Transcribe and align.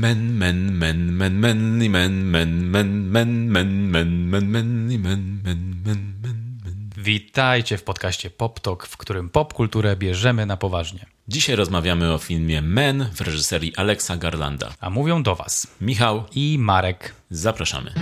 Men, 0.00 0.38
men, 0.38 0.78
men, 0.78 1.12
men, 1.12 1.40
men, 1.40 1.90
men, 1.90 2.30
men, 2.30 2.30
men, 2.30 2.70
men, 2.70 3.10
men, 3.10 3.50
men, 3.52 3.90
men, 3.90 3.90
men, 3.90 4.30
men, 4.30 5.02
men, 5.02 5.42
men, 5.44 5.82
men. 5.84 6.04
Witajcie 6.96 7.78
w 7.78 7.82
podcaście 7.82 8.30
Pop 8.30 8.60
Talk, 8.60 8.86
w 8.86 8.96
którym 8.96 9.30
popkulturę 9.30 9.96
bierzemy 9.96 10.46
na 10.46 10.56
poważnie. 10.56 11.06
Dzisiaj 11.28 11.56
rozmawiamy 11.56 12.12
o 12.12 12.18
filmie 12.18 12.62
Men 12.62 13.10
w 13.14 13.20
reżyserii 13.20 13.76
Alexa 13.76 14.16
Garlanda. 14.16 14.68
A 14.80 14.90
mówią 14.90 15.22
do 15.22 15.36
Was 15.36 15.66
Michał, 15.80 16.24
i 16.34 16.56
Marek. 16.58 17.14
zapraszamy. 17.30 17.92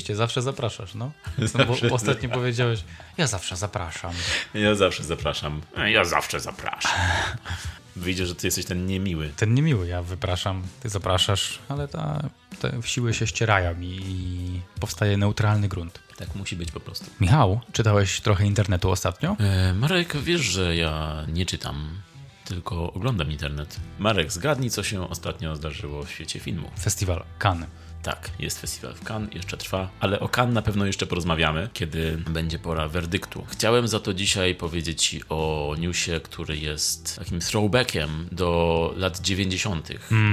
Rzeczywiście, 0.00 0.16
zawsze 0.16 0.42
zapraszasz, 0.42 0.94
no. 0.94 1.10
no 1.38 1.64
bo 1.66 1.72
Zawsze 1.74 1.92
ostatnio 1.92 2.28
powiedziałeś, 2.28 2.84
ja 3.18 3.26
zawsze 3.26 3.56
zapraszam. 3.56 4.12
Ja 4.54 4.74
zawsze 4.74 5.04
zapraszam. 5.04 5.60
Ja 5.86 6.04
zawsze 6.04 6.40
zapraszam. 6.40 6.92
Wyjdzie, 7.96 8.26
że 8.26 8.34
ty 8.34 8.46
jesteś 8.46 8.64
ten 8.64 8.86
niemiły. 8.86 9.32
Ten 9.36 9.54
niemiły, 9.54 9.88
ja 9.88 10.02
wypraszam, 10.02 10.62
ty 10.82 10.88
zapraszasz, 10.88 11.58
ale 11.68 11.88
ta, 11.88 12.28
te 12.60 12.82
siły 12.82 13.14
się 13.14 13.26
ścierają 13.26 13.80
i 13.80 14.60
powstaje 14.80 15.16
neutralny 15.16 15.68
grunt. 15.68 16.00
Tak 16.16 16.34
musi 16.34 16.56
być 16.56 16.72
po 16.72 16.80
prostu. 16.80 17.06
Michał, 17.20 17.60
czytałeś 17.72 18.20
trochę 18.20 18.46
internetu 18.46 18.90
ostatnio? 18.90 19.36
E, 19.40 19.74
Marek, 19.74 20.16
wiesz, 20.16 20.40
że 20.40 20.76
ja 20.76 21.24
nie 21.28 21.46
czytam, 21.46 22.02
tylko 22.44 22.92
oglądam 22.92 23.32
internet. 23.32 23.76
Marek, 23.98 24.32
zgadnij, 24.32 24.70
co 24.70 24.82
się 24.82 25.10
ostatnio 25.10 25.56
zdarzyło 25.56 26.02
w 26.02 26.10
świecie 26.10 26.40
filmu. 26.40 26.70
Festiwal 26.80 27.24
Cannes. 27.38 27.68
Tak, 28.02 28.30
jest 28.38 28.60
festiwal 28.60 28.94
w 28.94 29.04
Cannes, 29.04 29.34
jeszcze 29.34 29.56
trwa, 29.56 29.90
ale 30.00 30.20
o 30.20 30.28
Cannes 30.28 30.54
na 30.54 30.62
pewno 30.62 30.86
jeszcze 30.86 31.06
porozmawiamy, 31.06 31.68
kiedy 31.72 32.18
będzie 32.30 32.58
pora 32.58 32.88
werdyktu. 32.88 33.44
Chciałem 33.48 33.88
za 33.88 34.00
to 34.00 34.14
dzisiaj 34.14 34.54
powiedzieć 34.54 35.02
Ci 35.02 35.22
o 35.28 35.74
newsie, 35.78 36.20
który 36.22 36.56
jest 36.56 37.18
takim 37.18 37.40
throwbackiem 37.40 38.28
do 38.32 38.92
lat 38.96 39.20
90. 39.20 39.90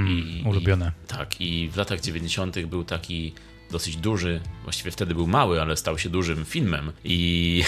I, 0.08 0.42
ulubione. 0.46 0.92
I, 1.04 1.08
tak, 1.08 1.40
i 1.40 1.68
w 1.68 1.76
latach 1.76 2.00
90. 2.00 2.66
był 2.66 2.84
taki 2.84 3.34
dosyć 3.70 3.96
duży, 3.96 4.40
właściwie 4.62 4.90
wtedy 4.90 5.14
był 5.14 5.26
mały, 5.26 5.62
ale 5.62 5.76
stał 5.76 5.98
się 5.98 6.08
dużym 6.10 6.44
filmem 6.44 6.92
i 7.04 7.62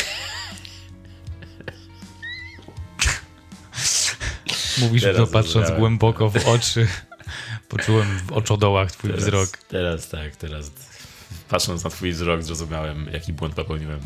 Mówisz 4.80 5.02
to 5.16 5.26
patrząc 5.26 5.70
głęboko 5.70 6.30
w 6.30 6.48
oczy. 6.48 6.88
Poczułem 7.70 8.18
w 8.26 8.32
oczodołach 8.32 8.92
twój 8.92 9.10
teraz, 9.10 9.24
wzrok. 9.24 9.48
Teraz 9.68 10.08
tak, 10.08 10.36
teraz 10.36 10.70
patrząc 11.48 11.84
na 11.84 11.90
twój 11.90 12.12
wzrok 12.12 12.42
zrozumiałem, 12.42 13.08
jaki 13.12 13.32
błąd 13.32 13.54
popełniłem. 13.54 14.00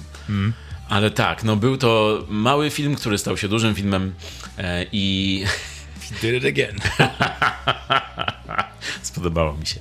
Ale 0.89 1.11
tak, 1.11 1.45
no 1.45 1.57
był 1.57 1.77
to 1.77 2.19
mały 2.29 2.71
film, 2.71 2.95
który 2.95 3.19
stał 3.19 3.37
się 3.37 3.49
dużym 3.49 3.75
filmem 3.75 4.15
e, 4.59 4.87
i 4.93 5.45
Did 6.23 6.35
it 6.35 6.45
again. 6.45 6.77
spodobało 9.03 9.53
mi 9.53 9.67
się. 9.67 9.81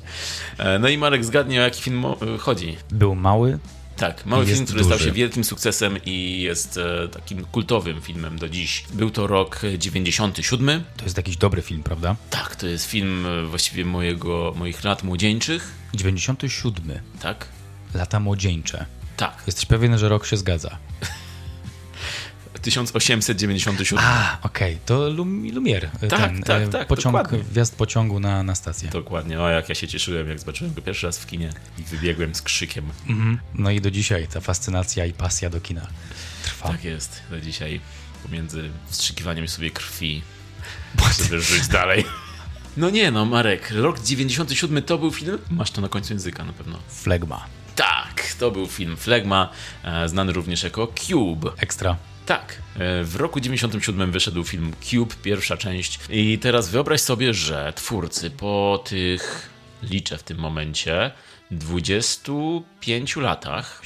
E, 0.58 0.80
no 0.80 0.90
i 0.90 0.98
Marek 0.98 1.26
zgadnie, 1.26 1.60
o 1.60 1.64
jaki 1.64 1.82
film 1.82 2.06
chodzi. 2.40 2.78
Był 2.92 3.16
mały, 3.16 3.60
Tak, 3.98 4.26
mały 4.26 4.46
film, 4.46 4.66
który 4.66 4.84
stał 4.84 4.98
duży. 4.98 5.06
się 5.10 5.12
wielkim 5.16 5.44
sukcesem 5.44 5.98
i 6.06 6.42
jest 6.42 6.78
e, 6.78 7.08
takim 7.08 7.46
kultowym 7.46 8.02
filmem 8.02 8.40
do 8.40 8.50
dziś. 8.50 8.86
Był 8.94 9.10
to 9.12 9.28
rok 9.28 9.62
97. 9.78 10.84
to 10.98 11.04
jest 11.04 11.18
jakiś 11.18 11.38
dobry 11.38 11.62
film, 11.62 11.84
prawda? 11.84 12.16
Tak, 12.30 12.56
to 12.56 12.68
jest 12.68 12.86
film 12.86 13.26
e, 13.26 13.44
właściwie 13.48 13.86
mojego, 13.86 14.54
moich 14.58 14.84
lat 14.84 15.04
młodzieńczych. 15.04 15.72
97. 15.94 17.00
Tak? 17.22 17.46
Lata 17.94 18.20
młodzieńcze. 18.20 18.86
Tak, 19.18 19.44
Jesteś 19.48 19.66
pewien, 19.66 19.98
że 19.98 20.10
rok 20.10 20.26
się 20.26 20.38
zgadza? 20.38 20.78
1897. 22.64 24.00
A, 24.02 24.38
okej, 24.42 24.78
to 24.86 25.10
Lum 25.10 25.52
Lumier. 25.54 25.90
Tak, 26.10 26.10
ten, 26.10 26.44
tak, 26.44 26.62
e, 26.62 26.68
tak, 26.68 26.88
Pociąg, 26.88 27.16
dokładnie. 27.16 27.40
wjazd 27.52 27.76
pociągu 27.76 28.20
na, 28.20 28.44
na 28.44 28.56
stację. 28.56 28.90
Dokładnie, 28.90 29.40
o 29.40 29.50
jak 29.50 29.70
ja 29.70 29.76
się 29.76 29.88
cieszyłem, 29.88 30.30
jak 30.30 30.40
zobaczyłem 30.40 30.74
go 30.74 30.82
pierwszy 30.82 31.06
raz 31.06 31.20
w 31.20 31.26
kinie 31.26 31.50
i 31.78 31.84
wybiegłem 31.84 32.36
z 32.36 32.42
krzykiem. 32.42 32.86
Mhm. 33.08 33.40
No 33.54 33.72
i 33.72 33.82
do 33.82 33.92
dzisiaj 33.92 34.28
ta 34.28 34.42
fascynacja 34.42 35.06
i 35.06 35.14
pasja 35.14 35.50
do 35.50 35.62
kina 35.62 35.88
trwa. 36.44 36.70
Tak 36.70 36.84
jest, 36.84 37.22
do 37.30 37.42
dzisiaj 37.42 37.82
pomiędzy 38.24 38.70
wstrzykiwaniem 38.86 39.48
sobie 39.48 39.72
krwi, 39.72 40.22
żeby 41.24 41.42
żyć 41.42 41.68
dalej. 41.68 42.06
No 42.78 42.90
nie 42.90 43.12
no, 43.12 43.26
Marek, 43.26 43.72
rok 43.72 44.00
97 44.00 44.84
to 44.84 44.98
był 44.98 45.12
film? 45.12 45.38
Masz 45.50 45.72
to 45.72 45.82
na 45.82 45.90
końcu 45.90 46.14
języka 46.14 46.44
na 46.44 46.54
pewno. 46.54 46.80
Flegma. 46.90 47.46
Tak, 47.76 48.36
to 48.40 48.52
był 48.52 48.68
film 48.68 48.98
Flegma, 48.98 49.50
e, 49.84 50.10
znany 50.10 50.34
również 50.34 50.64
jako 50.64 50.88
Cube. 50.88 51.52
Ekstra. 51.58 51.98
Tak, 52.26 52.62
e, 52.76 53.04
w 53.04 53.16
roku 53.16 53.40
97 53.40 54.12
wyszedł 54.12 54.44
film 54.44 54.72
Cube, 54.82 55.16
pierwsza 55.24 55.58
część. 55.58 56.00
I 56.10 56.40
teraz 56.40 56.70
wyobraź 56.70 57.02
sobie, 57.02 57.34
że 57.34 57.74
twórcy 57.76 58.32
po 58.32 58.84
tych, 58.86 59.50
liczę 59.84 60.18
w 60.18 60.24
tym 60.24 60.38
momencie, 60.38 61.12
25 61.54 63.16
latach 63.16 63.82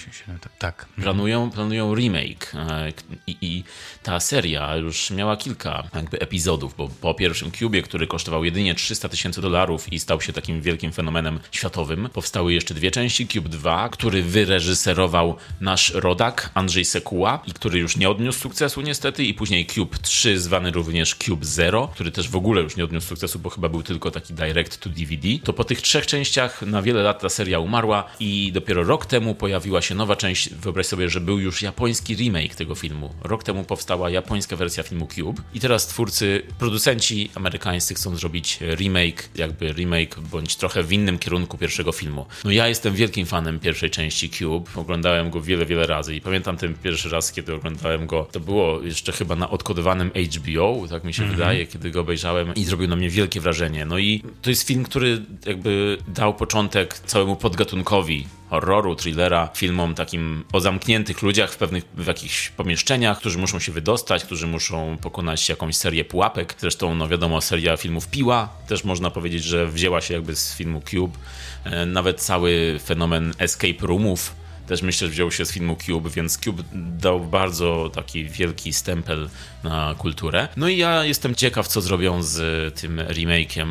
Tak, 0.60 0.86
tak. 0.86 0.86
planują, 1.04 1.52
planują 1.52 1.96
remake 1.96 2.54
e, 2.56 2.94
I, 3.28 3.38
i 3.42 3.64
ta 4.04 4.20
seria 4.20 4.76
już 4.76 5.12
miała 5.12 5.38
kilka 5.38 5.84
jakby 5.96 6.20
epizodów, 6.20 6.76
bo 6.78 6.90
po 7.02 7.14
pierwszym 7.14 7.52
Cubie, 7.52 7.82
który 7.82 8.08
kosztował 8.08 8.46
jedynie 8.46 8.76
300 8.76 9.10
tysięcy 9.10 9.42
dolarów 9.42 9.94
i 9.94 10.00
stał 10.00 10.22
się 10.22 10.34
takim 10.34 10.62
wielkim 10.62 10.92
fenomenem 10.92 11.40
światowym, 11.52 12.10
powstały 12.14 12.54
jeszcze 12.54 12.74
dwie 12.74 12.92
części, 12.92 13.28
Cube 13.28 13.50
2, 13.50 13.90
który 13.90 14.24
wyreżyserował 14.24 15.36
nasz 15.62 15.90
rodak 15.94 16.52
Andrzej 16.54 16.86
Sekuła 16.86 17.44
i 17.48 17.54
który 17.54 17.80
już 17.80 17.98
nie 17.98 18.10
odniósł 18.10 18.40
sukcesu 18.40 18.82
niestety 18.82 19.24
i 19.24 19.34
później 19.34 19.66
Cube 19.66 19.98
3 20.02 20.40
zwany 20.40 20.72
również 20.72 21.16
Cube 21.16 21.46
Zero, 21.46 21.88
który 21.88 22.12
też 22.12 22.30
w 22.30 22.36
ogóle 22.36 22.62
już 22.62 22.76
nie 22.76 22.84
odniósł 22.84 23.08
sukcesu, 23.08 23.40
bo 23.40 23.50
chyba 23.50 23.70
był 23.70 23.84
tylko 23.84 24.12
taki 24.12 24.34
direct 24.34 24.78
to 24.78 24.90
DVD. 24.90 25.28
To 25.44 25.54
po 25.54 25.64
tych 25.64 25.82
trzech 25.82 26.08
częściach 26.08 26.62
na 26.62 26.82
wiele 26.82 27.04
lat 27.04 27.22
ta 27.22 27.30
seria 27.30 27.57
umarła 27.60 28.04
i 28.20 28.52
dopiero 28.54 28.84
rok 28.84 29.06
temu 29.06 29.36
pojawiła 29.36 29.82
się 29.82 29.96
nowa 29.96 30.16
część. 30.16 30.54
Wyobraź 30.54 30.86
sobie, 30.86 31.10
że 31.10 31.22
był 31.22 31.40
już 31.40 31.62
japoński 31.62 32.16
remake 32.16 32.56
tego 32.56 32.76
filmu. 32.76 33.14
Rok 33.24 33.44
temu 33.44 33.64
powstała 33.64 34.10
japońska 34.10 34.56
wersja 34.56 34.84
filmu 34.84 35.08
Cube 35.08 35.42
i 35.54 35.60
teraz 35.60 35.88
twórcy, 35.88 36.42
producenci 36.60 37.30
amerykańscy 37.36 37.94
chcą 37.94 38.16
zrobić 38.16 38.60
remake, 38.62 39.30
jakby 39.36 39.74
remake 39.74 40.20
bądź 40.20 40.56
trochę 40.56 40.84
w 40.84 40.94
innym 40.94 41.20
kierunku 41.20 41.58
pierwszego 41.58 41.92
filmu. 41.92 42.26
No 42.44 42.52
ja 42.52 42.68
jestem 42.68 42.96
wielkim 42.96 43.26
fanem 43.26 43.60
pierwszej 43.60 43.90
części 43.90 44.30
Cube. 44.30 44.72
Oglądałem 44.76 45.30
go 45.30 45.42
wiele, 45.42 45.66
wiele 45.66 45.88
razy 45.88 46.16
i 46.16 46.22
pamiętam 46.22 46.58
ten 46.58 46.74
pierwszy 46.74 47.10
raz, 47.10 47.32
kiedy 47.32 47.54
oglądałem 47.54 48.08
go, 48.08 48.28
to 48.32 48.40
było 48.40 48.82
jeszcze 48.82 49.12
chyba 49.12 49.36
na 49.36 49.50
odkodowanym 49.50 50.12
HBO, 50.36 50.88
tak 50.90 51.04
mi 51.04 51.14
się 51.14 51.26
wydaje, 51.26 51.68
kiedy 51.68 51.92
go 51.92 52.02
obejrzałem 52.02 52.54
i 52.56 52.64
zrobił 52.64 52.88
na 52.88 52.96
mnie 52.96 53.10
wielkie 53.10 53.42
wrażenie. 53.42 53.86
No 53.86 53.98
i 53.98 54.24
to 54.42 54.50
jest 54.50 54.68
film, 54.68 54.84
który 54.84 55.22
jakby 55.46 55.98
dał 56.08 56.34
początek 56.34 57.00
całemu 57.00 57.36
podgatunkowi 57.48 58.28
horroru, 58.50 58.96
thrillera, 58.96 59.50
filmom 59.54 59.96
takim 59.96 60.44
o 60.54 60.60
zamkniętych 60.60 61.22
ludziach 61.22 61.52
w 61.54 61.58
pewnych, 61.58 61.84
w 61.94 62.08
jakichś 62.08 62.50
pomieszczeniach, 62.50 63.20
którzy 63.20 63.38
muszą 63.38 63.60
się 63.60 63.72
wydostać, 63.72 64.24
którzy 64.24 64.48
muszą 64.48 64.98
pokonać 65.02 65.50
jakąś 65.50 65.76
serię 65.76 66.06
pułapek. 66.06 66.56
Zresztą, 66.60 66.96
no 66.96 67.08
wiadomo, 67.08 67.42
seria 67.42 67.78
filmów 67.78 68.08
Piła 68.08 68.50
też 68.68 68.84
można 68.84 69.12
powiedzieć, 69.12 69.44
że 69.44 69.68
wzięła 69.68 70.02
się 70.02 70.14
jakby 70.14 70.36
z 70.36 70.56
filmu 70.56 70.82
Cube. 70.92 71.18
E, 71.64 71.86
Nawet 71.86 72.22
cały 72.22 72.80
fenomen 72.86 73.34
escape 73.40 73.88
roomów 73.88 74.36
też 74.68 74.82
myślę, 74.82 75.08
że 75.08 75.12
wziął 75.12 75.32
się 75.32 75.46
z 75.46 75.52
filmu 75.52 75.78
Cube, 75.86 76.10
więc 76.10 76.38
Cube 76.38 76.64
dał 76.74 77.20
bardzo 77.20 77.92
taki 77.94 78.26
wielki 78.26 78.74
stempel 78.74 79.30
na 79.64 79.96
kulturę. 79.98 80.48
No 80.58 80.68
i 80.68 80.78
ja 80.78 81.06
jestem 81.06 81.36
ciekaw, 81.36 81.68
co 81.68 81.82
zrobią 81.82 82.24
z 82.24 82.76
tym 82.80 82.98
remake'iem, 82.98 83.68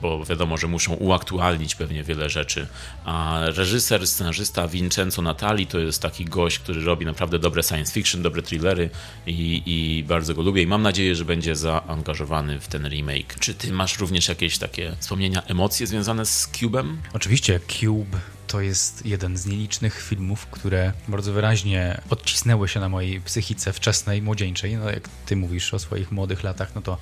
bo 0.00 0.24
wiadomo, 0.24 0.56
że 0.56 0.66
muszą 0.66 0.94
uaktualnić 0.94 1.74
pewnie 1.74 2.04
wiele 2.04 2.30
rzeczy. 2.30 2.66
A 3.04 3.40
reżyser, 3.44 4.06
scenarzysta 4.06 4.68
Vincenzo 4.68 5.22
Natali 5.22 5.66
to 5.66 5.78
jest 5.78 6.02
taki 6.02 6.24
gość, 6.24 6.58
który 6.58 6.84
robi 6.84 7.06
naprawdę 7.06 7.38
dobre 7.38 7.62
science 7.62 7.92
fiction, 7.92 8.22
dobre 8.22 8.42
thrillery 8.42 8.90
i, 9.26 9.62
i 9.66 10.04
bardzo 10.04 10.34
go 10.34 10.42
lubię 10.42 10.62
i 10.62 10.66
mam 10.66 10.82
nadzieję, 10.82 11.14
że 11.14 11.24
będzie 11.24 11.56
zaangażowany 11.56 12.60
w 12.60 12.68
ten 12.68 12.88
remake. 12.88 13.38
Czy 13.40 13.54
ty 13.54 13.72
masz 13.72 13.98
również 13.98 14.28
jakieś 14.28 14.58
takie 14.58 14.96
wspomnienia, 15.00 15.42
emocje 15.42 15.86
związane 15.86 16.26
z 16.26 16.48
Cube'em? 16.52 16.96
Oczywiście 17.12 17.60
Cube 17.68 18.37
to 18.48 18.60
jest 18.60 19.06
jeden 19.06 19.36
z 19.36 19.46
nielicznych 19.46 20.02
filmów, 20.02 20.46
które 20.46 20.92
bardzo 21.08 21.32
wyraźnie 21.32 22.00
odcisnęły 22.10 22.68
się 22.68 22.80
na 22.80 22.88
mojej 22.88 23.20
psychice 23.20 23.72
wczesnej, 23.72 24.22
młodzieńczej. 24.22 24.76
No 24.76 24.90
jak 24.90 25.08
ty 25.26 25.36
mówisz 25.36 25.74
o 25.74 25.78
swoich 25.78 26.12
młodych 26.12 26.42
latach, 26.42 26.74
no 26.74 26.82
to 26.82 26.98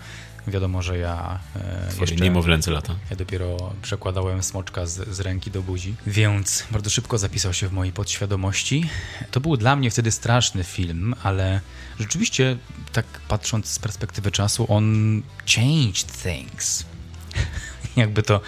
wiadomo, 0.46 0.82
że 0.82 0.98
ja 0.98 1.38
e, 1.56 1.88
Twoje 1.90 2.00
jeszcze... 2.00 2.24
niemowlęce 2.24 2.70
lata. 2.70 2.94
Ja 3.10 3.16
dopiero 3.16 3.72
przekładałem 3.82 4.42
smoczka 4.42 4.86
z, 4.86 5.08
z 5.08 5.20
ręki 5.20 5.50
do 5.50 5.62
buzi, 5.62 5.94
więc 6.06 6.64
bardzo 6.70 6.90
szybko 6.90 7.18
zapisał 7.18 7.52
się 7.52 7.68
w 7.68 7.72
mojej 7.72 7.92
podświadomości. 7.92 8.88
To 9.30 9.40
był 9.40 9.56
dla 9.56 9.76
mnie 9.76 9.90
wtedy 9.90 10.10
straszny 10.10 10.64
film, 10.64 11.14
ale 11.22 11.60
rzeczywiście, 12.00 12.56
tak 12.92 13.06
patrząc 13.28 13.66
z 13.66 13.78
perspektywy 13.78 14.30
czasu, 14.30 14.66
on 14.72 15.22
changed 15.54 16.22
things. 16.22 16.84
Jakby 17.96 18.22
to 18.22 18.40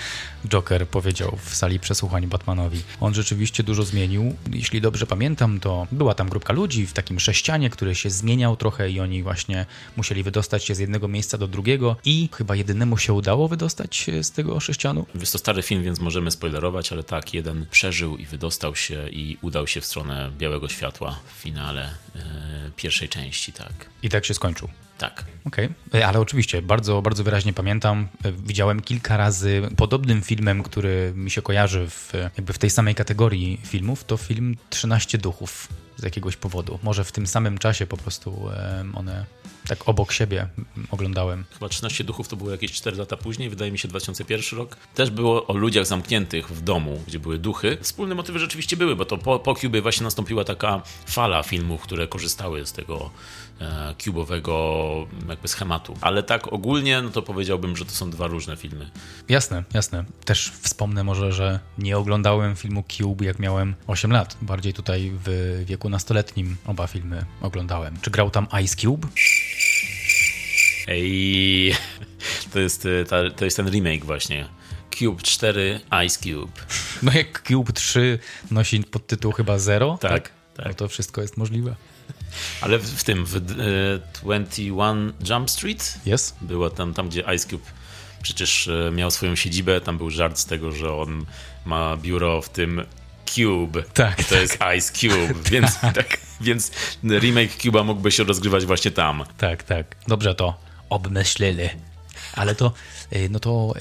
Joker 0.49 0.88
powiedział 0.88 1.38
w 1.44 1.55
sali 1.55 1.81
przesłuchań 1.81 2.26
Batmanowi. 2.26 2.82
On 3.00 3.14
rzeczywiście 3.14 3.62
dużo 3.62 3.82
zmienił. 3.82 4.35
Jeśli 4.52 4.81
dobrze 4.81 5.06
pamiętam, 5.06 5.61
to 5.61 5.87
była 5.93 6.14
tam 6.14 6.29
grupka 6.29 6.52
ludzi 6.52 6.87
w 6.87 6.93
takim 6.93 7.20
sześcianie, 7.20 7.70
który 7.70 7.94
się 7.94 8.11
zmieniał 8.11 8.56
trochę 8.56 8.90
i 8.90 9.00
oni 9.00 9.23
właśnie 9.23 9.67
musieli 9.96 10.23
wydostać 10.23 10.64
się 10.64 10.75
z 10.75 10.79
jednego 10.79 11.08
miejsca 11.08 11.38
do 11.38 11.49
drugiego 11.49 11.96
i 12.05 12.29
chyba 12.32 12.56
jedynemu 12.56 12.99
się 12.99 13.12
udało 13.12 13.49
wydostać 13.49 14.06
z 14.23 14.31
tego 14.31 14.61
sześcianu. 14.61 15.06
Jest 15.20 15.32
to 15.32 15.38
stary 15.38 15.62
film, 15.62 15.82
więc 15.82 16.00
możemy 16.00 16.31
spoilerować, 16.31 16.93
ale 16.93 17.02
tak, 17.02 17.35
jeden 17.35 17.67
przeżył 17.70 18.17
i 18.17 18.26
wydostał 18.26 18.76
się 18.76 19.08
i 19.08 19.38
udał 19.43 19.67
się 19.67 19.81
w 19.81 19.87
stronę 19.87 20.31
białego 20.38 20.69
światła 20.69 21.19
w 21.26 21.43
finale 21.43 21.90
yy, 22.14 22.20
pierwszej 22.76 23.08
części, 23.08 23.52
tak. 23.52 23.73
I 24.02 24.08
tak 24.08 24.25
się 24.25 24.35
skończył. 24.35 24.69
Tak. 24.99 25.25
Okej, 25.44 25.69
okay. 25.88 26.06
ale 26.06 26.20
oczywiście 26.20 26.62
bardzo, 26.62 27.02
bardzo 27.02 27.25
wyraźnie 27.25 27.52
pamiętam. 27.52 28.08
E, 28.25 28.32
widziałem 28.32 28.81
kilka 28.81 29.17
razy 29.17 29.62
podobnym 29.76 30.23
filmem, 30.28 30.62
który 30.62 31.12
mi 31.16 31.30
się 31.30 31.42
kojarzy 31.42 31.86
w, 31.90 32.12
jakby 32.36 32.52
w 32.52 32.58
tej 32.58 32.70
samej 32.70 32.94
kategorii 32.94 33.60
filmów, 33.64 34.04
to 34.04 34.16
film 34.16 34.56
13 34.70 35.19
duchów 35.19 35.69
z 35.96 36.02
jakiegoś 36.02 36.36
powodu. 36.36 36.78
Może 36.82 37.04
w 37.04 37.12
tym 37.12 37.26
samym 37.26 37.58
czasie 37.58 37.86
po 37.86 37.96
prostu 37.96 38.50
one 38.94 39.26
tak 39.69 39.88
obok 39.88 40.12
siebie 40.12 40.48
oglądałem. 40.90 41.44
Chyba 41.52 41.69
13 41.69 42.04
duchów 42.04 42.28
to 42.28 42.36
było 42.36 42.50
jakieś 42.50 42.72
4 42.72 42.96
lata 42.96 43.16
później, 43.16 43.50
wydaje 43.50 43.72
mi 43.72 43.78
się 43.78 43.88
2001 43.88 44.58
rok. 44.58 44.76
Też 44.94 45.10
było 45.10 45.46
o 45.46 45.56
ludziach 45.56 45.86
zamkniętych 45.86 46.48
w 46.48 46.60
domu, 46.60 47.02
gdzie 47.06 47.19
były 47.19 47.38
duchy. 47.38 47.78
Wspólne 47.80 48.14
motywy 48.14 48.38
rzeczywiście 48.38 48.76
były, 48.76 48.96
bo 48.96 49.04
to 49.04 49.19
po, 49.19 49.38
po 49.38 49.54
Cube 49.54 49.80
właśnie 49.82 50.04
nastąpiła 50.04 50.44
taka 50.44 50.82
fala 51.06 51.42
filmów, 51.42 51.82
które 51.82 52.06
korzystały 52.06 52.66
z 52.66 52.72
tego 52.72 53.10
e, 53.60 53.94
cubowego 53.99 55.06
jakby 55.28 55.49
schematu. 55.49 55.96
Ale 56.00 56.22
tak 56.22 56.52
ogólnie, 56.52 57.02
no 57.02 57.10
to 57.10 57.22
powiedziałbym, 57.22 57.76
że 57.76 57.84
to 57.84 57.90
są 57.90 58.10
dwa 58.10 58.26
różne 58.26 58.56
filmy. 58.56 58.90
Jasne, 59.28 59.64
jasne. 59.75 60.05
Też 60.25 60.52
wspomnę 60.60 61.05
może, 61.05 61.32
że 61.32 61.60
nie 61.78 61.99
oglądałem 61.99 62.56
filmu 62.56 62.84
Cube 62.88 63.25
jak 63.25 63.38
miałem 63.38 63.75
8 63.87 64.12
lat. 64.12 64.37
Bardziej 64.43 64.75
tutaj 64.75 65.12
w 65.25 65.60
wieku 65.64 65.88
nastoletnim 65.88 66.56
oba 66.66 66.87
filmy 66.87 67.25
oglądałem. 67.40 67.96
Czy 68.02 68.10
grał 68.10 68.31
tam 68.31 68.46
Ice 68.64 68.76
Cube? 68.76 69.08
Ej, 70.88 71.75
to 72.52 72.58
jest, 72.58 72.87
e, 72.87 73.31
to 73.37 73.44
jest 73.44 73.56
ten 73.56 73.70
remake 73.70 74.04
właśnie. 74.04 74.49
Cube 74.99 75.22
4 75.22 75.81
Ice 76.06 76.19
Cube. 76.19 76.52
No 77.02 77.12
jak 77.12 77.43
Cube 77.49 77.72
3 77.72 78.19
nosi 78.50 78.81
podtytuł 78.81 79.32
chyba 79.32 79.58
Zero, 79.58 79.99
tak, 80.00 80.12
tak, 80.12 80.32
tak. 80.56 80.66
No 80.66 80.75
to 80.75 80.88
wszystko 80.88 81.20
jest 81.20 81.37
możliwe. 81.37 81.76
Ale 82.60 82.78
w, 82.78 82.86
w 82.86 83.04
tym, 83.04 83.25
w 83.25 83.36
y, 83.36 83.40
21 84.22 85.12
Jump 85.30 85.50
Street 85.50 85.98
yes. 86.06 86.34
było 86.40 86.70
tam, 86.70 86.94
tam, 86.94 87.08
gdzie 87.08 87.20
Ice 87.34 87.48
Cube 87.48 87.78
przecież 88.22 88.69
e, 88.69 88.90
miał 88.90 89.10
swoją 89.10 89.36
siedzibę, 89.36 89.80
tam 89.80 89.98
był 89.98 90.10
żart 90.10 90.38
z 90.38 90.46
tego, 90.46 90.72
że 90.72 90.94
on 90.94 91.26
ma 91.64 91.96
biuro 91.96 92.42
w 92.42 92.48
tym 92.48 92.82
Cube. 93.25 93.82
Tak. 93.82 94.20
I 94.20 94.25
to 94.25 94.30
tak. 94.30 94.40
jest 94.40 94.58
Ice 94.78 94.92
Cube, 94.92 95.34
więc, 95.50 95.80
tak, 95.80 96.19
więc 96.40 96.70
remake 97.04 97.50
Cube'a 97.58 97.84
mógłby 97.84 98.12
się 98.12 98.25
rozgrywać 98.25 98.66
właśnie 98.66 98.90
tam. 98.90 99.25
Tak, 99.38 99.62
tak. 99.62 99.96
Dobrze 100.08 100.34
to 100.34 100.60
obmyślili. 100.90 101.69
Ale 102.38 102.55
to, 102.55 102.73
y, 103.12 103.29
no 103.31 103.40
to, 103.40 103.75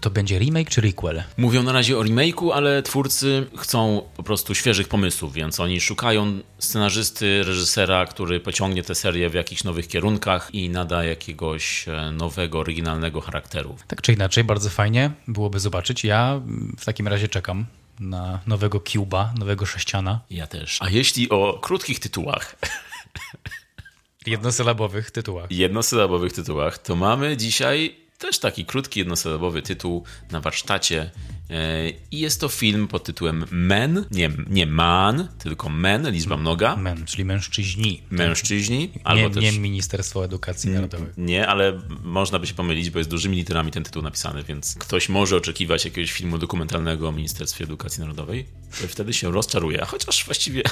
to 0.00 0.10
będzie 0.10 0.38
remake 0.38 0.70
czy 0.70 0.80
requel? 0.80 1.22
Mówią 1.36 1.62
na 1.62 1.72
razie 1.72 1.98
o 1.98 2.02
remake'u, 2.02 2.50
ale 2.52 2.82
twórcy 2.82 3.46
chcą 3.56 4.02
po 4.16 4.22
prostu 4.22 4.54
świeżych 4.54 4.88
pomysłów, 4.88 5.32
więc 5.32 5.60
oni 5.60 5.80
szukają 5.80 6.40
scenarzysty, 6.58 7.42
reżysera, 7.42 8.06
który 8.06 8.40
pociągnie 8.40 8.82
tę 8.82 8.94
serię 8.94 9.30
w 9.30 9.34
jakichś 9.34 9.64
nowych 9.64 9.88
kierunkach 9.88 10.54
i 10.54 10.68
nada 10.68 11.04
jakiegoś 11.04 11.88
e, 11.88 12.12
nowego, 12.12 12.58
oryginalnego 12.58 13.20
charakteru. 13.20 13.76
Tak 13.88 14.02
czy 14.02 14.12
inaczej, 14.12 14.44
bardzo 14.44 14.70
fajnie 14.70 15.10
byłoby 15.28 15.60
zobaczyć. 15.60 16.04
Ja 16.04 16.40
w 16.78 16.84
takim 16.84 17.08
razie 17.08 17.28
czekam 17.28 17.66
na 18.00 18.40
nowego 18.46 18.80
Cuba, 18.80 19.32
nowego 19.38 19.66
sześciana. 19.66 20.20
Ja 20.30 20.46
też. 20.46 20.78
A 20.82 20.90
jeśli 20.90 21.30
o 21.30 21.58
krótkich 21.62 22.00
tytułach... 22.00 22.56
Jednosylabowych 24.26 25.10
tytułach. 25.10 25.50
Jednosylabowych 25.50 26.32
tytułach, 26.32 26.78
to 26.78 26.96
mamy 26.96 27.36
dzisiaj 27.36 28.03
też 28.18 28.38
taki 28.38 28.64
krótki, 28.64 29.00
jednosylabowy 29.00 29.62
tytuł 29.62 30.04
na 30.30 30.40
warsztacie. 30.40 31.10
E, 31.50 31.90
I 32.10 32.20
jest 32.20 32.40
to 32.40 32.48
film 32.48 32.88
pod 32.88 33.04
tytułem 33.04 33.44
Men, 33.50 34.04
nie, 34.10 34.30
nie 34.50 34.66
man, 34.66 35.28
tylko 35.38 35.68
men, 35.68 36.10
liczba 36.10 36.36
mnoga. 36.36 36.76
Men, 36.76 37.04
czyli 37.06 37.24
mężczyźni. 37.24 38.02
Mężczyźni. 38.10 38.90
Albo 39.04 39.28
nie, 39.28 39.30
też, 39.30 39.44
nie 39.44 39.60
Ministerstwo 39.60 40.24
Edukacji 40.24 40.70
Narodowej. 40.70 41.08
Nie, 41.16 41.46
ale 41.46 41.80
można 42.02 42.38
by 42.38 42.46
się 42.46 42.54
pomylić, 42.54 42.90
bo 42.90 42.98
jest 42.98 43.10
dużymi 43.10 43.36
literami 43.36 43.70
ten 43.70 43.84
tytuł 43.84 44.02
napisany, 44.02 44.42
więc 44.42 44.74
ktoś 44.78 45.08
może 45.08 45.36
oczekiwać 45.36 45.84
jakiegoś 45.84 46.12
filmu 46.12 46.38
dokumentalnego 46.38 47.08
o 47.08 47.12
Ministerstwie 47.12 47.64
Edukacji 47.64 48.00
Narodowej. 48.00 48.46
Wtedy 48.70 49.12
się 49.12 49.32
rozczaruje, 49.32 49.84
chociaż 49.84 50.24
właściwie 50.24 50.62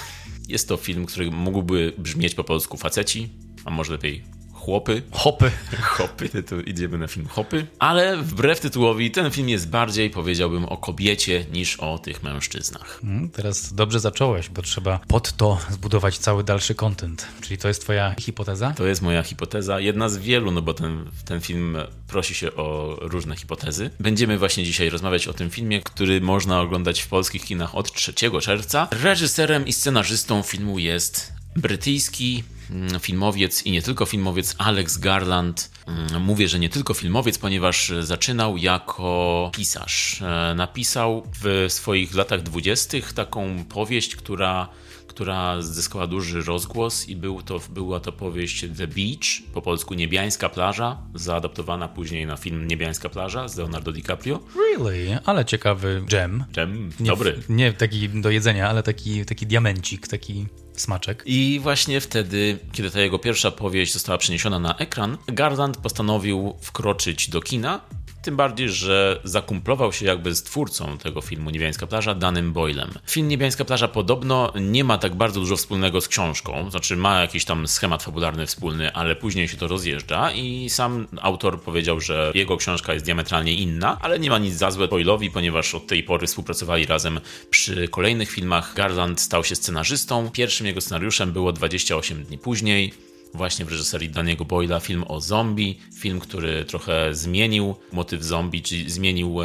jest 0.48 0.68
to 0.68 0.76
film, 0.76 1.06
który 1.06 1.30
mógłby 1.30 1.92
brzmieć 1.98 2.34
po 2.34 2.44
polsku 2.44 2.76
faceci, 2.76 3.28
a 3.64 3.70
może 3.70 3.92
lepiej 3.92 4.22
chłopy. 4.64 5.02
Hopy. 5.10 5.50
Hopy, 5.82 6.42
to 6.42 6.60
idziemy 6.60 6.98
na 6.98 7.06
film 7.06 7.26
Hopy. 7.26 7.66
Ale 7.78 8.16
wbrew 8.16 8.60
tytułowi, 8.60 9.10
ten 9.10 9.30
film 9.30 9.48
jest 9.48 9.70
bardziej, 9.70 10.10
powiedziałbym, 10.10 10.64
o 10.64 10.76
kobiecie 10.76 11.46
niż 11.52 11.76
o 11.76 11.98
tych 11.98 12.22
mężczyznach. 12.22 13.00
Hmm, 13.00 13.30
teraz 13.30 13.74
dobrze 13.74 14.00
zacząłeś, 14.00 14.48
bo 14.48 14.62
trzeba 14.62 15.00
pod 15.08 15.32
to 15.32 15.58
zbudować 15.70 16.18
cały 16.18 16.44
dalszy 16.44 16.74
content. 16.74 17.26
Czyli 17.40 17.58
to 17.58 17.68
jest 17.68 17.80
twoja 17.80 18.14
hipoteza? 18.20 18.70
To 18.76 18.86
jest 18.86 19.02
moja 19.02 19.22
hipoteza. 19.22 19.80
Jedna 19.80 20.08
z 20.08 20.18
wielu, 20.18 20.50
no 20.50 20.62
bo 20.62 20.74
ten, 20.74 21.04
ten 21.24 21.40
film 21.40 21.76
prosi 22.08 22.34
się 22.34 22.54
o 22.54 22.98
różne 23.00 23.36
hipotezy. 23.36 23.90
Będziemy 24.00 24.38
właśnie 24.38 24.64
dzisiaj 24.64 24.90
rozmawiać 24.90 25.28
o 25.28 25.32
tym 25.32 25.50
filmie, 25.50 25.80
który 25.80 26.20
można 26.20 26.60
oglądać 26.60 27.00
w 27.00 27.08
polskich 27.08 27.44
kinach 27.44 27.74
od 27.74 27.92
3 27.92 28.12
czerwca. 28.40 28.88
Reżyserem 28.90 29.66
i 29.66 29.72
scenarzystą 29.72 30.42
filmu 30.42 30.78
jest 30.78 31.32
brytyjski 31.56 32.44
mm, 32.46 32.51
filmowiec 33.00 33.66
i 33.66 33.70
nie 33.70 33.82
tylko 33.82 34.06
filmowiec 34.06 34.54
Alex 34.58 34.98
Garland. 34.98 35.70
Mm, 35.86 36.22
mówię, 36.22 36.48
że 36.48 36.58
nie 36.58 36.68
tylko 36.68 36.94
filmowiec, 36.94 37.38
ponieważ 37.38 37.92
zaczynał 38.00 38.56
jako 38.56 39.50
pisarz. 39.54 40.22
E, 40.22 40.54
napisał 40.54 41.26
w 41.42 41.66
swoich 41.68 42.14
latach 42.14 42.42
dwudziestych 42.42 43.12
taką 43.12 43.64
powieść, 43.64 44.16
która 44.16 44.68
która 45.12 45.62
zyskała 45.62 46.06
duży 46.06 46.42
rozgłos 46.42 47.08
i 47.08 47.16
był 47.16 47.42
to, 47.42 47.60
była 47.70 48.00
to 48.00 48.12
powieść 48.12 48.60
The 48.76 48.86
Beach, 48.86 49.52
po 49.54 49.62
polsku 49.62 49.94
Niebiańska 49.94 50.48
plaża, 50.48 50.98
zaadaptowana 51.14 51.88
później 51.88 52.26
na 52.26 52.36
film 52.36 52.68
Niebiańska 52.68 53.08
plaża 53.08 53.48
z 53.48 53.56
Leonardo 53.56 53.92
DiCaprio. 53.92 54.40
Really? 54.56 55.18
Ale 55.24 55.44
ciekawy 55.44 56.02
gem. 56.08 56.44
Gem, 56.52 56.90
dobry. 57.00 57.42
Nie, 57.48 57.56
nie 57.56 57.72
taki 57.72 58.08
do 58.08 58.30
jedzenia, 58.30 58.68
ale 58.68 58.82
taki, 58.82 59.24
taki 59.24 59.46
diamencik, 59.46 60.08
taki 60.08 60.46
smaczek. 60.72 61.22
I 61.26 61.60
właśnie 61.62 62.00
wtedy, 62.00 62.58
kiedy 62.72 62.90
ta 62.90 63.00
jego 63.00 63.18
pierwsza 63.18 63.50
powieść 63.50 63.92
została 63.92 64.18
przeniesiona 64.18 64.58
na 64.58 64.76
ekran, 64.76 65.18
Garland 65.26 65.76
postanowił 65.76 66.54
wkroczyć 66.60 67.30
do 67.30 67.40
kina 67.40 67.80
tym 68.22 68.36
bardziej, 68.36 68.68
że 68.68 69.20
zakumplował 69.24 69.92
się 69.92 70.06
jakby 70.06 70.34
z 70.34 70.42
twórcą 70.42 70.98
tego 70.98 71.20
filmu 71.20 71.50
Niebiańska 71.50 71.86
plaża, 71.86 72.14
Danym 72.14 72.52
Boylem. 72.52 72.90
Film 73.06 73.28
Niebiańska 73.28 73.64
plaża 73.64 73.88
podobno 73.88 74.52
nie 74.60 74.84
ma 74.84 74.98
tak 74.98 75.14
bardzo 75.14 75.40
dużo 75.40 75.56
wspólnego 75.56 76.00
z 76.00 76.08
książką, 76.08 76.70
znaczy 76.70 76.96
ma 76.96 77.20
jakiś 77.20 77.44
tam 77.44 77.68
schemat 77.68 78.02
fabularny 78.02 78.46
wspólny, 78.46 78.92
ale 78.92 79.16
później 79.16 79.48
się 79.48 79.56
to 79.56 79.68
rozjeżdża 79.68 80.32
i 80.32 80.70
sam 80.70 81.06
autor 81.20 81.60
powiedział, 81.60 82.00
że 82.00 82.32
jego 82.34 82.56
książka 82.56 82.92
jest 82.92 83.04
diametralnie 83.04 83.54
inna, 83.54 83.98
ale 84.00 84.18
nie 84.18 84.30
ma 84.30 84.38
nic 84.38 84.54
za 84.54 84.70
złe 84.70 84.88
Boylowi, 84.88 85.30
ponieważ 85.30 85.74
od 85.74 85.86
tej 85.86 86.02
pory 86.02 86.26
współpracowali 86.26 86.86
razem 86.86 87.20
przy 87.50 87.88
kolejnych 87.88 88.30
filmach. 88.30 88.74
Garland 88.74 89.20
stał 89.20 89.44
się 89.44 89.56
scenarzystą. 89.56 90.30
Pierwszym 90.30 90.66
jego 90.66 90.80
scenariuszem 90.80 91.32
było 91.32 91.52
28 91.52 92.24
dni 92.24 92.38
później 92.38 93.11
właśnie 93.34 93.64
w 93.64 93.68
reżyserii 93.68 94.10
Daniego 94.10 94.44
Boyla 94.44 94.80
film 94.80 95.04
o 95.08 95.20
zombie, 95.20 95.78
film, 95.94 96.20
który 96.20 96.64
trochę 96.64 97.14
zmienił 97.14 97.74
motyw 97.92 98.22
zombie, 98.22 98.62
czyli 98.62 98.90
zmienił 98.90 99.38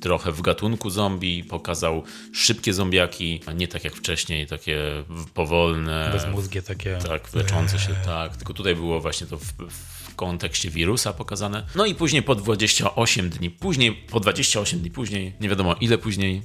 trochę 0.00 0.32
w 0.32 0.42
gatunku 0.42 0.90
zombie, 0.90 1.44
pokazał 1.44 2.02
szybkie 2.32 2.74
zombiaki, 2.74 3.40
a 3.46 3.52
nie 3.52 3.68
tak 3.68 3.84
jak 3.84 3.94
wcześniej, 3.94 4.46
takie 4.46 5.04
powolne. 5.34 6.10
Bezmózgie 6.12 6.62
takie. 6.62 6.98
Tak, 7.08 7.34
leczące 7.34 7.78
się, 7.78 7.94
tak. 8.04 8.36
Tylko 8.36 8.54
tutaj 8.54 8.76
było 8.76 9.00
właśnie 9.00 9.26
to 9.26 9.38
w, 9.38 9.44
w 9.70 10.14
kontekście 10.16 10.70
wirusa 10.70 11.12
pokazane. 11.12 11.66
No 11.74 11.86
i 11.86 11.94
później 11.94 12.22
po 12.22 12.34
28 12.34 13.30
dni 13.30 13.50
później, 13.50 13.92
po 13.92 14.20
28 14.20 14.80
dni 14.80 14.90
później, 14.90 15.32
nie 15.40 15.48
wiadomo 15.48 15.74
ile 15.80 15.98
później, 15.98 16.42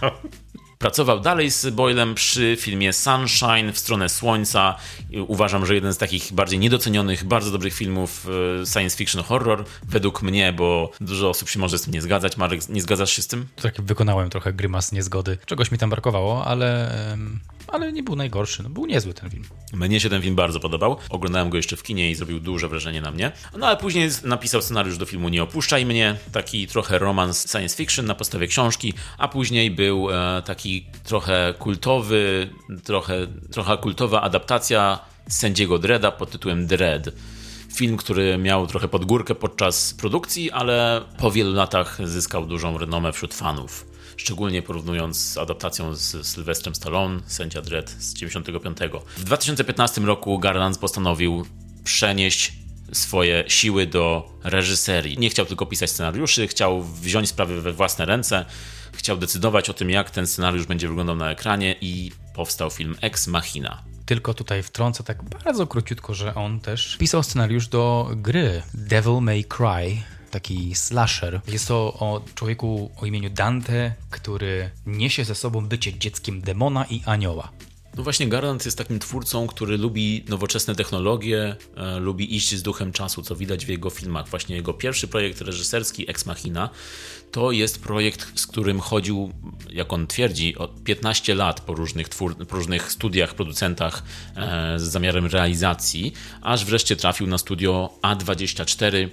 Pracował 0.80 1.20
dalej 1.20 1.50
z 1.50 1.70
Boylem 1.70 2.14
przy 2.14 2.56
filmie 2.60 2.92
Sunshine 2.92 3.72
w 3.72 3.78
stronę 3.78 4.08
słońca. 4.08 4.76
Uważam, 5.26 5.66
że 5.66 5.74
jeden 5.74 5.94
z 5.94 5.98
takich 5.98 6.32
bardziej 6.32 6.58
niedocenionych, 6.58 7.24
bardzo 7.24 7.50
dobrych 7.50 7.74
filmów 7.74 8.26
e, 8.62 8.66
science 8.66 8.96
fiction 8.96 9.22
horror, 9.22 9.64
według 9.88 10.22
mnie, 10.22 10.52
bo 10.52 10.90
dużo 11.00 11.28
osób 11.28 11.48
się 11.48 11.58
może 11.58 11.78
z 11.78 11.82
tym 11.82 11.94
nie 11.94 12.02
zgadzać. 12.02 12.36
Marek, 12.36 12.68
nie 12.68 12.82
zgadzasz 12.82 13.12
się 13.12 13.22
z 13.22 13.26
tym? 13.26 13.46
Tak, 13.62 13.80
wykonałem 13.80 14.30
trochę 14.30 14.52
grymas 14.52 14.92
niezgody. 14.92 15.38
Czegoś 15.46 15.70
mi 15.72 15.78
tam 15.78 15.90
brakowało, 15.90 16.44
ale 16.44 16.94
ale 17.72 17.92
nie 17.92 18.02
był 18.02 18.16
najgorszy. 18.16 18.62
No, 18.62 18.70
był 18.70 18.86
niezły 18.86 19.14
ten 19.14 19.30
film. 19.30 19.44
Mnie 19.72 20.00
się 20.00 20.10
ten 20.10 20.22
film 20.22 20.34
bardzo 20.34 20.60
podobał. 20.60 20.96
Oglądałem 21.10 21.50
go 21.50 21.56
jeszcze 21.56 21.76
w 21.76 21.82
kinie 21.82 22.10
i 22.10 22.14
zrobił 22.14 22.40
duże 22.40 22.68
wrażenie 22.68 23.00
na 23.00 23.10
mnie. 23.10 23.32
No 23.58 23.66
ale 23.66 23.76
później 23.76 24.10
napisał 24.24 24.62
scenariusz 24.62 24.98
do 24.98 25.06
filmu 25.06 25.28
Nie 25.28 25.42
opuszczaj 25.42 25.86
mnie, 25.86 26.16
taki 26.32 26.66
trochę 26.66 26.98
romans 26.98 27.52
science 27.52 27.76
fiction 27.76 28.06
na 28.06 28.14
podstawie 28.14 28.46
książki, 28.46 28.94
a 29.18 29.28
później 29.28 29.70
był 29.70 30.10
e, 30.10 30.42
taki 30.42 30.86
trochę 31.04 31.54
kultowy, 31.58 32.50
trochę, 32.84 33.26
trochę 33.52 33.78
kultowa 33.78 34.22
adaptacja 34.22 34.98
sędziego 35.28 35.78
Dreda 35.78 36.12
pod 36.12 36.30
tytułem 36.30 36.66
Dread. 36.66 37.08
Film, 37.74 37.96
który 37.96 38.38
miał 38.38 38.66
trochę 38.66 38.88
podgórkę 38.88 39.34
podczas 39.34 39.94
produkcji, 39.94 40.50
ale 40.50 41.00
po 41.18 41.30
wielu 41.30 41.52
latach 41.52 42.08
zyskał 42.08 42.46
dużą 42.46 42.78
renomę 42.78 43.12
wśród 43.12 43.34
fanów. 43.34 43.89
Szczególnie 44.20 44.62
porównując 44.62 45.16
z 45.16 45.38
adaptacją 45.38 45.94
z 45.94 46.26
Sylwestrem 46.26 46.74
Stallone, 46.74 47.20
Sędzia 47.26 47.62
Dredd 47.62 47.90
z 47.90 48.14
95. 48.14 48.78
W 49.16 49.24
2015 49.24 50.00
roku 50.00 50.38
Garland 50.38 50.78
postanowił 50.78 51.46
przenieść 51.84 52.52
swoje 52.92 53.44
siły 53.48 53.86
do 53.86 54.32
reżyserii. 54.44 55.18
Nie 55.18 55.30
chciał 55.30 55.46
tylko 55.46 55.66
pisać 55.66 55.90
scenariuszy, 55.90 56.48
chciał 56.48 56.82
wziąć 56.82 57.28
sprawy 57.28 57.60
we 57.60 57.72
własne 57.72 58.04
ręce, 58.04 58.44
chciał 58.92 59.16
decydować 59.16 59.70
o 59.70 59.74
tym, 59.74 59.90
jak 59.90 60.10
ten 60.10 60.26
scenariusz 60.26 60.66
będzie 60.66 60.88
wyglądał 60.88 61.16
na 61.16 61.30
ekranie 61.30 61.76
i 61.80 62.12
powstał 62.34 62.70
film 62.70 62.96
Ex 63.00 63.26
Machina. 63.26 63.82
Tylko 64.06 64.34
tutaj 64.34 64.62
wtrącę 64.62 65.04
tak 65.04 65.22
bardzo 65.22 65.66
króciutko, 65.66 66.14
że 66.14 66.34
on 66.34 66.60
też 66.60 66.96
pisał 66.96 67.22
scenariusz 67.22 67.68
do 67.68 68.10
gry 68.16 68.62
Devil 68.74 69.20
May 69.20 69.44
Cry, 69.44 70.02
taki 70.30 70.74
slasher. 70.74 71.40
Jest 71.48 71.68
to 71.68 71.76
o 71.76 72.22
człowieku 72.34 72.90
o 72.96 73.06
imieniu 73.06 73.30
Dante, 73.30 73.94
który 74.10 74.70
niesie 74.86 75.24
ze 75.24 75.34
sobą 75.34 75.66
bycie 75.66 75.98
dzieckiem 75.98 76.40
demona 76.40 76.84
i 76.84 77.02
anioła. 77.06 77.52
No 77.96 78.02
właśnie, 78.02 78.28
Garland 78.28 78.64
jest 78.64 78.78
takim 78.78 78.98
twórcą, 78.98 79.46
który 79.46 79.78
lubi 79.78 80.24
nowoczesne 80.28 80.74
technologie, 80.74 81.56
e, 81.76 81.98
lubi 81.98 82.36
iść 82.36 82.54
z 82.54 82.62
duchem 82.62 82.92
czasu, 82.92 83.22
co 83.22 83.36
widać 83.36 83.66
w 83.66 83.68
jego 83.68 83.90
filmach. 83.90 84.28
Właśnie 84.28 84.56
jego 84.56 84.74
pierwszy 84.74 85.08
projekt 85.08 85.40
reżyserski, 85.40 86.10
Ex 86.10 86.26
Machina, 86.26 86.70
to 87.30 87.52
jest 87.52 87.82
projekt, 87.82 88.40
z 88.40 88.46
którym 88.46 88.80
chodził, 88.80 89.32
jak 89.70 89.92
on 89.92 90.06
twierdzi, 90.06 90.56
od 90.56 90.82
15 90.84 91.34
lat 91.34 91.60
po 91.60 91.74
różnych, 91.74 92.08
twór, 92.08 92.46
po 92.46 92.56
różnych 92.56 92.92
studiach, 92.92 93.34
producentach 93.34 94.02
e, 94.36 94.78
z 94.78 94.82
zamiarem 94.82 95.26
realizacji, 95.26 96.12
aż 96.42 96.64
wreszcie 96.64 96.96
trafił 96.96 97.26
na 97.26 97.38
studio 97.38 97.90
A24 98.02 99.08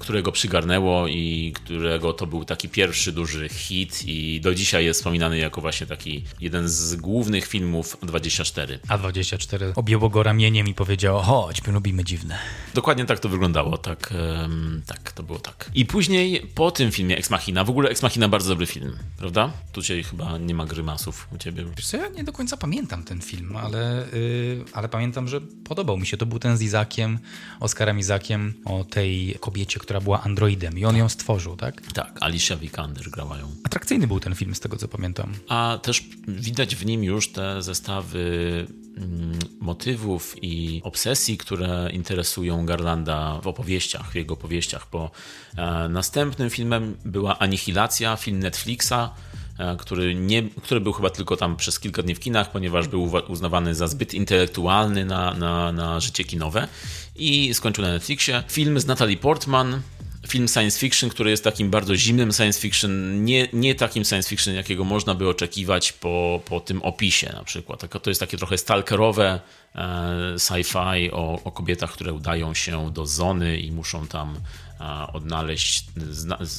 którego 0.00 0.32
przygarnęło 0.32 1.08
i 1.08 1.52
którego 1.56 2.12
to 2.12 2.26
był 2.26 2.44
taki 2.44 2.68
pierwszy 2.68 3.12
duży 3.12 3.48
hit 3.48 4.02
i 4.06 4.40
do 4.40 4.54
dzisiaj 4.54 4.84
jest 4.84 5.00
wspominany 5.00 5.38
jako 5.38 5.60
właśnie 5.60 5.86
taki 5.86 6.24
jeden 6.40 6.68
z 6.68 6.96
głównych 6.96 7.46
filmów 7.46 7.96
24. 8.02 8.78
A24 8.88 9.72
objęło 9.74 10.08
go 10.08 10.22
ramieniem 10.22 10.68
i 10.68 10.74
powiedział, 10.74 11.18
chodź, 11.18 11.66
my 11.66 11.72
lubimy 11.72 12.04
dziwne. 12.04 12.38
Dokładnie 12.74 13.04
tak 13.04 13.18
to 13.18 13.28
wyglądało, 13.28 13.78
tak, 13.78 14.14
um, 14.40 14.82
tak, 14.86 15.12
to 15.12 15.22
było 15.22 15.38
tak. 15.38 15.70
I 15.74 15.86
później 15.86 16.46
po 16.54 16.70
tym 16.70 16.92
filmie 16.92 17.16
Ex 17.16 17.30
Machina, 17.30 17.64
w 17.64 17.70
ogóle 17.70 17.90
Ex 17.90 18.02
Machina 18.02 18.28
bardzo 18.28 18.48
dobry 18.48 18.66
film, 18.66 18.96
prawda? 19.16 19.52
Tu 19.72 19.82
cię 19.82 20.02
chyba 20.02 20.38
nie 20.38 20.54
ma 20.54 20.66
grymasów 20.66 21.28
u 21.34 21.38
ciebie. 21.38 21.64
Wiesz 21.76 21.86
co, 21.86 21.96
ja 21.96 22.08
nie 22.08 22.24
do 22.24 22.32
końca 22.32 22.56
pamiętam 22.56 23.04
ten 23.04 23.20
film, 23.20 23.56
ale, 23.56 24.06
yy, 24.12 24.64
ale 24.72 24.88
pamiętam, 24.88 25.28
że 25.28 25.40
podobał 25.40 25.96
mi 25.98 26.06
się. 26.06 26.16
To 26.16 26.26
był 26.26 26.38
ten 26.38 26.56
z 26.56 26.62
Izakiem, 26.62 27.18
Oskarem 27.60 27.98
Izakiem, 27.98 28.54
o 28.64 28.84
tej 28.84 29.36
kobiecie, 29.40 29.80
która 29.80 29.89
była 29.98 30.22
androidem 30.22 30.78
i 30.78 30.84
on 30.84 30.96
ją 30.96 31.08
stworzył, 31.08 31.56
tak? 31.56 31.82
Tak, 31.92 32.18
Alicia 32.20 32.56
Vikander 32.56 33.10
grała 33.10 33.38
ją. 33.38 33.50
Atrakcyjny 33.64 34.06
był 34.06 34.20
ten 34.20 34.34
film, 34.34 34.54
z 34.54 34.60
tego 34.60 34.76
co 34.76 34.88
pamiętam. 34.88 35.32
A 35.48 35.78
też 35.82 36.04
widać 36.28 36.76
w 36.76 36.86
nim 36.86 37.04
już 37.04 37.32
te 37.32 37.62
zestawy 37.62 38.66
mm, 38.96 39.38
motywów 39.60 40.36
i 40.42 40.80
obsesji, 40.84 41.38
które 41.38 41.90
interesują 41.92 42.66
Garlanda 42.66 43.40
w 43.42 43.46
opowieściach, 43.46 44.12
w 44.12 44.14
jego 44.14 44.34
opowieściach, 44.34 44.86
bo 44.92 45.10
e, 45.56 45.88
następnym 45.88 46.50
filmem 46.50 46.96
była 47.04 47.38
Anihilacja, 47.38 48.16
film 48.16 48.38
Netflixa, 48.38 49.10
który, 49.78 50.14
nie, 50.14 50.42
który 50.42 50.80
był 50.80 50.92
chyba 50.92 51.10
tylko 51.10 51.36
tam 51.36 51.56
przez 51.56 51.80
kilka 51.80 52.02
dni 52.02 52.14
w 52.14 52.20
kinach, 52.20 52.52
ponieważ 52.52 52.88
był 52.88 53.12
uznawany 53.28 53.74
za 53.74 53.88
zbyt 53.88 54.14
intelektualny 54.14 55.04
na, 55.04 55.34
na, 55.34 55.72
na 55.72 56.00
życie 56.00 56.24
kinowe 56.24 56.68
i 57.16 57.54
skończył 57.54 57.84
na 57.84 57.90
Netflixie. 57.90 58.42
Film 58.48 58.80
z 58.80 58.86
Natalie 58.86 59.16
Portman, 59.16 59.82
film 60.28 60.48
science 60.48 60.78
fiction, 60.78 61.10
który 61.10 61.30
jest 61.30 61.44
takim 61.44 61.70
bardzo 61.70 61.96
zimnym 61.96 62.32
science 62.32 62.60
fiction, 62.60 63.24
nie, 63.24 63.48
nie 63.52 63.74
takim 63.74 64.04
science 64.04 64.28
fiction, 64.28 64.54
jakiego 64.54 64.84
można 64.84 65.14
by 65.14 65.28
oczekiwać 65.28 65.92
po, 65.92 66.40
po 66.44 66.60
tym 66.60 66.82
opisie 66.82 67.32
na 67.32 67.44
przykład. 67.44 68.02
To 68.02 68.10
jest 68.10 68.20
takie 68.20 68.36
trochę 68.36 68.58
stalkerowe 68.58 69.40
e, 69.74 69.80
sci-fi 70.38 71.10
o, 71.12 71.42
o 71.44 71.52
kobietach, 71.52 71.92
które 71.92 72.12
udają 72.12 72.54
się 72.54 72.92
do 72.92 73.06
zony 73.06 73.60
i 73.60 73.72
muszą 73.72 74.06
tam 74.06 74.40
odnaleźć, 75.12 75.86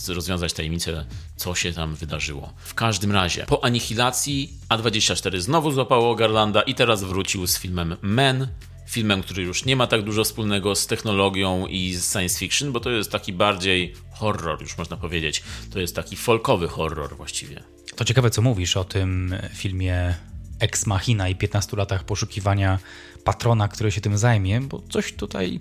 rozwiązać 0.07 0.53
tajemnicę, 0.53 1.05
co 1.35 1.55
się 1.55 1.73
tam 1.73 1.95
wydarzyło. 1.95 2.53
W 2.57 2.73
każdym 2.73 3.11
razie, 3.11 3.45
po 3.45 3.63
anihilacji 3.63 4.53
A24 4.69 5.39
znowu 5.39 5.71
złapało 5.71 6.15
Garlanda 6.15 6.61
i 6.61 6.75
teraz 6.75 7.03
wrócił 7.03 7.47
z 7.47 7.59
filmem 7.59 7.95
Men, 8.01 8.47
filmem, 8.87 9.23
który 9.23 9.43
już 9.43 9.65
nie 9.65 9.75
ma 9.75 9.87
tak 9.87 10.03
dużo 10.03 10.23
wspólnego 10.23 10.75
z 10.75 10.87
technologią 10.87 11.67
i 11.67 11.93
z 11.93 12.11
science 12.11 12.39
fiction, 12.39 12.71
bo 12.71 12.79
to 12.79 12.89
jest 12.89 13.11
taki 13.11 13.33
bardziej 13.33 13.93
horror, 14.11 14.61
już 14.61 14.77
można 14.77 14.97
powiedzieć. 14.97 15.43
To 15.71 15.79
jest 15.79 15.95
taki 15.95 16.15
folkowy 16.15 16.67
horror 16.67 17.15
właściwie. 17.17 17.63
To 17.95 18.05
ciekawe, 18.05 18.29
co 18.29 18.41
mówisz 18.41 18.77
o 18.77 18.83
tym 18.83 19.35
filmie 19.53 20.15
Ex 20.59 20.85
Machina 20.85 21.29
i 21.29 21.35
15 21.35 21.77
latach 21.77 22.03
poszukiwania 22.03 22.79
patrona, 23.23 23.67
który 23.67 23.91
się 23.91 24.01
tym 24.01 24.17
zajmie, 24.17 24.61
bo 24.61 24.81
coś 24.89 25.13
tutaj 25.13 25.59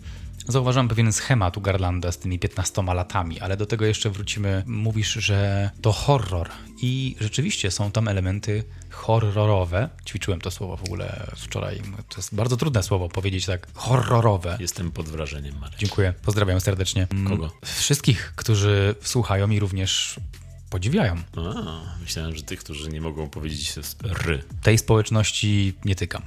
Zauważam 0.48 0.88
pewien 0.88 1.12
schemat 1.12 1.56
u 1.56 1.60
Garlanda 1.60 2.12
z 2.12 2.18
tymi 2.18 2.38
15 2.38 2.82
latami, 2.82 3.40
ale 3.40 3.56
do 3.56 3.66
tego 3.66 3.84
jeszcze 3.84 4.10
wrócimy. 4.10 4.62
Mówisz, 4.66 5.12
że 5.12 5.70
to 5.82 5.92
horror 5.92 6.48
i 6.82 7.16
rzeczywiście 7.20 7.70
są 7.70 7.90
tam 7.90 8.08
elementy 8.08 8.64
horrorowe. 8.90 9.88
Ćwiczyłem 10.06 10.40
to 10.40 10.50
słowo 10.50 10.76
w 10.76 10.84
ogóle 10.84 11.26
wczoraj. 11.36 11.82
To 12.08 12.16
jest 12.16 12.34
bardzo 12.34 12.56
trudne 12.56 12.82
słowo 12.82 13.08
powiedzieć 13.08 13.46
tak. 13.46 13.66
Horrorowe. 13.74 14.56
Jestem 14.60 14.90
pod 14.90 15.08
wrażeniem, 15.08 15.58
Marek. 15.58 15.78
Dziękuję. 15.78 16.14
Pozdrawiam 16.22 16.60
serdecznie. 16.60 17.06
Kogo? 17.28 17.52
Wszystkich, 17.64 18.32
którzy 18.36 18.94
słuchają 19.02 19.50
i 19.50 19.60
również 19.60 20.16
podziwiają. 20.70 21.16
A, 21.36 22.00
myślałem, 22.00 22.36
że 22.36 22.42
tych, 22.42 22.60
którzy 22.60 22.88
nie 22.90 23.00
mogą 23.00 23.30
powiedzieć 23.30 23.74
ry. 24.02 24.42
Tej 24.62 24.78
społeczności 24.78 25.74
nie 25.84 25.94
tykam. 25.94 26.22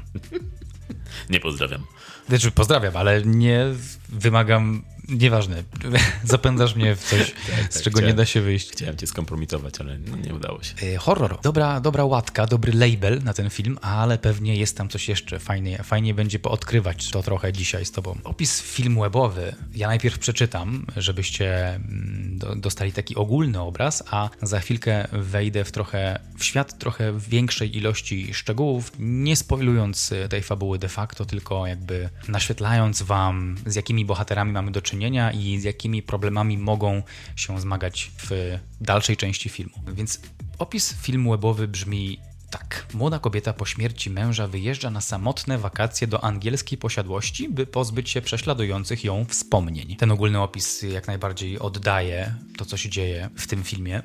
nie 1.29 1.39
pozdrawiam. 1.39 1.83
Znaczy 2.29 2.51
pozdrawiam, 2.51 2.97
ale 2.97 3.21
nie 3.21 3.65
wymagam 4.09 4.83
Nieważne, 5.09 5.63
zapędzasz 6.23 6.75
mnie 6.75 6.95
w 6.95 7.03
coś, 7.03 7.31
tak, 7.55 7.73
z 7.73 7.81
czego 7.81 7.97
chciałem, 7.97 8.07
nie 8.07 8.17
da 8.17 8.25
się 8.25 8.41
wyjść. 8.41 8.71
Chciałem 8.71 8.97
cię 8.97 9.07
skompromitować, 9.07 9.79
ale 9.79 9.97
no 9.97 10.15
nie 10.15 10.33
udało 10.33 10.63
się. 10.63 10.73
E, 10.87 10.97
horror. 10.97 11.37
Dobra, 11.43 11.79
dobra 11.79 12.05
łatka, 12.05 12.47
dobry 12.47 12.73
label 12.73 13.23
na 13.23 13.33
ten 13.33 13.49
film, 13.49 13.79
ale 13.81 14.17
pewnie 14.17 14.55
jest 14.55 14.77
tam 14.77 14.89
coś 14.89 15.09
jeszcze. 15.09 15.39
Fajnie, 15.39 15.83
fajnie 15.83 16.13
będzie 16.13 16.39
poodkrywać 16.39 17.09
to 17.09 17.23
trochę 17.23 17.53
dzisiaj 17.53 17.85
z 17.85 17.91
tobą. 17.91 18.17
Opis 18.23 18.61
film 18.61 18.99
webowy 18.99 19.55
ja 19.75 19.87
najpierw 19.87 20.19
przeczytam, 20.19 20.85
żebyście 20.97 21.75
mm, 21.75 22.39
dostali 22.55 22.91
taki 22.91 23.15
ogólny 23.15 23.61
obraz, 23.61 24.03
a 24.11 24.29
za 24.41 24.59
chwilkę 24.59 25.07
wejdę 25.11 25.63
w 25.63 25.71
trochę, 25.71 26.19
w 26.37 26.43
świat 26.43 26.79
trochę 26.79 27.19
większej 27.19 27.77
ilości 27.77 28.33
szczegółów, 28.33 28.91
nie 28.99 29.35
spoilując 29.35 30.13
tej 30.29 30.43
fabuły 30.43 30.79
de 30.79 30.89
facto, 30.89 31.25
tylko 31.25 31.67
jakby 31.67 32.09
naświetlając 32.27 33.01
wam, 33.01 33.55
z 33.65 33.75
jakimi 33.75 34.05
bohaterami 34.05 34.51
mamy 34.51 34.71
do 34.71 34.81
czynienia 34.81 34.92
czynienia 34.93 35.31
i 35.31 35.59
z 35.59 35.63
jakimi 35.63 36.01
problemami 36.01 36.57
mogą 36.57 37.03
się 37.35 37.61
zmagać 37.61 38.11
w 38.17 38.59
dalszej 38.81 39.17
części 39.17 39.49
filmu. 39.49 39.73
Więc 39.93 40.19
opis 40.59 40.93
filmu 41.01 41.31
webowy 41.31 41.67
brzmi 41.67 42.19
tak. 42.51 42.85
Młoda 42.93 43.19
kobieta 43.19 43.53
po 43.53 43.65
śmierci 43.65 44.09
męża 44.09 44.47
wyjeżdża 44.47 44.89
na 44.89 45.01
samotne 45.01 45.57
wakacje 45.57 46.07
do 46.07 46.23
angielskiej 46.23 46.77
posiadłości, 46.77 47.49
by 47.49 47.65
pozbyć 47.65 48.09
się 48.09 48.21
prześladujących 48.21 49.03
ją 49.03 49.25
wspomnień. 49.25 49.95
Ten 49.95 50.11
ogólny 50.11 50.41
opis 50.41 50.81
jak 50.81 51.07
najbardziej 51.07 51.59
oddaje 51.59 52.35
to, 52.57 52.65
co 52.65 52.77
się 52.77 52.89
dzieje 52.89 53.29
w 53.35 53.47
tym 53.47 53.63
filmie. 53.63 54.01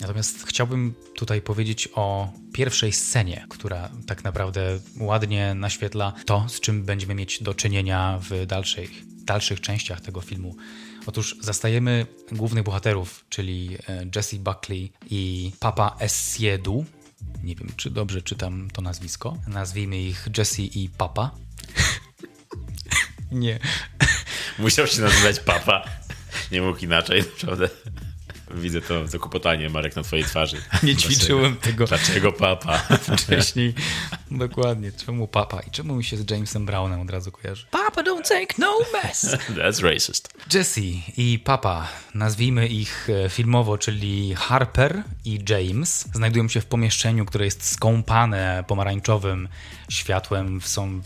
Natomiast 0.00 0.46
chciałbym 0.46 0.94
tutaj 1.14 1.42
powiedzieć 1.42 1.88
o 1.94 2.32
pierwszej 2.52 2.92
scenie, 2.92 3.46
która 3.48 3.88
tak 4.06 4.24
naprawdę 4.24 4.78
ładnie 5.00 5.54
naświetla 5.54 6.12
to, 6.26 6.46
z 6.48 6.60
czym 6.60 6.84
będziemy 6.84 7.14
mieć 7.14 7.42
do 7.42 7.54
czynienia 7.54 8.20
w 8.22 8.46
dalszych 8.46 9.07
dalszych 9.28 9.60
częściach 9.60 10.00
tego 10.00 10.20
filmu. 10.20 10.56
Otóż 11.06 11.36
zastajemy 11.40 12.06
głównych 12.32 12.64
bohaterów, 12.64 13.24
czyli 13.28 13.76
e, 13.88 14.06
Jesse 14.16 14.36
Buckley 14.36 14.92
i 15.10 15.52
Papa 15.60 15.96
Essiedu. 16.00 16.84
Nie 17.42 17.54
wiem, 17.54 17.68
czy 17.76 17.90
dobrze 17.90 18.22
czytam 18.22 18.70
to 18.70 18.82
nazwisko. 18.82 19.36
Nazwijmy 19.46 19.98
ich 19.98 20.28
Jesse 20.38 20.62
i 20.62 20.88
Papa. 20.88 21.30
Nie. 23.32 23.58
Musiał 24.58 24.86
się 24.86 25.00
nazywać 25.02 25.40
Papa. 25.40 25.84
Nie 26.52 26.62
mógł 26.62 26.78
inaczej, 26.78 27.22
naprawdę. 27.32 27.68
Widzę 28.54 28.80
to 28.80 29.06
zakłopotanie, 29.06 29.70
Marek, 29.70 29.96
na 29.96 30.02
twojej 30.02 30.24
twarzy. 30.24 30.56
Nie 30.82 30.96
ćwiczyłem 30.96 31.52
Dlaczego? 31.52 31.66
tego. 31.66 31.86
Dlaczego 31.86 32.32
papa? 32.32 32.78
Wcześniej 33.18 33.74
Dokładnie. 34.30 34.92
Czemu 34.92 35.28
papa? 35.28 35.60
I 35.60 35.70
czemu 35.70 35.94
mi 35.94 36.04
się 36.04 36.16
z 36.16 36.30
Jamesem 36.30 36.66
Brownem 36.66 37.00
od 37.00 37.10
razu 37.10 37.32
kojarzy? 37.32 37.66
Papa 37.70 38.02
don't 38.02 38.28
take 38.28 38.54
no 38.58 38.78
mess! 38.92 39.36
That's 39.56 39.82
racist. 39.92 40.34
Jesse 40.54 40.80
i 41.16 41.38
papa, 41.38 41.88
nazwijmy 42.14 42.68
ich 42.68 43.08
e, 43.10 43.28
filmowo, 43.28 43.78
czyli 43.78 44.34
Harper 44.34 45.02
i 45.24 45.40
James, 45.48 46.08
znajdują 46.14 46.48
się 46.48 46.60
w 46.60 46.66
pomieszczeniu, 46.66 47.24
które 47.24 47.44
jest 47.44 47.70
skąpane 47.70 48.64
pomarańczowym 48.66 49.48
światłem, 49.88 50.60
są, 50.60 51.00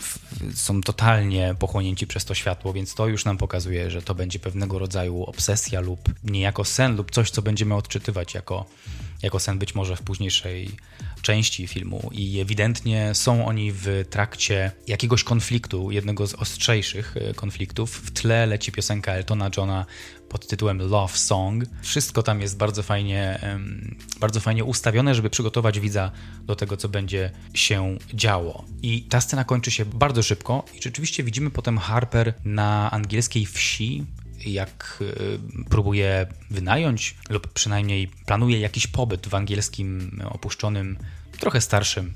są 0.53 0.81
totalnie 0.81 1.55
pochłonięci 1.59 2.07
przez 2.07 2.25
to 2.25 2.33
światło, 2.33 2.73
więc 2.73 2.95
to 2.95 3.07
już 3.07 3.25
nam 3.25 3.37
pokazuje, 3.37 3.91
że 3.91 4.01
to 4.01 4.15
będzie 4.15 4.39
pewnego 4.39 4.79
rodzaju 4.79 5.23
obsesja 5.23 5.81
lub 5.81 5.99
niejako 6.23 6.65
sen 6.65 6.95
lub 6.95 7.11
coś, 7.11 7.31
co 7.33 7.41
będziemy 7.41 7.75
odczytywać 7.75 8.33
jako, 8.33 8.65
jako 9.21 9.39
sen 9.39 9.59
być 9.59 9.75
może 9.75 9.95
w 9.95 10.01
późniejszej 10.01 10.69
części 11.21 11.67
filmu 11.67 12.09
i 12.11 12.39
ewidentnie 12.39 13.15
są 13.15 13.45
oni 13.45 13.71
w 13.71 14.05
trakcie 14.09 14.71
jakiegoś 14.87 15.23
konfliktu, 15.23 15.91
jednego 15.91 16.27
z 16.27 16.33
ostrzejszych 16.33 17.17
e, 17.17 17.33
konfliktów. 17.33 17.95
W 17.95 18.11
tle 18.11 18.45
leci 18.45 18.71
piosenka 18.71 19.11
Eltona 19.11 19.49
Johna 19.57 19.85
pod 20.29 20.47
tytułem 20.47 20.77
Love 20.77 21.17
Song. 21.17 21.63
Wszystko 21.81 22.23
tam 22.23 22.41
jest 22.41 22.57
bardzo 22.57 22.83
fajnie, 22.83 23.39
bardzo 24.19 24.39
fajnie 24.39 24.63
ustawione, 24.63 25.15
żeby 25.15 25.29
przygotować 25.29 25.79
widza 25.79 26.11
do 26.43 26.55
tego, 26.55 26.77
co 26.77 26.89
będzie 26.89 27.31
się 27.53 27.97
działo. 28.13 28.65
I 28.81 29.03
ta 29.03 29.21
scena 29.21 29.43
kończy 29.43 29.71
się 29.71 29.85
bardzo 29.85 30.23
szybko 30.23 30.65
i 30.73 30.81
rzeczywiście 30.81 31.23
widzimy 31.23 31.51
potem 31.51 31.77
Harper 31.77 32.33
na 32.45 32.91
angielskiej 32.91 33.45
wsi, 33.45 34.05
jak 34.45 35.03
e, 35.65 35.69
próbuje 35.69 36.27
wynająć 36.51 37.15
lub 37.29 37.47
przynajmniej 37.47 38.07
planuje 38.07 38.59
jakiś 38.59 38.87
pobyt 38.87 39.27
w 39.27 39.35
angielskim 39.35 40.21
opuszczonym, 40.29 40.97
trochę 41.39 41.61
starszym 41.61 42.13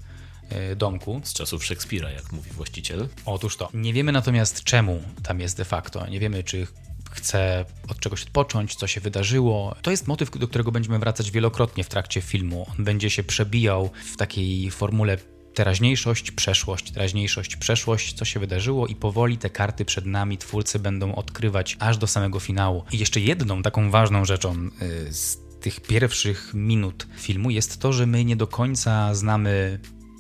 e, 0.50 0.76
domku. 0.76 1.22
Z 1.24 1.34
czasów 1.34 1.66
Szekspira, 1.66 2.12
jak 2.12 2.32
mówi 2.32 2.52
właściciel. 2.52 3.08
Otóż 3.26 3.58
to. 3.58 3.70
Nie 3.74 3.94
wiemy 3.94 4.12
natomiast 4.12 4.64
czemu 4.64 5.02
tam 5.24 5.40
jest 5.40 5.58
de 5.58 5.66
facto. 5.66 6.08
Nie 6.08 6.20
wiemy, 6.20 6.44
czy 6.44 6.68
chce 7.12 7.66
od 7.88 8.00
czegoś 8.00 8.24
odpocząć, 8.24 8.76
co 8.76 8.88
się 8.88 9.02
wydarzyło. 9.02 9.76
To 9.82 9.92
jest 9.92 10.08
motyw, 10.08 10.32
do 10.32 10.48
którego 10.48 10.72
będziemy 10.72 11.00
wracać 11.00 11.32
wielokrotnie 11.32 11.84
w 11.84 11.90
trakcie 11.90 12.22
filmu. 12.22 12.66
On 12.70 12.86
będzie 12.86 13.10
się 13.10 13.24
przebijał 13.24 13.90
w 14.14 14.18
takiej 14.18 14.72
formule 14.72 15.18
teraźniejszość, 15.58 16.32
przeszłość, 16.32 16.92
teraźniejszość, 16.92 17.56
przeszłość, 17.56 18.14
co 18.14 18.26
się 18.26 18.40
wydarzyło 18.40 18.88
i 18.88 18.96
powoli 18.96 19.38
te 19.38 19.50
karty 19.50 19.86
przed 19.86 20.06
nami 20.06 20.38
twórcy 20.38 20.80
będą 20.80 21.16
odkrywać 21.16 21.78
aż 21.80 21.98
do 21.98 22.08
samego 22.08 22.40
finału. 22.40 22.84
I 22.92 22.98
jeszcze 22.98 23.20
jedną 23.20 23.62
taką 23.62 23.92
ważną 23.92 24.26
rzeczą 24.26 24.70
y, 24.82 25.14
z 25.14 25.38
tych 25.62 25.80
pierwszych 25.80 26.52
minut 26.54 27.08
filmu 27.18 27.50
jest 27.50 27.82
to, 27.82 27.94
że 27.94 28.06
my 28.06 28.26
nie 28.26 28.36
do 28.36 28.48
końca 28.48 29.16
znamy 29.16 29.80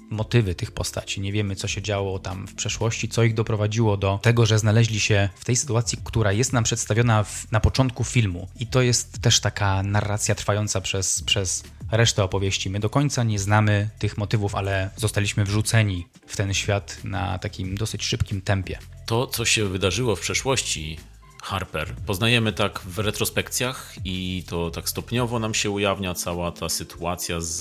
motywy 0.10 0.56
tych 0.56 0.72
postaci. 0.72 1.22
Nie 1.22 1.32
wiemy, 1.32 1.56
co 1.56 1.68
się 1.68 1.82
działo 1.82 2.20
tam 2.20 2.48
w 2.48 2.56
przeszłości, 2.56 3.10
co 3.10 3.24
ich 3.24 3.34
doprowadziło 3.34 3.98
do 3.98 4.20
tego, 4.22 4.46
że 4.46 4.60
znaleźli 4.60 5.00
się 5.00 5.30
w 5.36 5.46
tej 5.46 5.56
sytuacji, 5.56 6.00
która 6.04 6.32
jest 6.32 6.54
nam 6.54 6.64
przedstawiona 6.64 7.24
w, 7.24 7.52
na 7.52 7.60
początku 7.60 8.04
filmu. 8.04 8.48
I 8.60 8.68
to 8.68 8.82
jest 8.82 9.20
też 9.20 9.40
taka 9.40 9.84
narracja 9.84 10.36
trwająca 10.36 10.82
przez, 10.82 11.24
przez 11.24 11.64
resztę 11.92 12.24
opowieści. 12.24 12.70
My 12.70 12.80
do 12.80 12.90
końca 12.90 13.24
nie 13.24 13.40
znamy 13.40 13.90
tych 14.00 14.18
motywów, 14.18 14.56
ale 14.56 14.90
zostaliśmy 14.96 15.46
wrzuceni 15.46 16.08
w 16.28 16.38
ten 16.38 16.54
świat 16.54 16.98
na 17.04 17.40
takim 17.40 17.78
dosyć 17.78 18.04
szybkim 18.04 18.42
tempie. 18.42 18.80
To, 19.06 19.28
co 19.28 19.46
się 19.46 19.66
wydarzyło 19.66 20.16
w 20.16 20.20
przeszłości, 20.20 20.98
Harper. 21.44 21.94
Poznajemy 22.06 22.54
tak 22.54 22.80
w 22.80 23.00
retrospekcjach 23.00 23.96
i 24.06 24.44
to 24.48 24.72
tak 24.72 24.90
stopniowo 24.90 25.40
nam 25.40 25.54
się 25.54 25.70
ujawnia 25.70 26.14
cała 26.14 26.52
ta 26.52 26.70
sytuacja 26.70 27.42
z, 27.42 27.58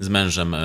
z 0.00 0.08
mężem 0.08 0.54
e, 0.54 0.60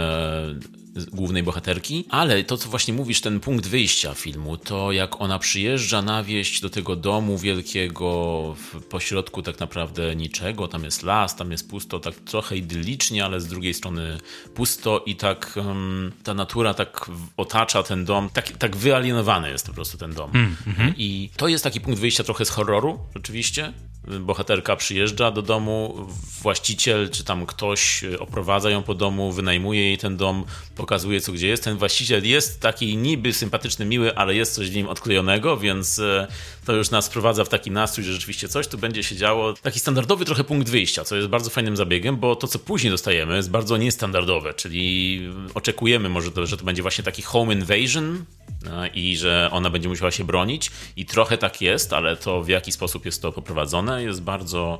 głównej 1.11 1.43
bohaterki, 1.43 2.05
ale 2.09 2.43
to, 2.43 2.57
co 2.57 2.69
właśnie 2.69 2.93
mówisz, 2.93 3.21
ten 3.21 3.39
punkt 3.39 3.67
wyjścia 3.67 4.13
filmu, 4.13 4.57
to 4.57 4.91
jak 4.91 5.21
ona 5.21 5.39
przyjeżdża 5.39 6.01
na 6.01 6.23
wieść 6.23 6.61
do 6.61 6.69
tego 6.69 6.95
domu 6.95 7.37
wielkiego 7.37 8.55
w 8.57 8.83
pośrodku 8.85 9.41
tak 9.41 9.59
naprawdę 9.59 10.15
niczego, 10.15 10.67
tam 10.67 10.83
jest 10.83 11.03
las, 11.03 11.35
tam 11.35 11.51
jest 11.51 11.69
pusto, 11.69 11.99
tak 11.99 12.15
trochę 12.15 12.57
idyllicznie, 12.57 13.25
ale 13.25 13.41
z 13.41 13.47
drugiej 13.47 13.73
strony 13.73 14.17
pusto 14.55 15.03
i 15.05 15.15
tak 15.15 15.53
um, 15.55 16.11
ta 16.23 16.33
natura 16.33 16.73
tak 16.73 17.11
otacza 17.37 17.83
ten 17.83 18.05
dom, 18.05 18.29
tak, 18.29 18.51
tak 18.57 18.75
wyalienowany 18.75 19.49
jest 19.49 19.67
po 19.67 19.73
prostu 19.73 19.97
ten 19.97 20.13
dom. 20.13 20.31
Mm, 20.33 20.55
mm-hmm. 20.67 20.93
I 20.97 21.29
to 21.37 21.47
jest 21.47 21.63
taki 21.63 21.81
punkt 21.81 21.99
wyjścia 21.99 22.23
trochę 22.23 22.45
z 22.45 22.49
horroru, 22.49 22.99
rzeczywiście, 23.15 23.73
bohaterka 24.19 24.75
przyjeżdża 24.75 25.31
do 25.31 25.41
domu, 25.41 26.07
właściciel 26.41 27.09
czy 27.09 27.23
tam 27.23 27.45
ktoś 27.45 28.03
oprowadza 28.19 28.69
ją 28.69 28.83
po 28.83 28.95
domu, 28.95 29.31
wynajmuje 29.31 29.81
jej 29.81 29.97
ten 29.97 30.17
dom, 30.17 30.45
pokazuje 30.75 31.21
co 31.21 31.31
gdzie 31.31 31.47
jest. 31.47 31.63
Ten 31.63 31.77
właściciel 31.77 32.27
jest 32.27 32.61
taki 32.61 32.97
niby 32.97 33.33
sympatyczny, 33.33 33.85
miły, 33.85 34.15
ale 34.15 34.35
jest 34.35 34.55
coś 34.55 34.69
w 34.69 34.75
nim 34.75 34.87
odklejonego, 34.87 35.57
więc 35.57 35.99
e, 35.99 36.27
to 36.65 36.73
już 36.73 36.91
nas 36.91 37.07
wprowadza 37.07 37.43
w 37.43 37.49
taki 37.49 37.71
nastrój, 37.71 38.05
że 38.05 38.13
rzeczywiście 38.13 38.47
coś 38.47 38.67
tu 38.67 38.77
będzie 38.77 39.03
się 39.03 39.15
działo. 39.15 39.53
Taki 39.53 39.79
standardowy 39.79 40.25
trochę 40.25 40.43
punkt 40.43 40.69
wyjścia, 40.69 41.03
co 41.03 41.15
jest 41.15 41.27
bardzo 41.27 41.49
fajnym 41.49 41.77
zabiegiem, 41.77 42.17
bo 42.17 42.35
to 42.35 42.47
co 42.47 42.59
później 42.59 42.91
dostajemy 42.91 43.35
jest 43.35 43.49
bardzo 43.49 43.77
niestandardowe, 43.77 44.53
czyli 44.53 45.21
oczekujemy 45.53 46.09
może, 46.09 46.31
to, 46.31 46.45
że 46.45 46.57
to 46.57 46.65
będzie 46.65 46.81
właśnie 46.81 47.03
taki 47.03 47.21
home 47.21 47.53
invasion, 47.53 48.25
e, 48.67 48.87
i 48.87 49.17
że 49.17 49.49
ona 49.51 49.69
będzie 49.69 49.89
musiała 49.89 50.11
się 50.11 50.23
bronić. 50.23 50.71
I 50.95 51.05
trochę 51.05 51.37
tak 51.37 51.61
jest, 51.61 51.93
ale 51.93 52.17
to 52.17 52.43
w 52.43 52.47
jaki 52.47 52.71
sposób 52.71 53.05
jest 53.05 53.21
to 53.21 53.31
poprowadzone 53.31 54.03
jest 54.03 54.21
bardzo 54.21 54.79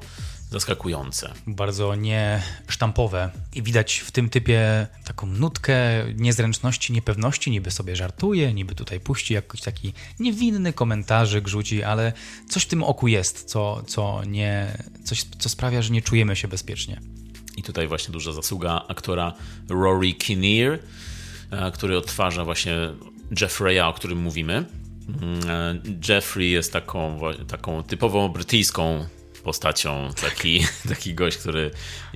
zaskakujące. 0.52 1.34
Bardzo 1.48 1.96
niesztampowe 1.96 3.30
i 3.56 3.64
widać 3.64 3.98
w 3.98 4.12
tym 4.12 4.30
typie 4.30 4.88
taką 5.04 5.28
nutkę 5.28 5.76
niezręczności, 6.16 6.94
niepewności, 6.94 7.52
niby 7.52 7.72
sobie 7.72 7.96
żartuje, 7.96 8.54
niby 8.54 8.76
tutaj 8.76 9.00
puści 9.00 9.34
jakiś 9.34 9.62
taki 9.62 9.94
niewinny 10.20 10.74
komentarzyk 10.74 11.48
rzuci, 11.48 11.84
ale 11.84 12.14
coś 12.50 12.64
w 12.64 12.68
tym 12.68 12.84
oku 12.84 13.08
jest, 13.08 13.44
co, 13.44 13.84
co, 13.88 14.24
nie, 14.24 14.78
coś, 15.04 15.24
co 15.40 15.50
sprawia, 15.50 15.82
że 15.82 15.94
nie 15.94 16.02
czujemy 16.02 16.36
się 16.36 16.48
bezpiecznie. 16.48 17.02
I 17.58 17.64
tutaj 17.64 17.88
właśnie 17.88 18.12
duża 18.12 18.32
zasługa 18.32 18.86
aktora 18.88 19.34
Rory 19.70 20.14
Kinnear, 20.14 20.80
e, 21.52 21.72
który 21.72 21.98
odtwarza 21.98 22.46
właśnie 22.46 22.74
Jeffreya, 23.42 23.80
o 23.80 23.94
którym 23.94 24.18
mówimy. 24.18 24.66
Mm, 25.22 25.50
e, 25.50 25.82
Jeffrey 26.10 26.52
jest 26.52 26.74
taką, 26.74 27.20
taką 27.48 27.84
typową 27.84 28.30
brytyjską 28.30 29.06
postacią, 29.42 30.10
taki, 30.22 30.66
taki 30.90 31.14
gość, 31.14 31.38
który 31.38 31.72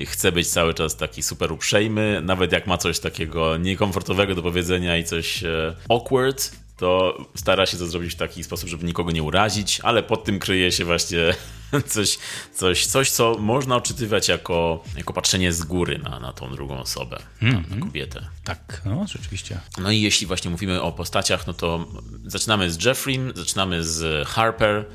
chce 0.05 0.31
być 0.31 0.47
cały 0.47 0.73
czas 0.73 0.95
taki 0.95 1.23
super 1.23 1.51
uprzejmy, 1.51 2.21
nawet 2.23 2.51
jak 2.51 2.67
ma 2.67 2.77
coś 2.77 2.99
takiego 2.99 3.57
niekomfortowego 3.57 4.35
do 4.35 4.41
powiedzenia 4.41 4.97
i 4.97 5.03
coś 5.03 5.43
e, 5.43 5.75
awkward, 5.89 6.51
to 6.77 7.17
stara 7.35 7.65
się 7.65 7.77
to 7.77 7.88
zrobić 7.88 8.13
w 8.13 8.15
taki 8.15 8.43
sposób, 8.43 8.69
żeby 8.69 8.85
nikogo 8.85 9.11
nie 9.11 9.23
urazić, 9.23 9.79
ale 9.83 10.03
pod 10.03 10.23
tym 10.23 10.39
kryje 10.39 10.71
się 10.71 10.85
właśnie 10.85 11.33
coś, 11.88 12.17
coś, 12.53 12.85
coś 12.85 13.11
co 13.11 13.38
można 13.39 13.75
odczytywać 13.75 14.27
jako, 14.27 14.83
jako 14.97 15.13
patrzenie 15.13 15.53
z 15.53 15.63
góry 15.63 15.97
na, 15.97 16.19
na 16.19 16.33
tą 16.33 16.51
drugą 16.51 16.79
osobę, 16.79 17.19
mm 17.41 17.53
-hmm. 17.53 17.57
na 17.57 17.63
mhm. 17.63 17.81
kobietę. 17.81 18.27
Tak, 18.43 18.81
no 18.85 19.05
rzeczywiście. 19.07 19.59
No 19.77 19.91
i 19.91 20.01
jeśli 20.01 20.27
właśnie 20.27 20.51
mówimy 20.51 20.81
o 20.81 20.91
postaciach, 20.91 21.47
no 21.47 21.53
to 21.53 21.85
zaczynamy 22.25 22.71
z 22.71 22.85
Jeffrey, 22.85 23.19
zaczynamy 23.35 23.83
z 23.83 24.27
Harper, 24.27 24.85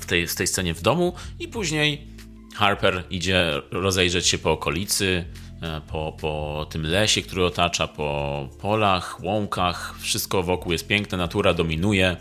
w 0.00 0.06
tej, 0.06 0.26
w 0.26 0.34
tej 0.34 0.46
scenie 0.46 0.74
w 0.74 0.82
domu 0.82 1.12
i 1.38 1.48
później 1.48 2.06
Harper 2.54 3.04
idzie 3.10 3.62
rozejrzeć 3.70 4.26
się 4.26 4.38
po 4.38 4.52
okolicy, 4.52 5.24
e, 5.62 5.80
po, 5.80 6.16
po 6.20 6.66
tym 6.70 6.82
lesie, 6.82 7.22
który 7.22 7.44
otacza, 7.44 7.88
po 7.88 8.48
polach, 8.60 9.22
łąkach. 9.22 9.98
Wszystko 10.00 10.42
wokół 10.42 10.72
jest 10.72 10.86
piękne, 10.86 11.18
natura 11.18 11.54
dominuje. 11.54 12.16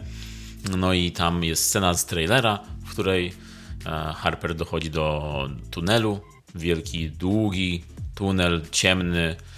No 0.77 0.93
i 0.93 1.11
tam 1.11 1.43
jest 1.43 1.63
scena 1.63 1.93
z 1.93 2.05
trailera, 2.05 2.59
w 2.85 2.91
której 2.91 3.33
e, 3.85 4.13
Harper 4.13 4.55
dochodzi 4.55 4.89
do 4.89 5.49
tunelu. 5.71 6.19
Wielki, 6.55 7.09
długi 7.09 7.83
tunel, 8.15 8.61
ciemny, 8.71 9.35
E, 9.35 9.56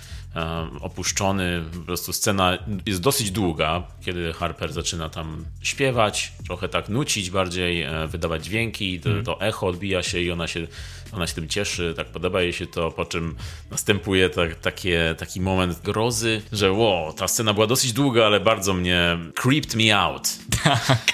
opuszczony. 0.82 1.64
Po 1.74 1.80
prostu 1.80 2.14
scena 2.14 2.58
jest 2.86 3.02
dosyć 3.02 3.32
długa, 3.32 3.84
kiedy 4.02 4.34
Harper 4.34 4.74
zaczyna 4.74 5.10
tam 5.10 5.46
śpiewać, 5.62 6.34
trochę 6.46 6.70
tak 6.70 6.90
nucić 6.90 7.30
bardziej, 7.30 7.84
e, 7.84 8.08
wydawać 8.08 8.46
dźwięki, 8.46 9.00
to, 9.00 9.10
mm. 9.10 9.24
to 9.24 9.42
echo 9.42 9.68
odbija 9.68 10.04
się 10.04 10.20
i 10.20 10.32
ona 10.32 10.48
się, 10.48 10.68
ona 11.12 11.28
się 11.28 11.34
tym 11.34 11.48
cieszy, 11.48 11.94
tak 11.98 12.08
podoba 12.08 12.42
jej 12.42 12.54
się 12.54 12.68
to, 12.68 12.92
po 12.92 13.06
czym 13.06 13.36
następuje 13.72 14.30
tak, 14.30 14.56
takie, 14.56 15.16
taki 15.18 15.42
moment 15.42 15.82
grozy, 15.82 16.42
że 16.52 16.72
wow, 16.72 17.14
ta 17.14 17.28
scena 17.28 17.54
była 17.54 17.68
dosyć 17.68 17.94
długa, 17.94 18.26
ale 18.26 18.40
bardzo 18.40 18.74
mnie 18.74 19.18
creeped 19.36 19.76
me 19.76 19.98
out. 19.98 20.30
Tak. 20.64 21.14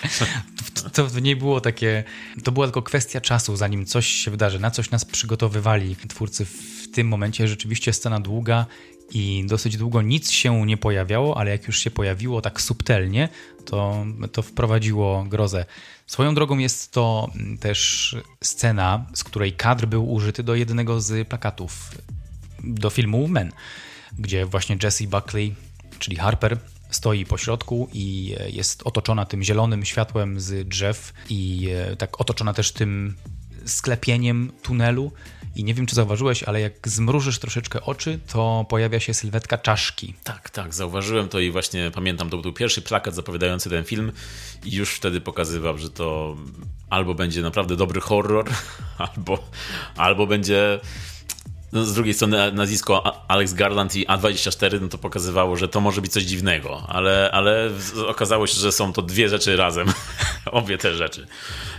To 0.94 1.08
w 1.08 1.22
niej 1.22 1.36
było 1.36 1.62
takie, 1.62 2.04
to 2.44 2.52
była 2.52 2.66
tylko 2.66 2.82
kwestia 2.82 3.22
czasu, 3.22 3.56
zanim 3.56 3.86
coś 3.86 4.08
się 4.08 4.32
wydarzy, 4.32 4.60
na 4.60 4.72
coś 4.72 4.92
nas 4.92 5.06
przygotowywali 5.06 5.96
twórcy 5.96 6.46
w 6.46 6.92
tym 6.92 7.08
momencie. 7.08 7.48
Rzeczywiście 7.48 7.94
scena 7.94 8.20
długa 8.20 8.66
i 9.12 9.46
dosyć 9.48 9.78
długo 9.78 10.02
nic 10.02 10.32
się 10.32 10.66
nie 10.66 10.78
pojawiało, 10.78 11.38
ale 11.38 11.52
jak 11.52 11.68
już 11.68 11.80
się 11.80 11.92
pojawiło 11.92 12.42
tak 12.42 12.62
subtelnie, 12.62 13.30
to, 13.66 14.06
to 14.32 14.42
wprowadziło 14.42 15.24
grozę. 15.24 15.66
Swoją 16.08 16.36
drogą 16.36 16.58
jest 16.58 16.92
to 16.92 17.30
też 17.60 18.16
scena, 18.44 19.06
z 19.14 19.24
której 19.24 19.54
kadr 19.54 19.86
był 19.86 20.14
użyty 20.14 20.44
do 20.44 20.56
jednego 20.56 21.02
z 21.02 21.28
plakatów 21.28 21.92
do 22.64 22.90
filmu 22.90 23.28
Men, 23.28 23.52
gdzie 24.20 24.46
właśnie 24.46 24.78
Jesse 24.84 25.08
Buckley 25.08 25.56
czyli 26.00 26.18
Harper, 26.18 26.58
stoi 26.90 27.26
po 27.26 27.38
środku 27.38 27.90
i 27.94 28.36
jest 28.48 28.82
otoczona 28.84 29.26
tym 29.26 29.44
zielonym 29.44 29.86
światłem 29.86 30.40
z 30.40 30.68
drzew 30.68 31.14
i 31.30 31.70
e, 31.70 31.96
tak 31.96 32.22
otoczona 32.22 32.54
też 32.54 32.72
tym 32.72 33.16
sklepieniem 33.66 34.52
tunelu. 34.62 35.12
I 35.56 35.64
nie 35.64 35.74
wiem, 35.74 35.86
czy 35.86 35.96
zauważyłeś, 35.96 36.44
ale 36.44 36.62
jak 36.62 36.88
zmrużysz 36.88 37.40
troszeczkę 37.40 37.82
oczy, 37.82 38.20
to 38.28 38.66
pojawia 38.70 39.00
się 39.00 39.14
sylwetka 39.14 39.58
czaszki. 39.58 40.14
Tak, 40.24 40.50
tak, 40.50 40.74
zauważyłem 40.74 41.30
to 41.30 41.40
i 41.40 41.52
właśnie 41.52 41.92
pamiętam, 41.94 42.30
to 42.30 42.38
był 42.38 42.54
pierwszy 42.54 42.82
plakat 42.82 43.16
zapowiadający 43.16 43.70
ten 43.70 43.84
film 43.84 44.12
i 44.66 44.76
już 44.76 44.90
wtedy 44.90 45.22
pokazywał, 45.22 45.78
że 45.78 45.90
to 45.90 46.36
albo 46.90 47.14
będzie 47.16 47.42
naprawdę 47.42 47.76
dobry 47.76 48.02
horror, 48.02 48.50
albo, 48.98 49.50
albo 49.96 50.28
będzie 50.28 50.80
z 51.84 51.94
drugiej 51.94 52.14
strony 52.14 52.52
nazwisko 52.52 53.26
Alex 53.28 53.54
Garland 53.54 53.96
i 53.96 54.08
A24 54.08 54.82
no 54.82 54.88
to 54.88 54.98
pokazywało, 54.98 55.56
że 55.56 55.68
to 55.68 55.82
może 55.82 56.02
być 56.02 56.12
coś 56.12 56.24
dziwnego, 56.24 56.84
ale, 56.88 57.30
ale 57.32 57.70
okazało 58.08 58.48
się, 58.48 58.56
że 58.56 58.72
są 58.72 58.94
to 58.94 59.02
dwie 59.02 59.30
rzeczy 59.30 59.56
razem. 59.56 59.88
Obie 60.46 60.78
te 60.78 60.94
rzeczy. 60.94 61.28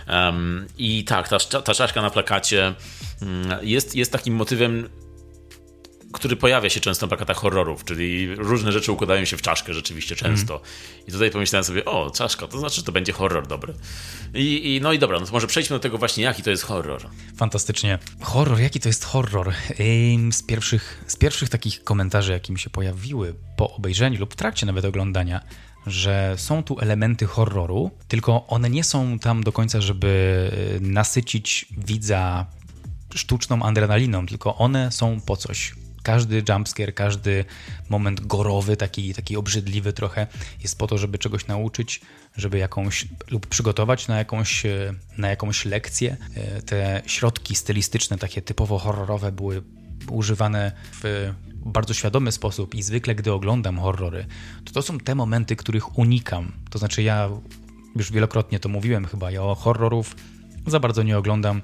Um, 0.09 0.67
I 0.77 1.03
tak, 1.03 1.29
ta, 1.29 1.39
ta 1.39 1.73
czaszka 1.73 2.01
na 2.01 2.09
plakacie 2.09 2.73
mm, 3.21 3.59
jest, 3.61 3.95
jest 3.95 4.11
takim 4.11 4.35
motywem 4.35 4.89
który 6.17 6.35
pojawia 6.35 6.69
się 6.69 6.79
często 6.79 7.05
na 7.05 7.07
plakatach 7.07 7.37
horrorów, 7.37 7.83
czyli 7.85 8.35
różne 8.35 8.71
rzeczy 8.71 8.91
układają 8.91 9.25
się 9.25 9.37
w 9.37 9.41
czaszkę 9.41 9.73
rzeczywiście 9.73 10.15
często. 10.15 10.55
Mm. 10.55 10.67
I 11.07 11.11
tutaj 11.11 11.31
pomyślałem 11.31 11.63
sobie, 11.63 11.85
o, 11.85 12.11
czaszka, 12.11 12.47
to 12.47 12.59
znaczy, 12.59 12.75
że 12.75 12.83
to 12.83 12.91
będzie 12.91 13.13
horror 13.13 13.47
dobry. 13.47 13.73
I, 14.33 14.75
I, 14.75 14.81
no 14.81 14.93
i 14.93 14.99
dobra, 14.99 15.19
no 15.19 15.25
to 15.25 15.31
może 15.31 15.47
przejdźmy 15.47 15.75
do 15.75 15.79
tego 15.79 15.97
właśnie, 15.97 16.23
jaki 16.23 16.43
to 16.43 16.49
jest 16.49 16.63
horror. 16.63 17.09
Fantastycznie. 17.37 17.99
Horror, 18.21 18.59
jaki 18.59 18.79
to 18.79 18.89
jest 18.89 19.03
horror? 19.03 19.53
Z 20.31 20.43
pierwszych, 20.43 21.03
z 21.07 21.15
pierwszych 21.15 21.49
takich 21.49 21.83
komentarzy, 21.83 22.31
jakie 22.31 22.53
mi 22.53 22.59
się 22.59 22.69
pojawiły 22.69 23.35
po 23.57 23.73
obejrzeniu 23.73 24.19
lub 24.19 24.33
w 24.33 24.35
trakcie 24.35 24.65
nawet 24.65 24.85
oglądania, 24.85 25.41
że 25.87 26.35
są 26.37 26.63
tu 26.63 26.79
elementy 26.79 27.25
horroru, 27.25 27.91
tylko 28.07 28.47
one 28.47 28.69
nie 28.69 28.83
są 28.83 29.19
tam 29.19 29.43
do 29.43 29.51
końca, 29.51 29.81
żeby 29.81 30.51
nasycić 30.81 31.65
widza 31.77 32.45
sztuczną 33.15 33.63
adrenaliną, 33.63 34.25
tylko 34.25 34.55
one 34.55 34.91
są 34.91 35.21
po 35.21 35.37
coś 35.37 35.73
każdy 36.03 36.43
jumpscare, 36.49 36.93
każdy 36.93 37.45
moment 37.89 38.27
gorowy, 38.27 38.77
taki, 38.77 39.13
taki 39.13 39.37
obrzydliwy 39.37 39.93
trochę, 39.93 40.27
jest 40.63 40.77
po 40.77 40.87
to, 40.87 40.97
żeby 40.97 41.17
czegoś 41.17 41.47
nauczyć, 41.47 42.01
żeby 42.35 42.57
jakąś 42.57 43.07
lub 43.31 43.47
przygotować 43.47 44.07
na 44.07 44.17
jakąś, 44.17 44.65
e, 44.65 44.93
na 45.17 45.29
jakąś 45.29 45.65
lekcję. 45.65 46.17
E, 46.35 46.61
te 46.61 47.01
środki 47.05 47.55
stylistyczne, 47.55 48.17
takie 48.17 48.41
typowo 48.41 48.77
horrorowe, 48.79 49.31
były 49.31 49.63
używane 50.09 50.71
w 51.03 51.33
bardzo 51.65 51.93
świadomy 51.93 52.31
sposób 52.31 52.75
i 52.75 52.83
zwykle, 52.83 53.15
gdy 53.15 53.33
oglądam 53.33 53.79
horrory, 53.79 54.25
to 54.65 54.73
to 54.73 54.81
są 54.81 54.99
te 54.99 55.15
momenty, 55.15 55.55
których 55.55 55.97
unikam. 55.97 56.51
To 56.69 56.79
znaczy, 56.79 57.03
ja 57.03 57.29
już 57.95 58.11
wielokrotnie 58.11 58.59
to 58.59 58.69
mówiłem 58.69 59.05
chyba, 59.05 59.31
ja 59.31 59.41
horrorów 59.55 60.15
za 60.67 60.79
bardzo 60.79 61.03
nie 61.03 61.17
oglądam 61.17 61.61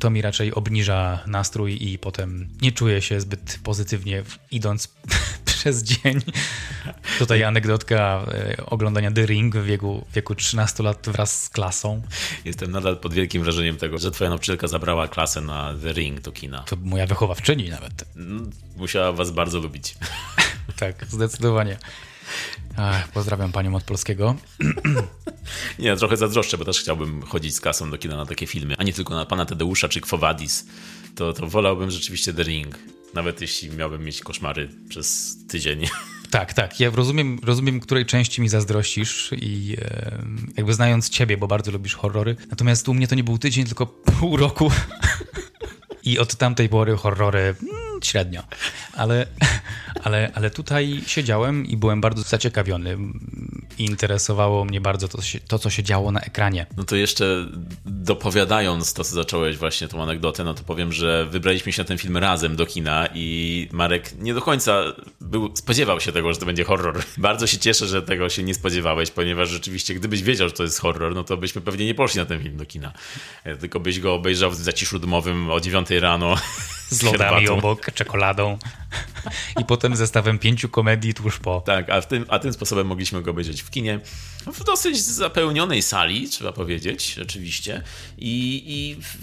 to 0.00 0.10
mi 0.10 0.22
raczej 0.22 0.54
obniża 0.54 1.20
nastrój 1.26 1.90
i 1.90 1.98
potem 1.98 2.48
nie 2.62 2.72
czuję 2.72 3.02
się 3.02 3.20
zbyt 3.20 3.58
pozytywnie 3.64 4.22
idąc 4.50 4.88
przez 5.44 5.82
dzień. 5.82 6.20
Tutaj 7.18 7.44
anegdotka 7.44 8.26
e, 8.28 8.66
oglądania 8.66 9.10
The 9.10 9.26
Ring 9.26 9.56
w 9.56 9.64
wieku, 9.64 10.04
w 10.10 10.14
wieku 10.14 10.34
13 10.34 10.82
lat 10.82 11.08
wraz 11.08 11.42
z 11.42 11.48
klasą. 11.48 12.02
Jestem 12.44 12.70
nadal 12.70 12.96
pod 12.96 13.14
wielkim 13.14 13.42
wrażeniem 13.42 13.76
tego, 13.76 13.98
że 13.98 14.10
twoja 14.10 14.30
nauczycielka 14.30 14.68
zabrała 14.68 15.08
klasę 15.08 15.40
na 15.40 15.74
The 15.82 15.92
Ring 15.92 16.20
do 16.20 16.32
kina. 16.32 16.62
To 16.62 16.76
moja 16.76 17.06
wychowawczyni 17.06 17.68
nawet. 17.68 18.04
Mm, 18.16 18.50
musiała 18.76 19.12
was 19.12 19.30
bardzo 19.30 19.58
lubić. 19.58 19.94
tak, 20.80 21.06
zdecydowanie. 21.08 21.76
Ach, 22.76 23.08
pozdrawiam 23.08 23.52
panią 23.52 23.74
od 23.74 23.82
polskiego. 23.82 24.36
nie, 25.78 25.96
trochę 25.96 26.16
zazdroszczę, 26.16 26.58
bo 26.58 26.64
też 26.64 26.80
chciałbym 26.80 27.22
chodzić 27.22 27.54
z 27.54 27.60
kasą 27.60 27.90
do 27.90 27.98
kina 27.98 28.16
na 28.16 28.26
takie 28.26 28.46
filmy, 28.46 28.74
a 28.78 28.82
nie 28.82 28.92
tylko 28.92 29.14
na 29.14 29.26
pana 29.26 29.46
Tadeusza 29.46 29.88
czy 29.88 30.00
Kwowadis. 30.00 30.66
To, 31.14 31.32
to 31.32 31.46
wolałbym 31.46 31.90
rzeczywiście 31.90 32.34
The 32.34 32.42
Ring. 32.42 32.78
Nawet 33.14 33.40
jeśli 33.40 33.70
miałbym 33.70 34.04
mieć 34.04 34.20
koszmary 34.20 34.68
przez 34.88 35.36
tydzień. 35.48 35.86
Tak, 36.30 36.52
tak. 36.52 36.80
Ja 36.80 36.90
rozumiem, 36.90 37.38
rozumiem, 37.44 37.80
której 37.80 38.06
części 38.06 38.40
mi 38.40 38.48
zazdrościsz 38.48 39.30
i 39.32 39.76
e, 39.80 40.22
jakby 40.56 40.74
znając 40.74 41.08
ciebie, 41.08 41.36
bo 41.36 41.46
bardzo 41.46 41.70
lubisz 41.70 41.94
horrory. 41.94 42.36
Natomiast 42.50 42.88
u 42.88 42.94
mnie 42.94 43.08
to 43.08 43.14
nie 43.14 43.24
był 43.24 43.38
tydzień, 43.38 43.64
tylko 43.66 43.86
pół 43.86 44.36
roku. 44.36 44.70
I 46.04 46.18
od 46.18 46.36
tamtej 46.36 46.68
pory 46.68 46.96
horrory 46.96 47.40
mm, 47.40 48.02
średnio. 48.02 48.42
Ale, 48.92 49.26
ale, 50.04 50.30
ale 50.34 50.50
tutaj 50.50 51.00
siedziałem 51.06 51.66
i 51.66 51.76
byłem 51.76 52.00
bardzo 52.00 52.22
zaciekawiony. 52.22 52.96
Interesowało 53.78 54.64
mnie 54.64 54.80
bardzo 54.80 55.08
to, 55.08 55.18
to, 55.48 55.58
co 55.58 55.70
się 55.70 55.82
działo 55.82 56.12
na 56.12 56.20
ekranie. 56.20 56.66
No 56.76 56.84
to 56.84 56.96
jeszcze 56.96 57.46
dopowiadając 57.84 58.94
to, 58.94 59.04
co 59.04 59.14
zacząłeś 59.14 59.56
właśnie 59.56 59.88
tą 59.88 60.02
anegdotę, 60.02 60.44
no 60.44 60.54
to 60.54 60.62
powiem, 60.62 60.92
że 60.92 61.26
wybraliśmy 61.26 61.72
się 61.72 61.82
na 61.82 61.88
ten 61.88 61.98
film 61.98 62.16
razem 62.16 62.56
do 62.56 62.66
kina 62.66 63.08
i 63.14 63.68
Marek 63.72 64.12
nie 64.18 64.34
do 64.34 64.42
końca 64.42 64.82
był, 65.20 65.56
spodziewał 65.56 66.00
się 66.00 66.12
tego, 66.12 66.32
że 66.32 66.40
to 66.40 66.46
będzie 66.46 66.64
horror. 66.64 67.02
Bardzo 67.18 67.46
się 67.46 67.58
cieszę, 67.58 67.86
że 67.86 68.02
tego 68.02 68.28
się 68.28 68.42
nie 68.42 68.54
spodziewałeś, 68.54 69.10
ponieważ 69.10 69.48
rzeczywiście 69.48 69.94
gdybyś 69.94 70.22
wiedział, 70.22 70.48
że 70.48 70.54
to 70.54 70.62
jest 70.62 70.80
horror, 70.80 71.14
no 71.14 71.24
to 71.24 71.36
byśmy 71.36 71.60
pewnie 71.60 71.86
nie 71.86 71.94
poszli 71.94 72.20
na 72.20 72.26
ten 72.26 72.42
film 72.42 72.56
do 72.56 72.66
kina. 72.66 72.92
Tylko 73.60 73.80
byś 73.80 74.00
go 74.00 74.14
obejrzał 74.14 74.50
w 74.50 74.56
zaciszu 74.56 74.98
domowym 74.98 75.50
o 75.50 75.60
9 75.60 75.90
rano. 75.90 76.34
Z 76.90 77.02
lodami 77.02 77.48
obok, 77.48 77.92
czekoladą. 77.94 78.58
I 79.60 79.64
potem 79.64 79.89
zestawem 79.96 80.38
pięciu 80.38 80.68
komedii 80.68 81.14
tuż 81.14 81.38
po. 81.38 81.60
Tak, 81.60 81.90
a, 81.90 82.02
tym, 82.02 82.24
a 82.28 82.38
tym 82.38 82.52
sposobem 82.52 82.86
mogliśmy 82.86 83.22
go 83.22 83.30
obejrzeć 83.30 83.62
w 83.62 83.70
kinie. 83.70 84.00
W 84.52 84.64
dosyć 84.64 85.00
zapełnionej 85.02 85.82
sali, 85.82 86.28
trzeba 86.28 86.52
powiedzieć, 86.52 87.18
oczywiście. 87.22 87.82
I, 88.18 88.62
i 88.66 89.02
w, 89.02 89.16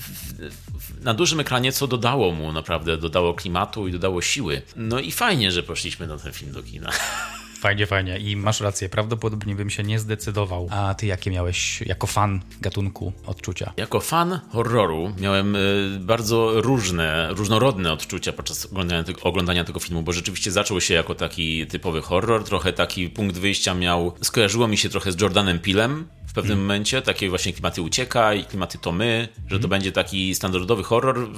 w, 0.79 1.03
na 1.03 1.13
dużym 1.13 1.39
ekranie, 1.39 1.71
co 1.71 1.87
dodało 1.87 2.31
mu 2.31 2.51
naprawdę, 2.51 2.97
dodało 2.97 3.33
klimatu 3.33 3.87
i 3.87 3.91
dodało 3.91 4.21
siły. 4.21 4.61
No 4.75 4.99
i 4.99 5.11
fajnie, 5.11 5.51
że 5.51 5.63
poszliśmy 5.63 6.07
na 6.07 6.17
ten 6.17 6.33
film 6.33 6.51
do 6.51 6.63
kina. 6.63 6.91
Fajnie, 7.59 7.85
fajnie. 7.85 8.19
I 8.19 8.35
masz 8.35 8.61
rację, 8.61 8.89
prawdopodobnie 8.89 9.55
bym 9.55 9.69
się 9.69 9.83
nie 9.83 9.99
zdecydował. 9.99 10.67
A 10.71 10.93
ty 10.93 11.05
jakie 11.05 11.31
miałeś 11.31 11.81
jako 11.81 12.07
fan 12.07 12.41
gatunku 12.61 13.13
odczucia? 13.25 13.73
Jako 13.77 13.99
fan 13.99 14.39
horroru 14.51 15.13
miałem 15.19 15.55
y, 15.55 15.99
bardzo 15.99 16.61
różne, 16.61 17.27
różnorodne 17.33 17.93
odczucia 17.93 18.33
podczas 18.33 18.65
oglądania, 18.65 19.03
oglądania 19.21 19.63
tego 19.63 19.79
filmu, 19.79 20.03
bo 20.03 20.13
rzeczywiście 20.13 20.51
zaczął 20.51 20.81
się 20.81 20.93
jako 20.93 21.15
taki 21.15 21.67
typowy 21.67 22.01
horror, 22.01 22.43
trochę 22.43 22.73
taki 22.73 23.09
punkt 23.09 23.37
wyjścia 23.37 23.73
miał, 23.73 24.13
skojarzyło 24.21 24.67
mi 24.67 24.77
się 24.77 24.89
trochę 24.89 25.11
z 25.11 25.21
Jordanem 25.21 25.59
Pilem, 25.59 26.07
w 26.27 26.33
pewnym 26.33 26.53
mm. 26.53 26.65
momencie, 26.65 27.01
takie 27.01 27.29
właśnie 27.29 27.53
klimaty 27.53 27.81
ucieka 27.81 28.33
i 28.33 28.45
klimaty 28.45 28.77
to 28.77 28.91
my, 28.91 29.27
że 29.35 29.55
mm. 29.55 29.61
to 29.61 29.67
będzie 29.67 29.91
taki 29.91 30.35
standardowy 30.35 30.83
horror 30.83 31.29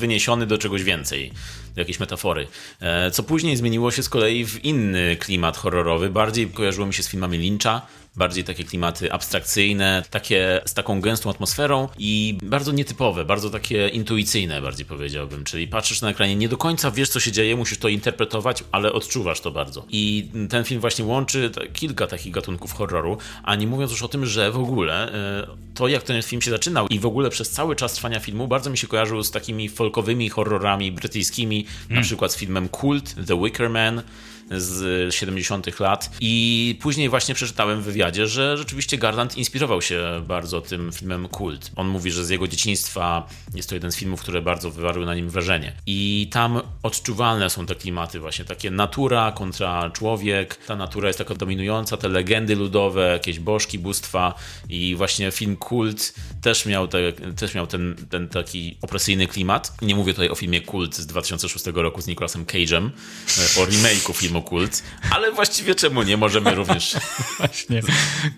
wyniesiony 0.00 0.46
do 0.46 0.58
czegoś 0.58 0.82
więcej 0.82 1.32
jakieś 1.76 2.00
metafory. 2.00 2.46
E, 2.80 3.10
co 3.10 3.22
później 3.22 3.56
zmieniło 3.56 3.90
się 3.90 4.02
z 4.02 4.08
kolei 4.08 4.44
w 4.44 4.64
inny 4.64 5.16
klimat 5.16 5.56
horrorowy, 5.56 6.10
bardziej 6.10 6.46
kojarzyło 6.46 6.86
mi 6.86 6.94
się 6.94 7.02
z 7.02 7.08
filmami 7.08 7.38
Lyncha, 7.38 7.86
bardziej 8.16 8.44
takie 8.44 8.64
klimaty 8.64 9.12
abstrakcyjne, 9.12 10.02
takie 10.10 10.60
z 10.66 10.74
taką 10.74 11.00
gęstą 11.00 11.30
atmosferą 11.30 11.88
i 11.98 12.38
bardzo 12.42 12.72
nietypowe, 12.72 13.24
bardzo 13.24 13.50
takie 13.50 13.88
intuicyjne 13.88 14.62
bardziej 14.62 14.86
powiedziałbym, 14.86 15.44
czyli 15.44 15.68
patrzysz 15.68 16.00
na 16.00 16.10
ekranie, 16.10 16.36
nie 16.36 16.48
do 16.48 16.56
końca 16.56 16.90
wiesz 16.90 17.08
co 17.08 17.20
się 17.20 17.32
dzieje, 17.32 17.56
musisz 17.56 17.78
to 17.78 17.88
interpretować, 17.88 18.64
ale 18.72 18.92
odczuwasz 18.92 19.40
to 19.40 19.50
bardzo. 19.50 19.84
I 19.88 20.28
ten 20.48 20.64
film 20.64 20.80
właśnie 20.80 21.04
łączy 21.04 21.50
kilka 21.72 22.06
takich 22.06 22.32
gatunków 22.32 22.72
horroru, 22.72 23.18
a 23.42 23.54
nie 23.54 23.66
mówiąc 23.66 23.90
już 23.90 24.02
o 24.02 24.08
tym, 24.08 24.26
że 24.26 24.50
w 24.50 24.58
ogóle 24.58 25.12
e, 25.12 25.46
to 25.74 25.88
jak 25.88 26.02
ten 26.02 26.22
film 26.22 26.42
się 26.42 26.50
zaczynał 26.50 26.86
i 26.86 26.98
w 26.98 27.06
ogóle 27.06 27.30
przez 27.30 27.50
cały 27.50 27.76
czas 27.76 27.92
trwania 27.92 28.20
filmu 28.20 28.48
bardzo 28.48 28.70
mi 28.70 28.78
się 28.78 28.86
kojarzył 28.86 29.22
z 29.22 29.30
takimi 29.30 29.68
folkowymi 29.68 30.28
horrorami 30.28 30.92
brytyjskimi, 30.92 31.66
mm. 31.84 31.96
na 31.96 32.02
przykład 32.02 32.32
z 32.32 32.36
filmem 32.36 32.68
Kult, 32.68 33.14
The 33.26 33.42
Wicker 33.42 33.70
Man, 33.70 34.02
z 34.50 35.14
70. 35.14 35.80
lat. 35.80 36.10
I 36.20 36.78
później 36.80 37.08
właśnie 37.08 37.34
przeczytałem 37.34 37.80
w 37.80 37.84
wywiadzie, 37.84 38.26
że 38.26 38.56
rzeczywiście 38.56 38.98
Garland 38.98 39.36
inspirował 39.36 39.82
się 39.82 40.22
bardzo 40.26 40.60
tym 40.60 40.92
filmem 40.92 41.28
Kult. 41.28 41.70
On 41.76 41.88
mówi, 41.88 42.10
że 42.10 42.24
z 42.24 42.30
jego 42.30 42.48
dzieciństwa 42.48 43.28
jest 43.54 43.68
to 43.68 43.74
jeden 43.74 43.92
z 43.92 43.96
filmów, 43.96 44.20
które 44.20 44.42
bardzo 44.42 44.70
wywarły 44.70 45.06
na 45.06 45.14
nim 45.14 45.30
wrażenie. 45.30 45.72
I 45.86 46.28
tam 46.32 46.60
odczuwalne 46.82 47.50
są 47.50 47.66
te 47.66 47.74
klimaty, 47.74 48.20
właśnie 48.20 48.44
takie 48.44 48.70
natura 48.70 49.32
kontra 49.32 49.90
człowiek. 49.90 50.56
Ta 50.56 50.76
natura 50.76 51.08
jest 51.08 51.18
taka 51.18 51.34
dominująca, 51.34 51.96
te 51.96 52.08
legendy 52.08 52.56
ludowe, 52.56 53.12
jakieś 53.12 53.38
bożki, 53.38 53.78
bóstwa 53.78 54.34
i 54.68 54.94
właśnie 54.96 55.30
film 55.30 55.56
Kult 55.56 56.14
też 56.42 56.66
miał, 56.66 56.88
te, 56.88 57.12
też 57.12 57.54
miał 57.54 57.66
ten, 57.66 57.96
ten 58.10 58.28
taki 58.28 58.76
opresyjny 58.82 59.26
klimat. 59.26 59.72
Nie 59.82 59.94
mówię 59.94 60.12
tutaj 60.12 60.28
o 60.28 60.34
filmie 60.34 60.60
Kult 60.60 60.96
z 60.96 61.06
2006 61.06 61.66
roku 61.74 62.02
z 62.02 62.06
Nicolasem 62.06 62.44
Cage'em, 62.44 62.90
e, 63.38 63.60
o 63.62 63.66
remake'u 63.66 64.12
filmu 64.12 64.39
kult, 64.42 64.82
ale 65.10 65.32
właściwie 65.32 65.74
czemu 65.74 66.02
nie 66.02 66.16
możemy 66.16 66.54
również. 66.54 66.96
Właśnie. 67.38 67.80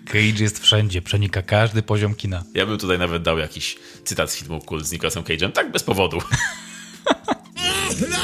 Cage 0.05 0.43
jest 0.43 0.59
wszędzie, 0.59 1.01
przenika 1.01 1.41
każdy 1.41 1.83
poziom 1.83 2.15
kina. 2.15 2.43
Ja 2.53 2.65
bym 2.65 2.77
tutaj 2.77 2.99
nawet 2.99 3.23
dał 3.23 3.37
jakiś 3.37 3.75
cytat 4.05 4.31
z 4.31 4.35
filmu 4.35 4.61
Kult 4.61 4.85
z 4.85 4.91
Nicolasem 4.91 5.23
Cage'em, 5.23 5.51
tak 5.51 5.71
bez 5.71 5.83
powodu. 5.83 6.17
no! 8.09 8.23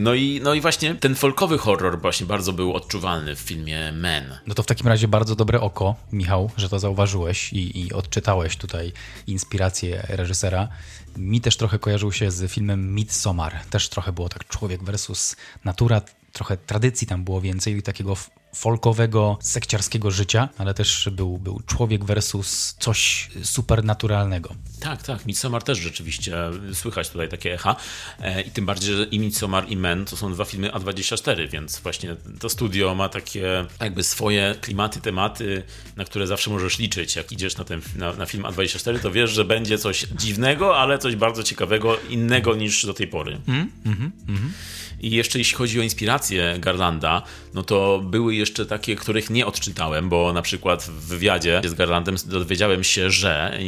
No 0.00 0.14
i, 0.14 0.40
no 0.44 0.54
i 0.54 0.60
właśnie 0.60 0.94
ten 0.94 1.14
folkowy 1.14 1.58
horror 1.58 2.00
właśnie 2.00 2.26
bardzo 2.26 2.52
był 2.52 2.74
odczuwalny 2.74 3.36
w 3.36 3.38
filmie 3.38 3.92
Men. 3.92 4.38
No 4.46 4.54
to 4.54 4.62
w 4.62 4.66
takim 4.66 4.88
razie 4.88 5.08
bardzo 5.08 5.36
dobre 5.36 5.60
oko, 5.60 5.94
Michał, 6.12 6.50
że 6.56 6.68
to 6.68 6.78
zauważyłeś 6.78 7.52
i, 7.52 7.80
i 7.80 7.92
odczytałeś 7.92 8.56
tutaj 8.56 8.92
inspirację 9.26 10.06
reżysera. 10.08 10.68
Mi 11.16 11.40
też 11.40 11.56
trochę 11.56 11.78
kojarzył 11.78 12.12
się 12.12 12.30
z 12.30 12.52
filmem 12.52 12.94
Midsommar. 12.94 13.60
Też 13.70 13.88
trochę 13.88 14.12
było 14.12 14.28
tak 14.28 14.46
człowiek 14.46 14.84
versus 14.84 15.36
natura, 15.64 16.00
trochę 16.32 16.56
tradycji 16.56 17.06
tam 17.06 17.24
było 17.24 17.40
więcej 17.40 17.76
i 17.76 17.82
takiego 17.82 18.16
folkowego, 18.58 19.38
sekciarskiego 19.40 20.10
życia, 20.10 20.48
ale 20.58 20.74
też 20.74 21.08
był, 21.12 21.38
był 21.38 21.60
człowiek 21.66 22.04
versus 22.04 22.76
coś 22.78 23.30
supernaturalnego. 23.42 24.54
Tak, 24.80 25.02
tak. 25.02 25.26
Midsommar 25.26 25.62
też 25.62 25.78
rzeczywiście 25.78 26.36
słychać 26.74 27.10
tutaj 27.10 27.28
takie 27.28 27.54
echa. 27.54 27.76
E, 28.20 28.42
I 28.42 28.50
tym 28.50 28.66
bardziej, 28.66 28.96
że 28.96 29.04
i 29.04 29.18
Midsommar 29.18 29.68
i 29.68 29.76
Men 29.76 30.04
to 30.04 30.16
są 30.16 30.32
dwa 30.32 30.44
filmy 30.44 30.68
A24, 30.68 31.50
więc 31.50 31.78
właśnie 31.78 32.16
to 32.40 32.48
studio 32.48 32.94
ma 32.94 33.08
takie 33.08 33.66
jakby 33.80 34.02
swoje 34.04 34.54
klimaty, 34.60 35.00
tematy, 35.00 35.62
na 35.96 36.04
które 36.04 36.26
zawsze 36.26 36.50
możesz 36.50 36.78
liczyć. 36.78 37.16
Jak 37.16 37.32
idziesz 37.32 37.56
na, 37.56 37.64
ten, 37.64 37.80
na, 37.96 38.12
na 38.12 38.26
film 38.26 38.44
A24, 38.44 38.98
to 38.98 39.10
wiesz, 39.10 39.30
że 39.30 39.44
będzie 39.44 39.78
coś 39.78 40.06
dziwnego, 40.16 40.78
ale 40.78 40.98
coś 40.98 41.16
bardzo 41.16 41.42
ciekawego, 41.42 41.96
innego 42.08 42.54
niż 42.54 42.86
do 42.86 42.94
tej 42.94 43.06
pory. 43.06 43.40
Mm, 43.48 43.70
mm, 43.86 44.12
mm. 44.28 44.52
I 45.00 45.10
jeszcze 45.10 45.38
jeśli 45.38 45.56
chodzi 45.56 45.80
o 45.80 45.82
inspirację 45.82 46.56
Garlanda, 46.58 47.22
no 47.54 47.62
to 47.62 48.02
były 48.04 48.34
jeszcze 48.34 48.47
takie, 48.66 48.96
których 48.96 49.30
nie 49.30 49.46
odczytałem, 49.46 50.08
bo 50.08 50.32
na 50.32 50.42
przykład 50.42 50.82
w 50.82 51.06
wywiadzie 51.06 51.60
z 51.64 51.74
Garlandem 51.74 52.16
dowiedziałem 52.26 52.84
się, 52.84 53.10
że 53.10 53.58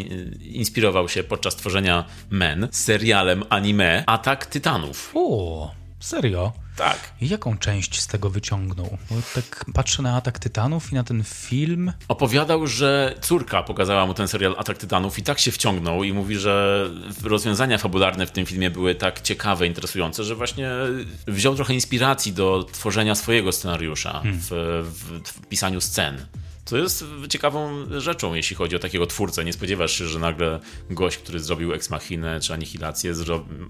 inspirował 0.41 1.09
się 1.09 1.25
podczas 1.25 1.57
tworzenia 1.57 2.05
Men 2.31 2.69
serialem 2.71 3.45
anime 3.49 4.05
Atak 4.07 4.47
Tytanów. 4.47 5.13
Serio? 6.01 6.53
Tak. 6.77 6.99
I 7.21 7.29
jaką 7.29 7.59
część 7.59 8.01
z 8.01 8.07
tego 8.07 8.31
wyciągnął? 8.31 8.99
Bo 9.11 9.17
tak 9.35 9.65
patrzę 9.75 10.03
na 10.03 10.17
Atak 10.17 10.39
Tytanów 10.39 10.93
i 10.93 10.95
na 10.95 11.05
ten 11.05 11.25
film. 11.25 11.93
Opowiadał, 12.09 12.67
że 12.67 13.15
córka 13.21 13.63
pokazała 13.63 14.07
mu 14.07 14.15
ten 14.15 14.29
serial 14.29 14.55
Atak 14.59 14.79
Tytanów 14.79 15.19
i 15.19 15.23
tak 15.23 15.39
się 15.39 15.51
wciągnął 15.51 16.05
i 16.05 16.13
mówi, 16.13 16.37
że 16.37 16.87
rozwiązania 17.23 17.79
fabularne 17.79 18.27
w 18.27 18.31
tym 18.31 18.47
filmie 18.47 18.71
były 18.71 18.95
tak 18.95 19.21
ciekawe, 19.21 19.67
interesujące, 19.67 20.25
że 20.25 20.35
właśnie 20.35 20.71
wziął 21.27 21.55
trochę 21.55 21.75
inspiracji 21.75 22.33
do 22.33 22.67
tworzenia 22.73 23.15
swojego 23.15 23.53
scenariusza 23.53 24.13
hmm. 24.13 24.41
w, 24.41 24.49
w, 24.85 25.29
w 25.29 25.47
pisaniu 25.47 25.81
scen. 25.81 26.27
Co 26.71 26.77
jest 26.77 27.05
ciekawą 27.29 27.87
rzeczą, 28.01 28.35
jeśli 28.35 28.57
chodzi 28.57 28.77
o 28.77 28.79
takiego 28.79 29.07
twórcę. 29.07 29.45
Nie 29.45 29.53
spodziewasz 29.53 29.93
się, 29.93 30.07
że 30.07 30.19
nagle 30.19 30.61
gość, 30.91 31.19
który 31.19 31.41
zrobił 31.41 31.73
Ex 31.73 31.91
Machinę 31.91 32.41
czy 32.41 32.55
Anihilację, 32.55 33.15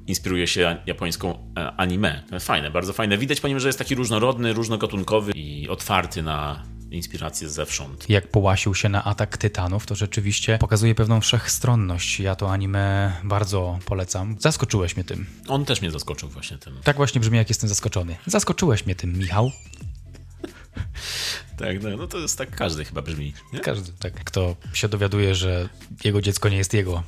inspiruje 0.07 0.47
się 0.47 0.77
japońską 0.87 1.53
e, 1.57 1.73
anime. 1.77 2.23
Fajne, 2.41 2.71
bardzo 2.71 2.93
fajne. 2.93 3.19
Widać 3.19 3.41
po 3.41 3.49
nim, 3.49 3.61
że 3.61 3.69
jest 3.69 3.79
taki 3.79 3.95
różnorodny, 3.95 4.53
różnogatunkowy 4.53 5.33
i 5.33 5.69
otwarty 5.69 6.23
na 6.23 6.63
inspiracje 6.91 7.49
zewsząd. 7.49 8.11
Jak 8.11 8.29
połasił 8.29 8.75
się 8.75 8.89
na 8.89 9.05
atak 9.05 9.37
tytanów, 9.37 9.87
to 9.87 9.95
rzeczywiście 9.95 10.59
pokazuje 10.59 10.95
pewną 10.95 11.21
wszechstronność. 11.21 12.21
Ja 12.21 12.37
to 12.37 12.53
anime 12.53 13.13
bardzo 13.25 13.79
polecam. 13.85 14.37
Zaskoczyłeś 14.39 14.97
mnie 14.97 15.05
tym. 15.05 15.27
On 15.49 15.65
też 15.65 15.81
mnie 15.81 15.91
zaskoczył 15.91 16.29
właśnie 16.29 16.59
tym. 16.59 16.75
Tak 16.85 16.97
właśnie 16.97 17.21
brzmi, 17.21 17.39
jak 17.39 17.49
jestem 17.49 17.69
zaskoczony. 17.69 18.17
Zaskoczyłeś 18.27 18.87
mnie 18.87 18.95
tym, 18.95 19.19
Michał. 19.19 19.51
Tak, 21.61 21.83
no, 21.83 21.97
no 21.97 22.07
to 22.07 22.19
jest 22.19 22.39
tak 22.39 22.57
każdy 22.57 22.85
chyba 22.85 23.03
brzmi. 23.03 23.35
Nie? 23.53 23.61
Każdy, 23.61 23.93
tak. 23.99 24.25
Kto 24.25 24.57
się 24.73 24.89
dowiaduje, 24.89 25.35
że 25.35 25.69
jego 26.05 26.23
dziecko 26.23 26.49
nie 26.49 26.57
jest 26.57 26.75
jego. 26.75 27.03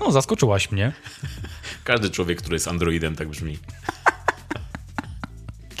No, 0.00 0.12
zaskoczyłaś 0.12 0.70
mnie. 0.70 0.92
Każdy 1.84 2.10
człowiek, 2.10 2.38
który 2.38 2.54
jest 2.54 2.68
androidem, 2.68 3.16
tak 3.16 3.28
brzmi. 3.28 3.58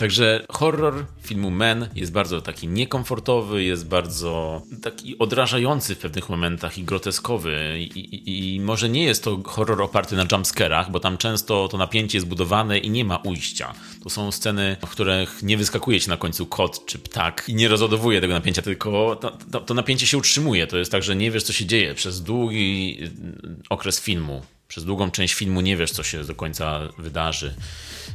Także 0.00 0.46
horror 0.48 1.06
filmu 1.22 1.50
Men 1.50 1.88
jest 1.94 2.12
bardzo 2.12 2.40
taki 2.40 2.68
niekomfortowy, 2.68 3.64
jest 3.64 3.88
bardzo 3.88 4.62
taki 4.82 5.18
odrażający 5.18 5.94
w 5.94 5.98
pewnych 5.98 6.28
momentach 6.28 6.78
i 6.78 6.84
groteskowy. 6.84 7.76
I, 7.78 7.98
i, 7.98 8.54
i 8.54 8.60
może 8.60 8.88
nie 8.88 9.04
jest 9.04 9.24
to 9.24 9.40
horror 9.44 9.82
oparty 9.82 10.16
na 10.16 10.26
jumpscarach, 10.32 10.90
bo 10.90 11.00
tam 11.00 11.18
często 11.18 11.68
to 11.68 11.78
napięcie 11.78 12.18
jest 12.18 12.28
budowane 12.28 12.78
i 12.78 12.90
nie 12.90 13.04
ma 13.04 13.16
ujścia. 13.16 13.74
To 14.02 14.10
są 14.10 14.32
sceny, 14.32 14.76
w 14.86 14.90
których 14.90 15.42
nie 15.42 15.56
wyskakuje 15.56 16.00
ci 16.00 16.08
na 16.08 16.16
końcu 16.16 16.46
kot 16.46 16.86
czy 16.86 16.98
ptak 16.98 17.44
i 17.48 17.54
nie 17.54 17.68
rozładowuje 17.68 18.20
tego 18.20 18.34
napięcia, 18.34 18.62
tylko 18.62 19.16
to, 19.16 19.38
to, 19.50 19.60
to 19.60 19.74
napięcie 19.74 20.06
się 20.06 20.18
utrzymuje. 20.18 20.66
To 20.66 20.78
jest 20.78 20.92
tak, 20.92 21.02
że 21.02 21.16
nie 21.16 21.30
wiesz, 21.30 21.42
co 21.42 21.52
się 21.52 21.66
dzieje 21.66 21.94
przez 21.94 22.22
długi 22.22 22.98
okres 23.70 24.00
filmu 24.00 24.42
przez 24.70 24.84
długą 24.84 25.10
część 25.10 25.34
filmu 25.34 25.60
nie 25.60 25.76
wiesz, 25.76 25.90
co 25.90 26.02
się 26.02 26.24
do 26.24 26.34
końca 26.34 26.80
wydarzy. 26.98 27.54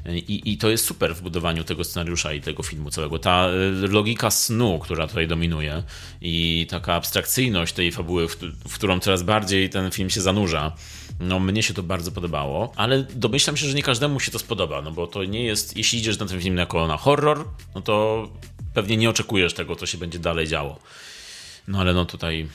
I, 0.09 0.41
I, 0.51 0.57
to 0.57 0.69
jest 0.69 0.85
super 0.85 1.15
w 1.15 1.21
budowaniu 1.21 1.63
tego 1.63 1.83
scenariusza 1.83 2.33
i 2.33 2.41
tego 2.41 2.63
filmu 2.63 2.91
całego. 2.91 3.19
Ta 3.19 3.47
e, 3.47 3.87
logika 3.87 4.31
snu, 4.31 4.79
która 4.79 5.07
tutaj 5.07 5.27
dominuje 5.27 5.83
i 6.21 6.67
taka 6.69 6.93
abstrakcyjność 6.93 7.73
tej 7.73 7.91
fabuły, 7.91 8.27
w, 8.27 8.37
w 8.67 8.73
którą 8.75 8.99
coraz 8.99 9.23
bardziej 9.23 9.69
ten 9.69 9.91
film 9.91 10.09
się 10.09 10.21
zanurza. 10.21 10.71
No, 11.19 11.39
mnie 11.39 11.63
się 11.63 11.73
to 11.73 11.83
bardzo 11.83 12.11
podobało, 12.11 12.73
ale 12.75 13.03
domyślam 13.03 13.57
się, 13.57 13.67
że 13.67 13.73
nie 13.73 13.83
każdemu 13.83 14.19
się 14.19 14.31
to 14.31 14.39
spodoba, 14.39 14.81
no 14.81 14.91
bo 14.91 15.07
to 15.07 15.23
nie 15.23 15.43
jest, 15.43 15.77
jeśli 15.77 15.99
idziesz 15.99 16.19
na 16.19 16.25
ten 16.25 16.41
film 16.41 16.57
jako 16.57 16.87
na 16.87 16.97
horror, 16.97 17.45
no 17.75 17.81
to 17.81 18.27
pewnie 18.73 18.97
nie 18.97 19.09
oczekujesz 19.09 19.53
tego, 19.53 19.75
co 19.75 19.85
się 19.85 19.97
będzie 19.97 20.19
dalej 20.19 20.47
działo. 20.47 20.79
No 21.67 21.79
ale 21.79 21.93
no 21.93 22.05
tutaj 22.05 22.47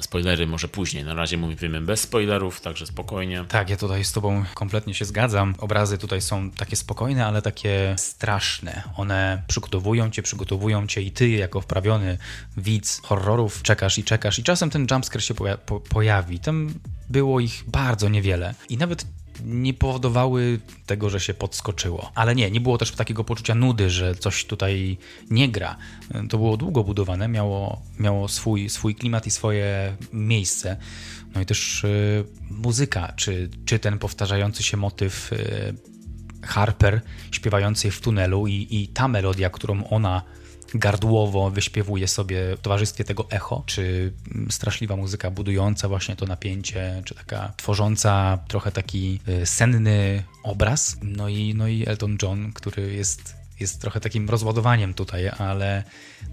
spoilery 0.00 0.46
może 0.46 0.68
później. 0.68 1.04
Na 1.04 1.14
razie 1.14 1.36
mówimy 1.36 1.80
bez 1.80 2.00
spoilerów, 2.00 2.60
także 2.60 2.86
spokojnie. 2.86 3.44
Tak, 3.48 3.70
ja 3.70 3.76
tutaj 3.76 4.04
z 4.04 4.12
Tobą 4.12 4.44
kompletnie 4.54 4.94
się 4.94 5.04
zgadzam. 5.04 5.54
Obrazy 5.58 5.98
tutaj 5.98 6.20
są 6.20 6.50
takie 6.50 6.76
spokojne, 6.76 7.26
ale 7.26 7.42
takie 7.42 7.94
straszne. 7.98 8.82
One 8.96 9.42
przygotowują 9.46 10.10
Cię, 10.10 10.22
przygotowują 10.22 10.86
Cię 10.86 11.02
i 11.02 11.10
Ty, 11.10 11.28
jako 11.28 11.60
wprawiony 11.60 12.18
widz 12.56 13.00
horrorów, 13.04 13.62
czekasz 13.62 13.98
i 13.98 14.04
czekasz. 14.04 14.38
I 14.38 14.42
czasem 14.42 14.70
ten 14.70 14.86
jumpscare 14.90 15.22
się 15.22 15.34
poja 15.34 15.58
po 15.58 15.80
pojawi. 15.80 16.40
Tam 16.40 16.74
było 17.10 17.40
ich 17.40 17.64
bardzo 17.66 18.08
niewiele. 18.08 18.54
I 18.68 18.78
nawet 18.78 19.06
nie 19.44 19.74
powodowały 19.74 20.60
tego, 20.86 21.10
że 21.10 21.20
się 21.20 21.34
podskoczyło. 21.34 22.12
Ale 22.14 22.34
nie, 22.34 22.50
nie 22.50 22.60
było 22.60 22.78
też 22.78 22.90
takiego 22.90 23.24
poczucia 23.24 23.54
nudy, 23.54 23.90
że 23.90 24.14
coś 24.14 24.44
tutaj 24.44 24.98
nie 25.30 25.48
gra. 25.48 25.76
To 26.28 26.38
było 26.38 26.56
długo 26.56 26.84
budowane, 26.84 27.28
miało, 27.28 27.82
miało 27.98 28.28
swój, 28.28 28.68
swój 28.68 28.94
klimat 28.94 29.26
i 29.26 29.30
swoje 29.30 29.96
miejsce. 30.12 30.76
No 31.34 31.40
i 31.40 31.46
też 31.46 31.84
y, 31.84 32.24
muzyka, 32.50 33.12
czy, 33.16 33.50
czy 33.64 33.78
ten 33.78 33.98
powtarzający 33.98 34.62
się 34.62 34.76
motyw 34.76 35.32
y, 35.32 35.74
Harper 36.42 37.00
śpiewający 37.30 37.90
w 37.90 38.00
tunelu 38.00 38.46
i, 38.46 38.66
i 38.70 38.88
ta 38.88 39.08
melodia, 39.08 39.50
którą 39.50 39.84
ona 39.88 40.22
gardłowo 40.74 41.50
wyśpiewuje 41.50 42.08
sobie 42.08 42.56
w 42.56 42.60
towarzystwie 42.60 43.04
tego 43.04 43.26
echo, 43.30 43.62
czy 43.66 44.12
straszliwa 44.50 44.96
muzyka 44.96 45.30
budująca 45.30 45.88
właśnie 45.88 46.16
to 46.16 46.26
napięcie, 46.26 47.02
czy 47.04 47.14
taka 47.14 47.52
tworząca 47.56 48.38
trochę 48.48 48.72
taki 48.72 49.20
y, 49.28 49.46
senny 49.46 50.24
obraz. 50.42 50.96
No 51.02 51.28
i, 51.28 51.54
no 51.54 51.68
i 51.68 51.86
Elton 51.86 52.18
John, 52.22 52.52
który 52.52 52.94
jest 52.94 53.44
jest 53.60 53.80
trochę 53.80 54.00
takim 54.00 54.30
rozładowaniem 54.30 54.94
tutaj, 54.94 55.28
ale 55.28 55.84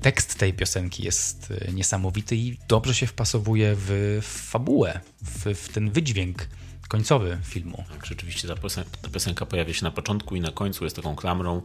tekst 0.02 0.38
tej 0.38 0.54
piosenki 0.54 1.04
jest 1.04 1.52
y, 1.52 1.74
niesamowity 1.74 2.36
i 2.36 2.58
dobrze 2.68 2.96
się 2.96 3.08
wpasowuje 3.08 3.76
w 3.76 4.20
fabułę, 4.24 5.00
w, 5.22 5.56
w 5.56 5.70
ten 5.74 5.92
wydźwięk 5.92 6.48
końcowy 6.92 7.38
filmu. 7.44 7.84
Tak, 7.92 8.06
rzeczywiście 8.06 8.48
ta 8.48 8.56
piosenka, 8.56 8.90
ta 9.02 9.10
piosenka 9.10 9.46
pojawia 9.46 9.74
się 9.74 9.84
na 9.84 9.92
początku 9.92 10.36
i 10.36 10.42
na 10.42 10.52
końcu, 10.52 10.84
jest 10.84 10.96
taką 10.96 11.16
klamrą 11.16 11.62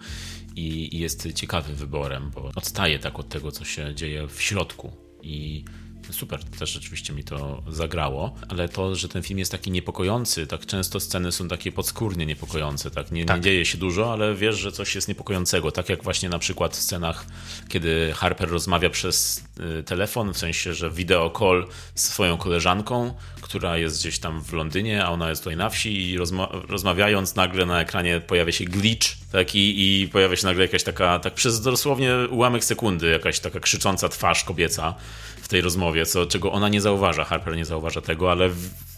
i, 0.56 0.96
i 0.96 0.98
jest 0.98 1.32
ciekawym 1.34 1.76
wyborem, 1.76 2.30
bo 2.34 2.50
odstaje 2.54 2.98
tak 2.98 3.18
od 3.18 3.28
tego, 3.28 3.52
co 3.52 3.64
się 3.64 3.94
dzieje 3.94 4.28
w 4.28 4.42
środku. 4.42 4.92
I 5.22 5.64
super, 6.10 6.44
też 6.44 6.70
rzeczywiście 6.70 7.12
mi 7.12 7.24
to 7.24 7.62
zagrało, 7.68 8.34
ale 8.48 8.68
to, 8.68 8.96
że 8.96 9.08
ten 9.08 9.22
film 9.22 9.38
jest 9.38 9.52
taki 9.52 9.70
niepokojący, 9.70 10.46
tak 10.46 10.66
często 10.66 11.00
sceny 11.00 11.32
są 11.32 11.48
takie 11.48 11.72
podskórnie 11.72 12.26
niepokojące, 12.26 12.90
tak? 12.90 13.12
Nie, 13.12 13.24
tak. 13.24 13.36
nie 13.36 13.42
dzieje 13.42 13.64
się 13.64 13.78
dużo, 13.78 14.12
ale 14.12 14.34
wiesz, 14.34 14.56
że 14.56 14.72
coś 14.72 14.94
jest 14.94 15.08
niepokojącego, 15.08 15.72
tak 15.72 15.88
jak 15.88 16.04
właśnie 16.04 16.28
na 16.28 16.38
przykład 16.38 16.76
w 16.76 16.80
scenach, 16.80 17.26
kiedy 17.68 18.12
Harper 18.14 18.48
rozmawia 18.48 18.90
przez 18.90 19.44
y, 19.80 19.82
telefon, 19.82 20.34
w 20.34 20.38
sensie, 20.38 20.74
że 20.74 20.90
video 20.90 21.32
call 21.38 21.66
z 21.94 22.04
swoją 22.04 22.36
koleżanką, 22.36 23.14
która 23.40 23.78
jest 23.78 24.00
gdzieś 24.00 24.18
tam 24.18 24.42
w 24.42 24.52
Londynie, 24.52 25.04
a 25.04 25.10
ona 25.10 25.30
jest 25.30 25.42
tutaj 25.42 25.56
na 25.56 25.70
wsi 25.70 26.10
i 26.10 26.18
rozma 26.18 26.48
rozmawiając 26.68 27.34
nagle 27.34 27.66
na 27.66 27.80
ekranie 27.80 28.20
pojawia 28.20 28.52
się 28.52 28.64
glitch 28.64 29.08
taki 29.36 30.02
i 30.02 30.08
pojawia 30.08 30.36
się 30.36 30.46
nagle 30.46 30.62
jakaś 30.64 30.82
taka, 30.82 31.18
tak 31.18 31.34
przez 31.34 31.60
dosłownie 31.60 32.14
ułamek 32.30 32.64
sekundy, 32.64 33.10
jakaś 33.10 33.40
taka 33.40 33.60
krzycząca 33.60 34.08
twarz 34.08 34.44
kobieca 34.44 34.94
w 35.42 35.48
tej 35.48 35.60
rozmowie, 35.60 36.06
co, 36.06 36.26
czego 36.26 36.52
ona 36.52 36.68
nie 36.68 36.80
zauważa. 36.80 37.24
Harper 37.24 37.56
nie 37.56 37.64
zauważa 37.64 38.00
tego, 38.00 38.30
ale 38.30 38.50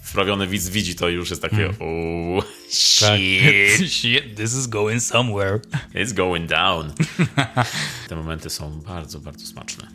wprawiony 0.03 0.47
widz 0.47 0.69
widzi 0.69 0.95
to 0.95 1.09
i 1.09 1.15
już 1.15 1.31
jest 1.31 1.43
takie 1.43 1.57
hmm. 1.57 1.77
oh, 1.81 2.47
tak. 3.01 3.19
shit. 3.19 3.93
shit, 3.97 4.37
this 4.37 4.55
is 4.55 4.67
going 4.67 5.03
somewhere. 5.03 5.61
It's 5.95 6.13
going 6.13 6.51
down. 6.51 6.93
Te 8.09 8.17
momenty 8.17 8.51
są 8.51 8.81
bardzo, 8.81 9.21
bardzo 9.21 9.47
smaczne. 9.47 9.89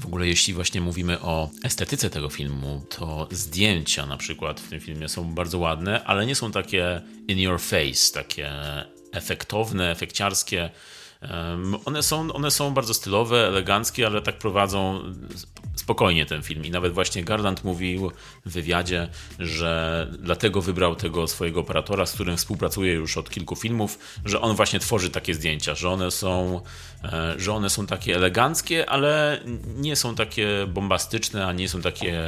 W 0.00 0.06
ogóle 0.06 0.26
jeśli 0.26 0.54
właśnie 0.54 0.80
mówimy 0.80 1.20
o 1.20 1.50
estetyce 1.64 2.10
tego 2.10 2.30
filmu, 2.30 2.86
to 2.88 3.28
zdjęcia 3.30 4.06
na 4.06 4.16
przykład 4.16 4.60
w 4.60 4.68
tym 4.68 4.80
filmie 4.80 5.08
są 5.08 5.34
bardzo 5.34 5.58
ładne, 5.58 6.04
ale 6.04 6.26
nie 6.26 6.34
są 6.34 6.52
takie 6.52 7.02
in 7.28 7.38
your 7.38 7.60
face, 7.60 8.12
takie 8.14 8.52
efektowne, 9.16 9.90
efekciarskie. 9.90 10.70
One 11.84 12.02
są, 12.02 12.32
one 12.32 12.50
są 12.50 12.74
bardzo 12.74 12.94
stylowe, 12.94 13.46
eleganckie, 13.46 14.06
ale 14.06 14.22
tak 14.22 14.38
prowadzą 14.38 15.02
spokojnie 15.76 16.26
ten 16.26 16.42
film. 16.42 16.64
I 16.64 16.70
nawet 16.70 16.92
właśnie 16.92 17.24
Garland 17.24 17.64
mówił 17.64 18.12
w 18.46 18.52
wywiadzie, 18.52 19.08
że 19.38 20.06
dlatego 20.18 20.62
wybrał 20.62 20.96
tego 20.96 21.26
swojego 21.26 21.60
operatora, 21.60 22.06
z 22.06 22.12
którym 22.12 22.36
współpracuje 22.36 22.92
już 22.92 23.16
od 23.16 23.30
kilku 23.30 23.56
filmów, 23.56 23.98
że 24.24 24.40
on 24.40 24.56
właśnie 24.56 24.80
tworzy 24.80 25.10
takie 25.10 25.34
zdjęcia, 25.34 25.74
że 25.74 25.90
one 25.90 26.10
są, 26.10 26.60
e, 27.04 27.34
że 27.38 27.52
one 27.52 27.70
są 27.70 27.86
takie 27.86 28.16
eleganckie, 28.16 28.90
ale 28.90 29.40
nie 29.76 29.96
są 29.96 30.14
takie 30.14 30.48
bombastyczne, 30.68 31.46
a 31.46 31.52
nie 31.52 31.68
są 31.68 31.82
takie 31.82 32.22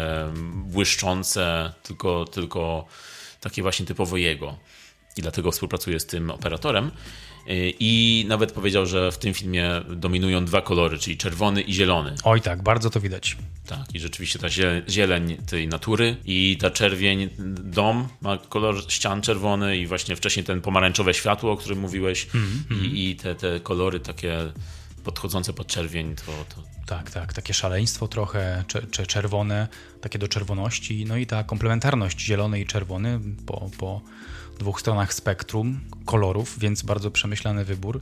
błyszczące, 0.55 1.72
tylko, 1.83 2.24
tylko 2.24 2.87
takie 3.40 3.62
właśnie 3.62 3.87
typowo 3.87 4.16
jego. 4.16 4.57
I 5.18 5.22
dlatego 5.22 5.52
współpracuje 5.52 6.00
z 6.00 6.07
tym 6.07 6.31
operatorem. 6.31 6.90
I 7.81 8.24
nawet 8.28 8.52
powiedział, 8.52 8.87
że 8.87 9.12
w 9.12 9.18
tym 9.18 9.35
filmie 9.35 9.70
dominują 9.96 10.44
dwa 10.44 10.62
kolory, 10.62 10.98
czyli 10.98 11.16
czerwony 11.16 11.62
i 11.62 11.74
zielony. 11.74 12.14
Oj 12.24 12.40
tak, 12.40 12.62
bardzo 12.62 12.90
to 12.90 13.00
widać. 13.00 13.37
Tak, 13.66 13.94
i 13.94 14.00
rzeczywiście 14.00 14.38
ta 14.38 14.48
zieleń 14.88 15.37
tej 15.37 15.68
natury 15.68 16.16
i 16.24 16.57
ta 16.61 16.70
czerwień, 16.70 17.28
dom 17.64 18.09
ma 18.20 18.38
kolor 18.38 18.92
ścian 18.92 19.22
czerwony 19.22 19.76
i 19.76 19.87
właśnie 19.87 20.16
wcześniej 20.16 20.44
ten 20.44 20.61
pomarańczowe 20.61 21.14
światło, 21.14 21.52
o 21.52 21.57
którym 21.57 21.78
mówiłeś 21.78 22.26
mm 22.35 22.64
-hmm. 22.70 22.85
i, 22.85 23.11
i 23.11 23.16
te, 23.16 23.35
te 23.35 23.61
kolory 23.61 24.00
takie 24.00 24.52
podchodzące 25.04 25.52
pod 25.52 25.66
czerwień, 25.66 26.14
to, 26.14 26.33
to... 26.54 26.62
Tak, 26.87 27.11
tak, 27.11 27.33
takie 27.33 27.54
szaleństwo 27.54 28.09
trochę, 28.09 28.64
cze, 28.90 29.07
czerwone, 29.07 29.68
takie 30.00 30.18
do 30.18 30.28
czerwoności, 30.28 31.04
no 31.04 31.16
i 31.16 31.26
ta 31.26 31.44
komplementarność 31.44 32.20
zielony 32.20 32.61
i 32.61 32.66
czerwony 32.66 33.20
po, 33.46 33.70
po 33.78 34.00
dwóch 34.59 34.81
stronach 34.81 35.14
spektrum 35.14 35.81
kolorów, 36.05 36.59
więc 36.59 36.83
bardzo 36.83 37.11
przemyślany 37.11 37.64
wybór. 37.64 38.01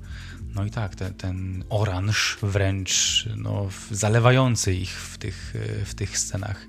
No 0.54 0.64
i 0.64 0.70
tak, 0.70 0.94
ten, 0.94 1.14
ten 1.14 1.64
oranż 1.68 2.38
wręcz 2.42 3.24
no, 3.36 3.68
zalewający 3.90 4.74
ich 4.74 4.90
w 4.90 5.18
tych, 5.18 5.54
w 5.84 5.94
tych 5.94 6.18
scenach. 6.18 6.66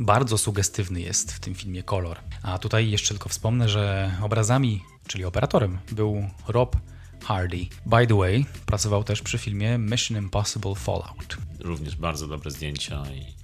Bardzo 0.00 0.38
sugestywny 0.38 1.00
jest 1.00 1.32
w 1.32 1.40
tym 1.40 1.54
filmie 1.54 1.82
kolor. 1.82 2.18
A 2.42 2.58
tutaj 2.58 2.90
jeszcze 2.90 3.14
tylko 3.14 3.28
wspomnę, 3.28 3.68
że 3.68 4.16
obrazami, 4.22 4.82
czyli 5.06 5.24
operatorem, 5.24 5.78
był 5.92 6.28
Rob 6.48 6.76
Hardy. 7.24 7.66
By 7.86 8.06
the 8.06 8.18
way, 8.18 8.46
pracował 8.66 9.04
też 9.04 9.22
przy 9.22 9.38
filmie 9.38 9.78
Mission 9.78 10.16
Impossible 10.16 10.74
Fallout. 10.74 11.36
Również 11.58 11.96
bardzo 11.96 12.26
dobre 12.26 12.50
zdjęcia 12.50 13.02
i 13.10 13.39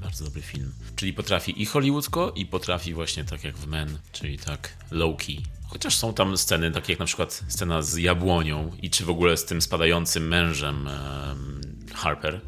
bardzo 0.00 0.24
dobry 0.24 0.42
film. 0.42 0.72
Czyli 0.96 1.12
potrafi 1.12 1.62
i 1.62 1.66
hollywoodzko, 1.66 2.32
i 2.36 2.46
potrafi 2.46 2.94
właśnie 2.94 3.24
tak 3.24 3.44
jak 3.44 3.56
w 3.56 3.66
Men, 3.66 3.98
czyli 4.12 4.38
tak 4.38 4.76
low-key. 4.90 5.42
Chociaż 5.68 5.96
są 5.96 6.14
tam 6.14 6.38
sceny, 6.38 6.70
takie 6.70 6.92
jak 6.92 7.00
na 7.00 7.06
przykład 7.06 7.44
scena 7.48 7.82
z 7.82 7.96
jabłonią 7.96 8.72
i 8.82 8.90
czy 8.90 9.04
w 9.04 9.10
ogóle 9.10 9.36
z 9.36 9.44
tym 9.44 9.62
spadającym 9.62 10.28
mężem 10.28 10.86
um, 10.86 11.60
Harper, 11.94 12.40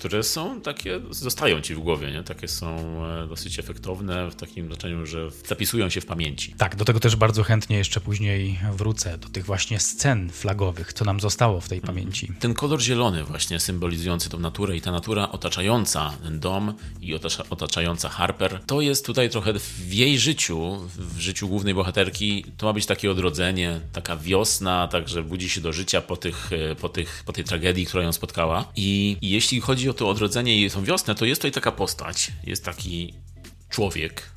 które 0.00 0.22
są 0.22 0.60
takie, 0.60 1.00
zostają 1.10 1.60
ci 1.60 1.74
w 1.74 1.78
głowie, 1.78 2.12
nie? 2.12 2.22
Takie 2.22 2.48
są 2.48 2.76
e, 3.06 3.26
dosyć 3.26 3.58
efektowne 3.58 4.30
w 4.30 4.34
takim 4.34 4.66
znaczeniu, 4.66 5.06
że 5.06 5.30
zapisują 5.46 5.88
się 5.90 6.00
w 6.00 6.06
pamięci. 6.06 6.54
Tak, 6.58 6.76
do 6.76 6.84
tego 6.84 7.00
też 7.00 7.16
bardzo 7.16 7.42
chętnie 7.42 7.78
jeszcze 7.78 8.00
później 8.00 8.58
wrócę, 8.72 9.18
do 9.18 9.28
tych 9.28 9.44
właśnie 9.44 9.80
scen 9.80 10.30
flagowych, 10.30 10.92
co 10.92 11.04
nam 11.04 11.20
zostało 11.20 11.60
w 11.60 11.68
tej 11.68 11.78
mhm. 11.78 11.94
pamięci. 11.94 12.32
Ten 12.40 12.54
kolor 12.54 12.80
zielony 12.80 13.24
właśnie 13.24 13.60
symbolizujący 13.60 14.30
tą 14.30 14.38
naturę 14.38 14.76
i 14.76 14.80
ta 14.80 14.92
natura 14.92 15.32
otaczająca 15.32 16.12
ten 16.22 16.40
dom 16.40 16.74
i 17.00 17.14
otacza, 17.14 17.44
otaczająca 17.50 18.08
Harper, 18.08 18.60
to 18.66 18.80
jest 18.80 19.06
tutaj 19.06 19.30
trochę 19.30 19.52
w 19.58 19.92
jej 19.92 20.18
życiu, 20.18 20.78
w 20.96 21.20
życiu 21.20 21.48
głównej 21.48 21.74
bohaterki, 21.74 22.44
to 22.56 22.66
ma 22.66 22.72
być 22.72 22.86
takie 22.86 23.10
odrodzenie, 23.10 23.80
taka 23.92 24.16
wiosna, 24.16 24.88
także 24.88 25.22
budzi 25.22 25.48
się 25.48 25.60
do 25.60 25.72
życia 25.72 26.00
po, 26.00 26.16
tych, 26.16 26.52
e, 26.52 26.74
po, 26.74 26.88
tych, 26.88 27.22
po 27.26 27.32
tej 27.32 27.44
tragedii, 27.44 27.86
która 27.86 28.02
ją 28.02 28.12
spotkała. 28.12 28.64
I, 28.76 29.16
i 29.22 29.30
jeśli 29.30 29.60
chodzi 29.60 29.89
o 29.90 29.94
to 29.94 30.08
odrodzenie 30.08 30.64
i 30.64 30.70
tą 30.70 30.84
wiosnę, 30.84 31.14
to 31.14 31.24
jest 31.24 31.40
tutaj 31.40 31.52
taka 31.52 31.72
postać, 31.72 32.32
jest 32.44 32.64
taki 32.64 33.14
człowiek, 33.68 34.30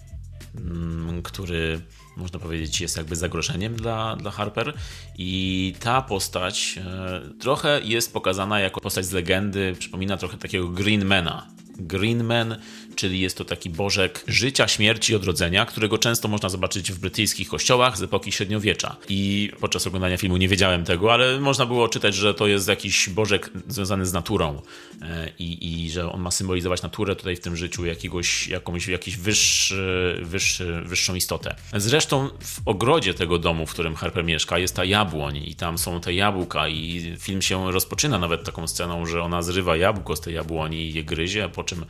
mm, 0.56 1.24
który 1.24 1.82
można 2.18 2.39
powiedzieć 2.39 2.82
jest 2.82 2.98
jakby 2.98 3.16
zagrożeniem 3.16 3.76
dla, 3.76 4.16
dla 4.16 4.32
Harper 4.32 4.74
i 5.18 5.74
ta 5.80 6.02
postać 6.02 6.80
e, 6.86 7.22
trochę 7.39 7.82
jest 7.84 8.13
pokazana 8.13 8.60
jako 8.60 8.82
postać 8.82 9.06
z 9.06 9.12
legendy, 9.12 9.76
przypomina 9.80 10.18
trochę 10.18 10.38
takiego 10.38 10.68
Greenmana. 10.68 11.48
Greenman 11.80 12.56
czyli 12.96 13.20
jest 13.20 13.38
to 13.38 13.46
taki 13.46 13.70
bożek 13.70 14.24
życia, 14.28 14.68
śmierci, 14.68 15.16
odrodzenia, 15.16 15.66
którego 15.66 15.98
często 15.98 16.28
można 16.28 16.50
zobaczyć 16.50 16.92
w 16.92 17.00
brytyjskich 17.00 17.48
kościołach 17.48 17.98
z 17.98 18.02
epoki 18.04 18.32
średniowiecza. 18.32 18.96
I 19.10 19.52
podczas 19.60 19.88
oglądania 19.88 20.18
filmu 20.18 20.38
nie 20.38 20.48
wiedziałem 20.48 20.84
tego, 20.84 21.14
ale 21.14 21.40
można 21.40 21.66
było 21.66 21.90
czytać, 21.90 22.16
że 22.16 22.34
to 22.34 22.48
jest 22.48 22.68
jakiś 22.68 23.10
bożek 23.10 23.50
związany 23.68 24.06
z 24.06 24.14
naturą 24.14 24.62
e, 25.02 25.30
i, 25.40 25.84
i 25.86 25.92
że 25.92 26.12
on 26.12 26.22
ma 26.22 26.32
symbolizować 26.32 26.82
naturę 26.82 27.16
tutaj 27.16 27.36
w 27.36 27.40
tym 27.40 27.56
życiu, 27.56 27.86
jakiegoś, 27.86 28.48
jakąś, 28.48 28.88
jakiś 28.88 29.18
wyższy, 29.18 30.20
wyższy, 30.22 30.82
wyższą 30.86 31.16
istotę. 31.16 31.56
Zresztą 31.74 32.30
w 32.40 32.62
ogrodzie 32.66 33.14
tego 33.14 33.40
domu, 33.40 33.66
w 33.66 33.74
którym 33.74 33.96
Harper 33.96 34.26
mieszka, 34.26 34.58
jest 34.58 34.76
ta 34.76 34.86
jabłoń 34.86 35.38
i 35.38 35.56
tam 35.56 35.78
są 35.78 36.02
te 36.02 36.14
jabłka 36.14 36.68
i 36.68 37.16
film 37.20 37.42
się 37.42 37.72
rozpoczyna 37.72 38.20
nawet 38.20 38.44
taką 38.44 38.68
sceną, 38.68 39.06
że 39.06 39.22
ona 39.22 39.42
zrywa 39.42 39.78
jabłko 39.78 40.16
z 40.16 40.22
tej 40.22 40.34
jabłoni 40.34 40.78
i 40.78 40.94
je 40.94 41.04
gryzie, 41.04 41.50
po 41.50 41.64
czym 41.64 41.86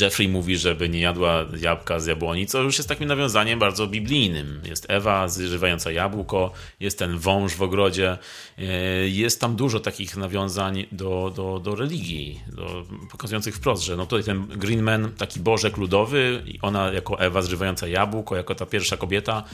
Jeffrey 0.00 0.28
mówi 0.28 0.39
mówi, 0.40 0.56
żeby 0.56 0.88
nie 0.88 1.00
jadła 1.00 1.46
jabłka 1.60 2.00
z 2.00 2.06
jabłoni, 2.06 2.46
co 2.46 2.62
już 2.62 2.78
jest 2.78 2.88
takim 2.88 3.08
nawiązaniem 3.08 3.58
bardzo 3.58 3.86
biblijnym. 3.86 4.60
Jest 4.64 4.86
Ewa 4.88 5.28
zżywająca 5.28 5.90
jabłko, 5.90 6.52
jest 6.80 6.98
ten 6.98 7.18
wąż 7.18 7.54
w 7.54 7.62
ogrodzie. 7.62 8.18
E, 8.60 9.08
jest 9.08 9.40
tam 9.40 9.56
dużo 9.56 9.80
takich 9.80 10.16
nawiązań 10.16 10.86
do, 10.92 11.32
do, 11.36 11.60
do 11.64 11.74
religii, 11.74 12.40
do, 12.52 12.84
pokazujących 13.10 13.54
wprost, 13.54 13.82
że 13.82 13.96
no 13.96 14.06
tutaj 14.06 14.24
ten 14.24 14.46
Greenman, 14.46 15.12
taki 15.12 15.40
bożek 15.40 15.76
ludowy, 15.76 16.42
ona 16.62 16.92
jako 16.92 17.20
Ewa 17.20 17.42
zżywająca 17.42 17.86
jabłko, 17.86 18.36
jako 18.36 18.54
ta 18.54 18.66
pierwsza 18.66 18.96
kobieta, 18.96 19.44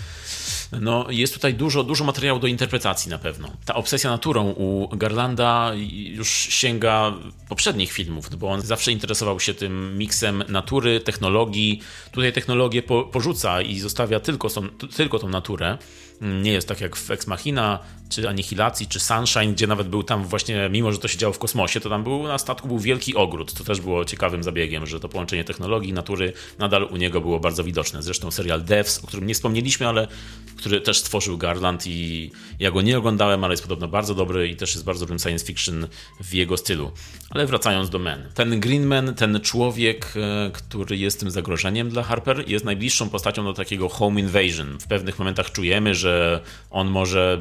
no 0.80 1.06
jest 1.10 1.34
tutaj 1.34 1.54
dużo, 1.54 1.84
dużo 1.84 2.04
materiału 2.04 2.40
do 2.40 2.46
interpretacji 2.46 3.10
na 3.10 3.18
pewno. 3.18 3.48
Ta 3.64 3.74
obsesja 3.74 4.10
naturą 4.10 4.50
u 4.50 4.88
Garlanda 4.96 5.72
już 5.94 6.28
sięga 6.30 7.14
poprzednich 7.48 7.92
filmów, 7.92 8.36
bo 8.36 8.48
on 8.48 8.60
zawsze 8.60 8.92
interesował 8.92 9.40
się 9.40 9.54
tym 9.54 9.98
miksem 9.98 10.44
natury, 10.48 11.00
technologii. 11.00 11.80
Tutaj 12.12 12.32
technologię 12.32 12.82
po, 12.82 13.04
porzuca 13.04 13.62
i 13.62 13.78
zostawia 13.78 14.20
tylko, 14.20 14.48
tylko 14.96 15.18
tą 15.18 15.28
naturę 15.28 15.78
nie 16.20 16.52
jest 16.52 16.68
tak 16.68 16.80
jak 16.80 16.96
w 16.96 17.10
Ex 17.10 17.26
Machina, 17.26 17.78
czy 18.08 18.28
Anihilacji, 18.28 18.86
czy 18.86 19.00
Sunshine, 19.00 19.52
gdzie 19.52 19.66
nawet 19.66 19.88
był 19.88 20.02
tam 20.02 20.24
właśnie, 20.24 20.68
mimo 20.72 20.92
że 20.92 20.98
to 20.98 21.08
się 21.08 21.18
działo 21.18 21.32
w 21.32 21.38
kosmosie, 21.38 21.80
to 21.80 21.88
tam 21.90 22.02
był 22.02 22.22
na 22.22 22.38
statku 22.38 22.68
był 22.68 22.78
wielki 22.78 23.14
ogród. 23.14 23.52
To 23.52 23.64
też 23.64 23.80
było 23.80 24.04
ciekawym 24.04 24.42
zabiegiem, 24.42 24.86
że 24.86 25.00
to 25.00 25.08
połączenie 25.08 25.44
technologii, 25.44 25.92
natury 25.92 26.32
nadal 26.58 26.88
u 26.90 26.96
niego 26.96 27.20
było 27.20 27.40
bardzo 27.40 27.64
widoczne. 27.64 28.02
Zresztą 28.02 28.30
serial 28.30 28.62
Devs, 28.64 29.04
o 29.04 29.06
którym 29.06 29.26
nie 29.26 29.34
wspomnieliśmy, 29.34 29.88
ale 29.88 30.08
który 30.56 30.80
też 30.80 30.98
stworzył 30.98 31.38
Garland 31.38 31.86
i 31.86 32.30
ja 32.60 32.70
go 32.70 32.82
nie 32.82 32.98
oglądałem, 32.98 33.44
ale 33.44 33.52
jest 33.52 33.62
podobno 33.62 33.88
bardzo 33.88 34.14
dobry 34.14 34.48
i 34.48 34.56
też 34.56 34.74
jest 34.74 34.84
bardzo 34.84 35.00
dobrym 35.00 35.18
science 35.18 35.46
fiction 35.46 35.86
w 36.20 36.34
jego 36.34 36.56
stylu. 36.56 36.92
Ale 37.30 37.46
wracając 37.46 37.90
do 37.90 37.98
Men. 37.98 38.28
Ten 38.34 38.60
Greenman, 38.60 39.14
ten 39.14 39.40
człowiek, 39.40 40.12
e, 40.16 40.50
który 40.52 40.96
jest 40.96 41.20
tym 41.20 41.30
zagrożeniem 41.30 41.90
dla 41.90 42.02
Harper, 42.02 42.48
jest 42.48 42.64
najbliższą 42.64 43.08
postacią 43.08 43.44
do 43.44 43.52
takiego 43.52 43.88
home 43.88 44.20
invasion. 44.20 44.78
W 44.78 44.86
pewnych 44.86 45.18
momentach 45.18 45.52
czujemy, 45.52 45.94
że 45.94 46.40
on 46.70 46.88
może 46.88 47.40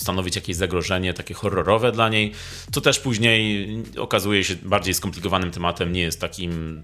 stanowić 0.00 0.36
jakieś 0.36 0.56
zagrożenie 0.56 1.14
takie 1.14 1.34
horrorowe 1.34 1.92
dla 1.92 2.08
niej, 2.08 2.32
co 2.72 2.80
też 2.80 3.00
później 3.00 3.68
okazuje 3.98 4.44
się 4.44 4.56
bardziej 4.56 4.94
skomplikowanym 4.94 5.50
tematem, 5.50 5.92
nie 5.92 6.00
jest 6.00 6.20
takim, 6.20 6.82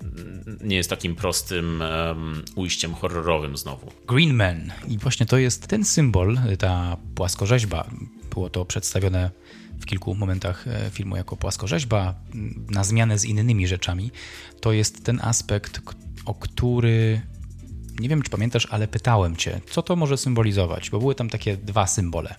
nie 0.61 0.77
jest 0.77 0.91
takim 0.91 1.15
prostym 1.15 1.83
um, 2.07 2.43
ujściem 2.55 2.95
horrorowym 2.95 3.57
znowu. 3.57 3.93
Green 4.07 4.35
Man 4.35 4.73
i 4.89 4.99
właśnie 4.99 5.27
to 5.27 5.39
jest 5.39 5.67
ten 5.67 5.85
symbol, 5.85 6.39
ta 6.59 6.97
płaskorzeźba, 7.15 7.91
było 8.35 8.51
to 8.51 8.65
przedstawione 8.65 9.31
w 9.81 9.87
kilku 9.87 10.15
momentach 10.15 10.69
e, 10.69 10.91
filmu 10.91 11.17
jako 11.17 11.37
płaskorzeźba, 11.37 12.15
na 12.71 12.85
zmianę 12.85 13.19
z 13.19 13.25
innymi 13.25 13.67
rzeczami, 13.67 14.11
to 14.61 14.73
jest 14.73 15.05
ten 15.05 15.21
aspekt, 15.23 15.81
o 16.25 16.35
który 16.35 17.21
nie 18.01 18.09
wiem, 18.09 18.23
czy 18.23 18.31
pamiętasz, 18.31 18.69
ale 18.71 18.89
pytałem 18.89 19.37
cię, 19.37 19.61
co 19.71 19.83
to 19.83 19.97
może 19.97 20.17
symbolizować, 20.17 20.91
bo 20.91 20.99
były 20.99 21.15
tam 21.15 21.31
takie 21.31 21.57
dwa 21.57 21.87
symbole. 21.87 22.35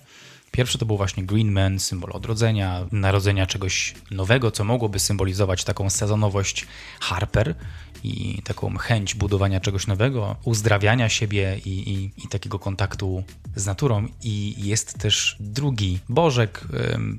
Pierwszy 0.57 0.77
to 0.77 0.85
był 0.85 0.97
właśnie 0.97 1.23
Green 1.23 1.51
Man, 1.51 1.79
symbol 1.79 2.11
odrodzenia, 2.13 2.85
narodzenia 2.91 3.47
czegoś 3.47 3.95
nowego, 4.11 4.51
co 4.51 4.63
mogłoby 4.63 4.99
symbolizować 4.99 5.63
taką 5.63 5.89
sezonowość 5.89 6.67
Harper 6.99 7.55
i 8.03 8.41
taką 8.43 8.77
chęć 8.77 9.15
budowania 9.15 9.59
czegoś 9.59 9.87
nowego, 9.87 10.35
uzdrawiania 10.43 11.09
siebie 11.09 11.59
i, 11.65 11.69
i, 11.69 12.11
i 12.25 12.27
takiego 12.27 12.59
kontaktu 12.59 13.23
z 13.55 13.65
naturą. 13.65 14.07
I 14.23 14.55
jest 14.57 14.97
też 14.99 15.37
drugi 15.39 15.99
bożek, 16.09 16.67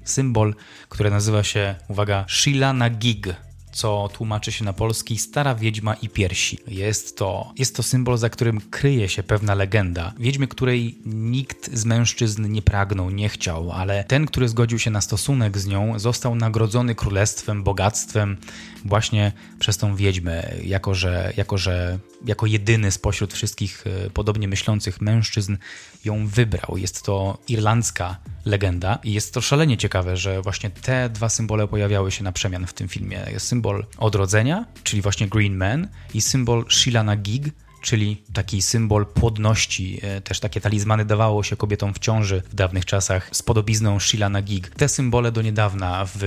symbol, 0.05 0.55
który 0.89 1.11
nazywa 1.11 1.43
się, 1.43 1.75
uwaga, 1.89 2.25
Shilana 2.29 2.91
Gig 2.91 3.29
co 3.79 4.09
tłumaczy 4.13 4.53
się 4.53 4.65
na 4.65 4.73
polski 4.73 5.19
Stara 5.19 5.55
Wiedźma 5.55 5.95
i 5.95 6.09
Piersi. 6.09 6.59
Jest 6.69 7.17
to, 7.17 7.53
jest 7.59 7.77
to 7.77 7.83
symbol, 7.83 8.19
za 8.19 8.31
którym 8.31 8.61
kryje 8.61 9.09
się 9.09 9.23
pewna 9.23 9.55
legenda. 9.55 10.13
Wiedźmy, 10.19 10.49
której 10.49 10.99
nikt 11.07 11.71
z 11.77 11.85
mężczyzn 11.85 12.53
nie 12.53 12.63
pragnął, 12.63 13.11
nie 13.11 13.29
chciał, 13.29 13.73
ale 13.73 14.05
ten, 14.05 14.27
który 14.27 14.49
zgodził 14.49 14.79
się 14.79 14.91
na 14.91 15.01
stosunek 15.01 15.59
z 15.59 15.67
nią, 15.67 15.99
został 15.99 16.35
nagrodzony 16.35 16.95
królestwem, 16.95 17.63
bogactwem 17.63 18.37
właśnie 18.85 19.33
przez 19.59 19.77
tą 19.79 19.97
wiedźmę, 19.97 20.55
jako 20.65 20.95
że, 20.95 21.33
jako, 21.37 21.59
że 21.59 21.99
jako 22.27 22.47
jedyny 22.47 22.91
spośród 22.91 23.33
wszystkich 23.33 23.85
e, 23.87 24.11
podobnie 24.11 24.49
myślących 24.49 25.01
mężczyzn 25.01 25.57
ją 26.05 26.27
wybrał. 26.27 26.79
Jest 26.79 27.03
to 27.03 27.39
irlandzka 27.49 28.17
legenda 28.49 28.99
i 29.05 29.13
jest 29.13 29.35
to 29.35 29.41
szalenie 29.41 29.77
ciekawe, 29.77 30.17
że 30.17 30.43
właśnie 30.43 30.71
te 30.71 31.09
dwa 31.11 31.29
symbole 31.29 31.69
pojawiały 31.69 32.11
się 32.11 32.25
na 32.25 32.33
przemian 32.33 32.67
w 32.67 32.73
tym 32.73 32.89
filmie. 32.89 33.27
Jest 33.33 33.47
symbol 33.47 33.87
odrodzenia, 33.99 34.65
czyli 34.83 35.03
właśnie 35.03 35.29
Green 35.29 35.57
Man 35.57 35.89
i 36.15 36.21
symbol 36.21 36.65
Shilana 36.69 37.17
Gig, 37.17 37.45
czyli 37.83 38.23
taki 38.33 38.63
symbol 38.63 39.07
płodności. 39.07 40.01
E, 40.03 40.21
też 40.21 40.41
takie 40.41 40.61
talizmany 40.61 41.05
dawało 41.05 41.43
się 41.43 41.57
kobietom 41.57 41.95
w 41.95 41.99
ciąży 41.99 42.43
w 42.51 42.55
dawnych 42.55 42.85
czasach 42.85 43.29
z 43.33 43.43
podobizną 43.43 44.01
Shilana 44.01 44.43
Gig. 44.43 44.69
Te 44.69 44.89
symbole 44.89 45.33
do 45.33 45.43
niedawna 45.43 46.05
w, 46.05 46.19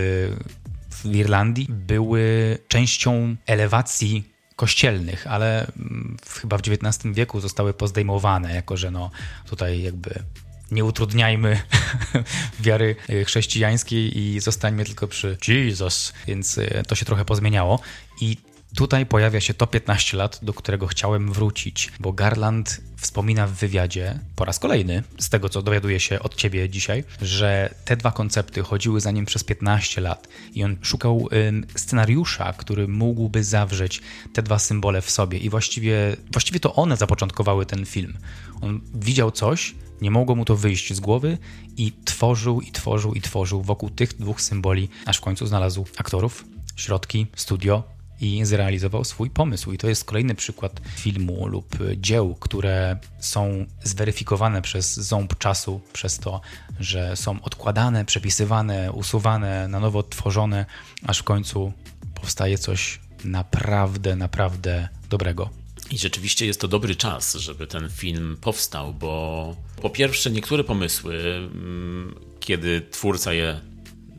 w 0.90 1.16
Irlandii 1.16 1.68
były 1.70 2.58
częścią 2.68 3.36
elewacji 3.46 4.32
kościelnych, 4.56 5.28
ale 5.28 5.68
mm, 5.80 6.18
chyba 6.42 6.58
w 6.58 6.62
XIX 6.62 7.16
wieku 7.16 7.40
zostały 7.40 7.74
pozdejmowane, 7.74 8.56
jako 8.56 8.78
że 8.78 8.92
no 8.92 9.12
tutaj 9.46 9.82
jakby 9.82 10.24
nie 10.72 10.86
utrudniajmy 10.86 11.62
wiary 12.60 12.96
chrześcijańskiej 13.26 14.20
i 14.20 14.40
zostańmy 14.40 14.86
tylko 14.86 15.08
przy 15.08 15.38
Jesus, 15.48 16.14
więc 16.28 16.58
e, 16.58 16.84
to 16.88 16.96
się 16.96 17.06
trochę 17.06 17.26
pozmieniało. 17.26 17.80
I 18.22 18.38
Tutaj 18.76 19.06
pojawia 19.06 19.42
się 19.42 19.54
to 19.54 19.68
15 19.68 20.18
lat, 20.18 20.40
do 20.42 20.54
którego 20.54 20.88
chciałem 20.88 21.34
wrócić, 21.34 21.92
bo 22.00 22.14
Garland 22.14 22.82
wspomina 22.98 23.48
w 23.48 23.52
wywiadzie 23.52 24.20
po 24.36 24.46
raz 24.46 24.60
kolejny, 24.60 25.04
z 25.20 25.30
tego 25.30 25.50
co 25.50 25.62
dowiaduję 25.62 26.00
się 26.00 26.20
od 26.20 26.36
ciebie 26.36 26.70
dzisiaj, 26.70 27.04
że 27.22 27.74
te 27.86 27.98
dwa 27.98 28.12
koncepty 28.12 28.62
chodziły 28.62 29.02
za 29.02 29.12
nim 29.12 29.26
przez 29.26 29.44
15 29.44 30.02
lat. 30.02 30.28
I 30.54 30.64
on 30.64 30.78
szukał 30.82 31.30
scenariusza, 31.76 32.54
który 32.54 32.88
mógłby 32.88 33.44
zawrzeć 33.44 34.02
te 34.34 34.44
dwa 34.44 34.60
symbole 34.60 35.02
w 35.02 35.12
sobie. 35.12 35.38
I 35.38 35.50
właściwie, 35.50 36.16
właściwie 36.32 36.60
to 36.60 36.76
one 36.76 36.98
zapoczątkowały 36.98 37.66
ten 37.66 37.86
film. 37.86 38.18
On 38.62 38.82
widział 38.94 39.32
coś, 39.32 39.76
nie 40.02 40.12
mogło 40.12 40.36
mu 40.36 40.45
to 40.45 40.56
wyjść 40.56 40.93
z 40.93 40.99
głowy 40.99 41.38
i 41.78 41.93
tworzył 42.06 42.62
i 42.62 42.72
tworzył 42.72 43.14
i 43.14 43.22
tworzył 43.22 43.62
wokół 43.62 43.89
tych 43.89 44.14
dwóch 44.14 44.41
symboli, 44.41 44.89
aż 45.06 45.18
w 45.18 45.22
końcu 45.22 45.45
znalazł 45.45 45.86
aktorów, 45.97 46.45
środki, 46.76 47.28
studio, 47.36 47.84
i 48.22 48.45
zrealizował 48.45 49.04
swój 49.04 49.30
pomysł. 49.30 49.72
I 49.72 49.78
to 49.78 49.89
jest 49.89 50.06
kolejny 50.06 50.36
przykład 50.36 50.82
filmu 50.95 51.47
lub 51.47 51.78
dzieł, 51.97 52.36
które 52.36 52.97
są 53.20 53.66
zweryfikowane 53.84 54.62
przez 54.62 54.93
ząb 54.95 55.38
czasu, 55.38 55.82
przez 55.93 56.20
to, 56.20 56.41
że 56.80 57.16
są 57.16 57.41
odkładane, 57.41 58.06
przepisywane, 58.06 58.91
usuwane, 58.91 59.68
na 59.68 59.80
nowo 59.80 60.04
tworzone, 60.04 60.66
aż 61.06 61.20
w 61.20 61.24
końcu 61.24 61.74
powstaje 62.16 62.58
coś 62.58 62.99
naprawdę, 63.24 64.16
naprawdę 64.16 64.89
dobrego. 65.10 65.61
I 65.92 65.98
rzeczywiście 65.98 66.46
jest 66.46 66.62
to 66.62 66.68
dobry 66.68 66.96
czas, 66.96 67.36
żeby 67.36 67.68
ten 67.68 67.89
film 67.89 68.38
powstał, 68.42 68.94
bo 68.94 69.56
po 69.82 69.89
pierwsze, 69.89 70.32
niektóre 70.32 70.64
pomysły, 70.64 71.16
mm, 71.16 72.16
kiedy 72.39 72.82
twórca 72.92 73.34
je 73.34 73.60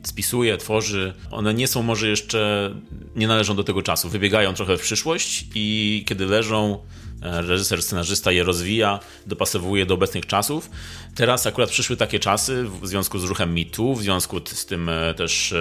spisuje, 0.03 0.57
tworzy, 0.57 1.13
one 1.31 1.53
nie 1.53 1.67
są 1.67 1.83
może 1.83 2.09
jeszcze, 2.09 2.71
nie 3.15 3.27
należą 3.27 3.55
do 3.55 3.63
tego 3.63 3.81
czasu. 3.81 4.09
Wybiegają 4.09 4.53
trochę 4.53 4.77
w 4.77 4.81
przyszłość 4.81 5.45
i 5.55 6.03
kiedy 6.07 6.25
leżą, 6.25 6.79
e, 7.21 7.41
reżyser, 7.41 7.83
scenarzysta 7.83 8.31
je 8.31 8.43
rozwija, 8.43 8.99
dopasowuje 9.25 9.85
do 9.85 9.93
obecnych 9.93 10.25
czasów. 10.25 10.69
Teraz 11.15 11.47
akurat 11.47 11.69
przyszły 11.69 11.97
takie 11.97 12.19
czasy 12.19 12.65
w 12.81 12.87
związku 12.87 13.19
z 13.19 13.23
ruchem 13.23 13.53
MeToo, 13.53 13.95
w 13.95 14.01
związku 14.01 14.41
z 14.45 14.65
tym 14.65 14.89
e, 14.89 15.13
też, 15.13 15.53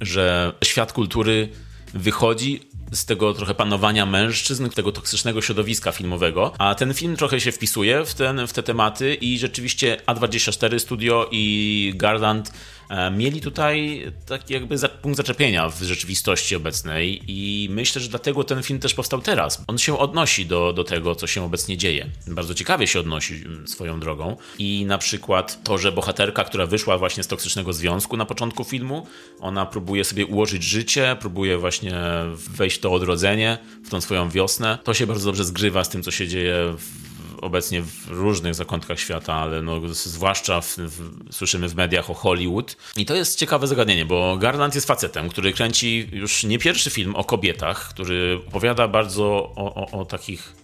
że 0.00 0.52
świat 0.64 0.92
kultury 0.92 1.48
wychodzi 1.96 2.60
z 2.92 3.04
tego 3.04 3.34
trochę 3.34 3.54
panowania 3.54 4.06
mężczyzn, 4.06 4.68
tego 4.70 4.92
toksycznego 4.92 5.42
środowiska 5.42 5.92
filmowego, 5.92 6.52
a 6.58 6.74
ten 6.74 6.94
film 6.94 7.16
trochę 7.16 7.40
się 7.40 7.52
wpisuje 7.52 8.04
w, 8.04 8.14
ten, 8.14 8.46
w 8.46 8.52
te 8.52 8.62
tematy 8.62 9.14
i 9.14 9.38
rzeczywiście 9.38 9.96
A24 10.06 10.78
Studio 10.78 11.28
i 11.32 11.92
Garland 11.96 12.52
mieli 13.16 13.40
tutaj 13.40 14.02
taki 14.26 14.54
jakby 14.54 14.76
punkt 15.02 15.16
zaczepienia 15.16 15.68
w 15.68 15.82
rzeczywistości 15.82 16.56
obecnej 16.56 17.22
i 17.26 17.68
myślę, 17.70 18.02
że 18.02 18.08
dlatego 18.08 18.44
ten 18.44 18.62
film 18.62 18.78
też 18.78 18.94
powstał 18.94 19.20
teraz. 19.20 19.64
On 19.66 19.78
się 19.78 19.98
odnosi 19.98 20.46
do, 20.46 20.72
do 20.72 20.84
tego, 20.84 21.14
co 21.14 21.26
się 21.26 21.44
obecnie 21.44 21.76
dzieje. 21.76 22.06
Bardzo 22.26 22.54
ciekawie 22.54 22.86
się 22.86 23.00
odnosi 23.00 23.34
mm, 23.34 23.68
swoją 23.68 24.00
drogą 24.00 24.36
i 24.58 24.84
na 24.86 24.98
przykład 24.98 25.64
to, 25.64 25.78
że 25.78 25.92
bohaterka, 25.92 26.44
która 26.44 26.66
wyszła 26.66 26.98
właśnie 26.98 27.22
z 27.22 27.26
toksycznego 27.26 27.72
związku 27.72 28.16
na 28.16 28.24
początku 28.24 28.64
filmu, 28.64 29.06
ona 29.40 29.66
próbuje 29.66 30.04
sobie 30.04 30.26
ułożyć 30.26 30.62
życie, 30.62 31.16
próbuje 31.20 31.58
właśnie 31.58 31.94
wejść 32.34 32.76
w 32.76 32.80
to 32.80 32.92
odrodzenie, 32.92 33.58
w 33.84 33.90
tą 33.90 34.00
swoją 34.00 34.30
wiosnę. 34.30 34.78
To 34.84 34.94
się 34.94 35.06
bardzo 35.06 35.26
dobrze 35.26 35.44
zgrywa 35.44 35.84
z 35.84 35.88
tym, 35.88 36.02
co 36.02 36.10
się 36.10 36.28
dzieje 36.28 36.74
w 36.78 37.05
obecnie 37.40 37.82
w 37.82 38.08
różnych 38.08 38.54
zakątkach 38.54 39.00
świata, 39.00 39.34
ale 39.34 39.62
no, 39.62 39.80
zwłaszcza 39.88 40.60
w, 40.60 40.76
w, 40.78 41.34
słyszymy 41.34 41.68
w 41.68 41.74
mediach 41.74 42.10
o 42.10 42.14
Hollywood. 42.14 42.76
I 42.96 43.06
to 43.06 43.14
jest 43.14 43.38
ciekawe 43.38 43.66
zagadnienie, 43.66 44.04
bo 44.04 44.36
Garland 44.36 44.74
jest 44.74 44.86
facetem, 44.86 45.28
który 45.28 45.52
kręci 45.52 46.08
już 46.12 46.44
nie 46.44 46.58
pierwszy 46.58 46.90
film 46.90 47.16
o 47.16 47.24
kobietach, 47.24 47.88
który 47.88 48.40
opowiada 48.48 48.88
bardzo 48.88 49.24
o, 49.56 49.74
o, 49.74 50.00
o 50.00 50.04
takich 50.04 50.54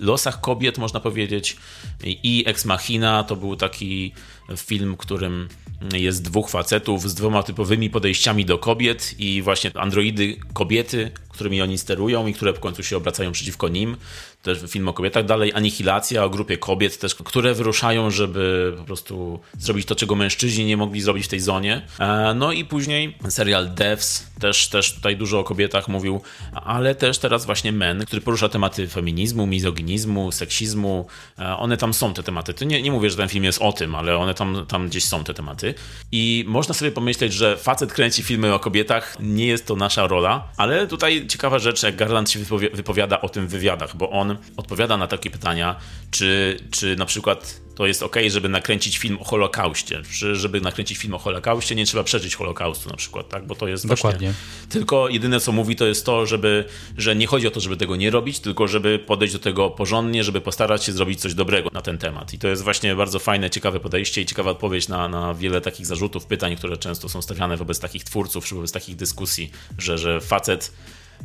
losach 0.00 0.40
kobiet, 0.40 0.78
można 0.78 1.00
powiedzieć. 1.00 1.56
I 2.04 2.44
Ex 2.46 2.64
Machina 2.64 3.24
to 3.24 3.36
był 3.36 3.56
taki 3.56 4.12
film, 4.56 4.96
którym 4.96 5.48
jest 5.92 6.22
dwóch 6.22 6.50
facetów 6.50 7.10
z 7.10 7.14
dwoma 7.14 7.42
typowymi 7.42 7.90
podejściami 7.90 8.44
do 8.44 8.58
kobiet 8.58 9.14
i 9.18 9.42
właśnie 9.42 9.70
androidy 9.74 10.36
kobiety, 10.52 11.10
którymi 11.28 11.62
oni 11.62 11.78
sterują 11.78 12.26
i 12.26 12.34
które 12.34 12.52
w 12.52 12.60
końcu 12.60 12.82
się 12.82 12.96
obracają 12.96 13.32
przeciwko 13.32 13.68
nim. 13.68 13.96
Też 14.42 14.58
film 14.68 14.88
o 14.88 14.92
kobietach. 14.92 15.24
Dalej 15.24 15.52
Anihilacja 15.54 16.24
o 16.24 16.30
grupie 16.30 16.58
kobiet 16.58 16.98
też, 16.98 17.14
które 17.14 17.54
wyruszają, 17.54 18.10
żeby 18.10 18.74
po 18.78 18.84
prostu 18.84 19.40
zrobić 19.58 19.86
to, 19.86 19.94
czego 19.94 20.14
mężczyźni 20.14 20.64
nie 20.64 20.76
mogli 20.76 21.00
zrobić 21.00 21.24
w 21.24 21.28
tej 21.28 21.40
zonie. 21.40 21.82
E, 21.98 22.34
no 22.34 22.52
i 22.52 22.64
później 22.64 23.16
serial 23.28 23.74
Devs, 23.74 24.26
też, 24.40 24.68
też 24.68 24.94
tutaj 24.94 25.16
dużo 25.16 25.38
o 25.38 25.44
kobietach 25.44 25.88
mówił, 25.88 26.20
ale 26.52 26.94
też 26.94 27.18
teraz 27.18 27.46
właśnie 27.46 27.72
Men, 27.72 28.04
który 28.06 28.22
porusza 28.22 28.48
tematy 28.48 28.88
feminizmu, 28.88 29.46
mizoginizmu, 29.46 30.32
seksizmu. 30.32 31.06
E, 31.38 31.56
one 31.56 31.76
tam 31.76 31.94
są, 31.94 32.14
te 32.14 32.22
tematy. 32.22 32.54
To 32.54 32.64
nie, 32.64 32.82
nie 32.82 32.92
mówię, 32.92 33.10
że 33.10 33.16
ten 33.16 33.28
film 33.28 33.44
jest 33.44 33.62
o 33.62 33.72
tym, 33.72 33.94
ale 33.94 34.16
one 34.16 34.34
tam, 34.34 34.66
tam 34.68 34.88
gdzieś 34.88 35.04
są, 35.04 35.24
te 35.24 35.34
tematy. 35.34 35.74
I 36.12 36.44
można 36.48 36.74
sobie 36.74 36.92
pomyśleć, 36.92 37.32
że 37.32 37.56
facet 37.56 37.92
kręci 37.92 38.22
filmy 38.22 38.54
o 38.54 38.58
kobietach, 38.58 39.16
nie 39.20 39.46
jest 39.46 39.66
to 39.66 39.76
nasza 39.76 40.06
rola, 40.06 40.48
ale 40.56 40.86
tutaj 40.86 41.26
ciekawa 41.26 41.58
rzecz, 41.58 41.82
jak 41.82 41.96
Garland 41.96 42.30
się 42.30 42.38
wypowiada 42.72 43.20
o 43.20 43.28
tym 43.28 43.46
w 43.46 43.50
wywiadach, 43.50 43.96
bo 43.96 44.10
on 44.10 44.31
odpowiada 44.56 44.96
na 44.96 45.06
takie 45.06 45.30
pytania, 45.30 45.76
czy, 46.10 46.56
czy 46.70 46.96
na 46.96 47.06
przykład 47.06 47.62
to 47.74 47.86
jest 47.86 48.02
ok, 48.02 48.16
żeby 48.28 48.48
nakręcić 48.48 48.98
film 48.98 49.18
o 49.20 49.24
Holokauście. 49.24 50.02
Żeby 50.32 50.60
nakręcić 50.60 50.98
film 50.98 51.14
o 51.14 51.18
Holokauście, 51.18 51.74
nie 51.74 51.86
trzeba 51.86 52.04
przeżyć 52.04 52.34
Holokaustu 52.34 52.90
na 52.90 52.96
przykład, 52.96 53.28
tak? 53.28 53.46
Bo 53.46 53.54
to 53.54 53.68
jest 53.68 53.86
Dokładnie. 53.86 54.32
Właśnie, 54.32 54.68
tylko 54.68 55.08
jedyne 55.08 55.40
co 55.40 55.52
mówi 55.52 55.76
to 55.76 55.86
jest 55.86 56.06
to, 56.06 56.26
żeby, 56.26 56.64
że 56.98 57.16
nie 57.16 57.26
chodzi 57.26 57.46
o 57.46 57.50
to, 57.50 57.60
żeby 57.60 57.76
tego 57.76 57.96
nie 57.96 58.10
robić, 58.10 58.40
tylko 58.40 58.68
żeby 58.68 58.98
podejść 58.98 59.34
do 59.34 59.40
tego 59.40 59.70
porządnie, 59.70 60.24
żeby 60.24 60.40
postarać 60.40 60.84
się 60.84 60.92
zrobić 60.92 61.20
coś 61.20 61.34
dobrego 61.34 61.70
na 61.72 61.82
ten 61.82 61.98
temat. 61.98 62.34
I 62.34 62.38
to 62.38 62.48
jest 62.48 62.62
właśnie 62.62 62.96
bardzo 62.96 63.18
fajne, 63.18 63.50
ciekawe 63.50 63.80
podejście 63.80 64.20
i 64.20 64.26
ciekawa 64.26 64.50
odpowiedź 64.50 64.88
na, 64.88 65.08
na 65.08 65.34
wiele 65.34 65.60
takich 65.60 65.86
zarzutów, 65.86 66.26
pytań, 66.26 66.56
które 66.56 66.76
często 66.76 67.08
są 67.08 67.22
stawiane 67.22 67.56
wobec 67.56 67.80
takich 67.80 68.04
twórców, 68.04 68.44
czy 68.44 68.54
wobec 68.54 68.72
takich 68.72 68.96
dyskusji, 68.96 69.50
że, 69.78 69.98
że 69.98 70.20
facet 70.20 70.72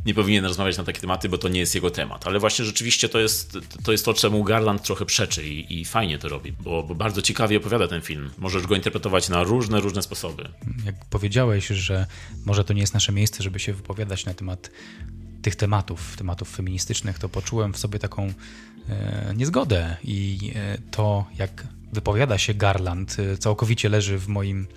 nie 0.06 0.14
powinien 0.14 0.46
rozmawiać 0.46 0.78
na 0.78 0.84
takie 0.84 1.02
tematy, 1.02 1.30
bo 1.30 1.38
to 1.38 1.50
nie 1.50 1.60
jest 1.60 1.76
jego 1.76 1.92
temat. 1.92 2.28
Ale 2.28 2.40
właśnie 2.40 2.66
rzeczywiście 2.66 3.10
to 3.10 3.20
jest 3.20 3.58
to, 3.84 3.92
jest 3.92 4.06
to 4.06 4.14
czemu 4.14 4.44
Garland 4.44 4.84
trochę 4.84 5.06
przeczy 5.06 5.48
i, 5.48 5.80
i 5.80 5.86
fajnie 5.86 6.18
to 6.20 6.30
robi, 6.30 6.52
bo, 6.52 6.84
bo, 6.84 6.96
bardzo 6.96 7.22
ciekawie 7.22 7.58
opowiada 7.58 7.88
ten 7.88 8.02
film. 8.02 8.30
Możesz 8.38 8.68
go 8.68 8.76
interpretować 8.76 9.30
na 9.30 9.44
różne, 9.44 9.80
różne 9.80 10.02
sposoby. 10.02 10.50
Jak 10.86 10.96
powiedziałeś, 11.10 11.68
że 11.68 12.06
może 12.46 12.64
to 12.64 12.74
nie 12.74 12.82
jest 12.82 12.94
nasze 12.94 13.12
miejsce, 13.12 13.44
żeby 13.44 13.60
się 13.60 13.74
wypowiadać 13.74 14.26
na 14.26 14.34
temat 14.34 14.70
tych 15.42 15.56
tematów, 15.56 16.18
tematów 16.18 16.56
feministycznych, 16.56 17.20
to 17.20 17.30
poczułem 17.30 17.74
w 17.74 17.78
sobie 17.78 18.00
taką 18.00 18.34
e, 18.90 19.34
niezgodę 19.36 19.98
i 20.04 20.52
e, 20.56 20.78
to, 20.92 21.26
jak 21.38 21.68
wypowiada 21.94 22.38
się 22.38 22.54
Garland, 22.54 23.18
e, 23.20 23.38
całkowicie 23.38 23.90
leży 23.90 24.18
w 24.18 24.28
moim 24.28 24.68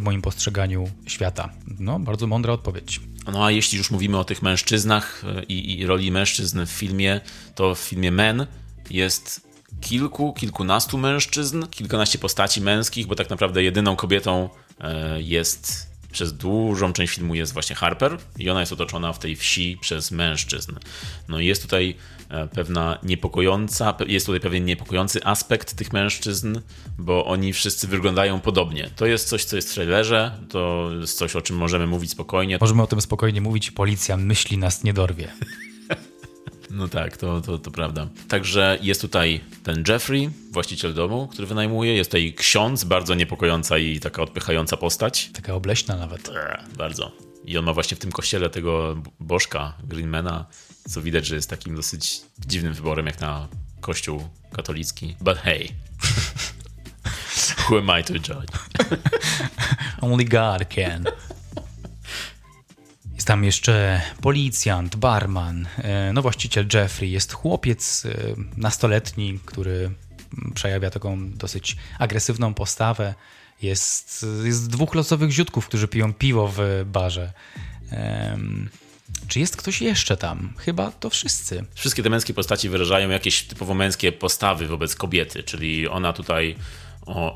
w 0.00 0.02
moim 0.02 0.22
postrzeganiu 0.22 0.90
świata. 1.06 1.48
No, 1.78 1.98
bardzo 1.98 2.26
mądra 2.26 2.52
odpowiedź. 2.52 3.00
No 3.32 3.44
a 3.44 3.50
jeśli 3.50 3.78
już 3.78 3.90
mówimy 3.90 4.18
o 4.18 4.24
tych 4.24 4.42
mężczyznach 4.42 5.22
e, 5.24 5.42
i, 5.44 5.80
i 5.80 5.86
roli 5.86 6.12
mężczyzn 6.12 6.66
w 6.66 6.70
filmie, 6.70 7.20
to 7.54 7.74
w 7.74 7.78
filmie 7.78 8.10
Men 8.10 8.46
jest 8.90 9.48
kilku, 9.80 10.32
kilkunastu 10.32 10.98
mężczyzn, 10.98 11.66
kilkanaście 11.70 12.18
postaci 12.18 12.60
męskich, 12.60 13.06
bo 13.06 13.14
tak 13.14 13.30
naprawdę 13.30 13.62
jedyną 13.62 13.96
kobietą 13.96 14.48
e, 14.80 15.22
jest 15.22 15.93
przez 16.14 16.32
dużą 16.32 16.92
część 16.92 17.14
filmu 17.14 17.34
jest 17.34 17.52
właśnie 17.52 17.76
Harper 17.76 18.18
i 18.38 18.50
ona 18.50 18.60
jest 18.60 18.72
otoczona 18.72 19.12
w 19.12 19.18
tej 19.18 19.36
wsi 19.36 19.78
przez 19.80 20.10
mężczyzn. 20.10 20.72
No 21.28 21.40
i 21.40 21.46
jest 21.46 21.62
tutaj 21.62 21.96
e, 22.28 22.48
pewna 22.48 22.98
niepokojąca, 23.02 23.94
jest 24.06 24.26
tutaj 24.26 24.40
pewien 24.40 24.64
niepokojący 24.64 25.24
aspekt 25.24 25.74
tych 25.74 25.92
mężczyzn, 25.92 26.60
bo 26.98 27.26
oni 27.26 27.52
wszyscy 27.52 27.88
wyglądają 27.88 28.40
podobnie. 28.40 28.90
To 28.96 29.06
jest 29.06 29.28
coś, 29.28 29.44
co 29.44 29.56
jest 29.56 29.70
w 29.70 29.74
trailerze, 29.74 30.38
to 30.48 30.90
jest 31.00 31.18
coś, 31.18 31.36
o 31.36 31.42
czym 31.42 31.56
możemy 31.56 31.86
mówić 31.86 32.10
spokojnie. 32.10 32.58
Możemy 32.60 32.82
o 32.82 32.86
tym 32.86 33.00
spokojnie 33.00 33.40
mówić, 33.40 33.70
policja 33.70 34.16
myśli 34.16 34.58
nas 34.58 34.84
nie 34.84 34.92
dorwie. 34.92 35.28
No 36.74 36.88
tak, 36.88 37.16
to, 37.16 37.40
to, 37.40 37.58
to 37.58 37.70
prawda. 37.70 38.08
Także 38.28 38.78
jest 38.82 39.00
tutaj 39.00 39.40
ten 39.62 39.84
Jeffrey, 39.88 40.30
właściciel 40.50 40.94
domu, 40.94 41.28
który 41.28 41.46
wynajmuje. 41.46 41.94
Jest 41.94 42.10
tutaj 42.10 42.34
ksiądz, 42.34 42.84
bardzo 42.84 43.14
niepokojąca 43.14 43.78
i 43.78 44.00
taka 44.00 44.22
odpychająca 44.22 44.76
postać. 44.76 45.30
Taka 45.32 45.54
obleśna 45.54 45.96
nawet. 45.96 46.28
Eee, 46.28 46.76
bardzo. 46.76 47.12
I 47.44 47.58
on 47.58 47.64
ma 47.64 47.72
właśnie 47.72 47.96
w 47.96 48.00
tym 48.00 48.12
kościele 48.12 48.50
tego 48.50 49.02
bożka, 49.20 49.72
Greenmana, 49.84 50.46
co 50.88 51.02
widać, 51.02 51.26
że 51.26 51.34
jest 51.34 51.50
takim 51.50 51.76
dosyć 51.76 52.20
dziwnym 52.46 52.74
wyborem 52.74 53.06
jak 53.06 53.20
na 53.20 53.48
kościół 53.80 54.28
katolicki. 54.52 55.16
But 55.20 55.38
hey. 55.38 55.68
Who 57.68 57.78
am 57.78 58.00
I 58.00 58.04
to 58.04 58.12
judge? 58.14 58.50
Only 60.00 60.24
God 60.24 60.64
can. 60.68 61.04
Jest 63.24 63.28
tam 63.28 63.44
jeszcze 63.44 64.02
policjant, 64.20 64.96
barman, 64.96 65.68
e, 65.78 66.12
no 66.12 66.22
właściciel 66.22 66.66
Jeffrey, 66.74 67.10
jest 67.10 67.32
chłopiec 67.32 68.06
e, 68.06 68.34
nastoletni, 68.56 69.38
który 69.44 69.90
przejawia 70.54 70.90
taką 70.90 71.30
dosyć 71.30 71.76
agresywną 71.98 72.54
postawę. 72.54 73.14
Jest, 73.62 74.26
jest 74.44 74.70
dwóch 74.70 74.94
losowych 74.94 75.30
ziutków, 75.30 75.66
którzy 75.66 75.88
piją 75.88 76.14
piwo 76.14 76.52
w 76.56 76.84
barze. 76.86 77.32
Um, 77.92 78.70
czy 79.28 79.40
jest 79.40 79.56
ktoś 79.56 79.80
jeszcze 79.80 80.16
tam? 80.16 80.52
Chyba 80.58 80.90
to 80.90 81.10
wszyscy. 81.10 81.64
Wszystkie 81.74 82.02
te 82.02 82.10
męskie 82.10 82.34
postaci 82.34 82.68
wyrażają 82.68 83.08
jakieś 83.08 83.42
typowo 83.42 83.74
męskie 83.74 84.12
postawy 84.12 84.66
wobec 84.66 84.96
kobiety, 84.96 85.42
czyli 85.42 85.88
ona 85.88 86.12
tutaj, 86.12 86.56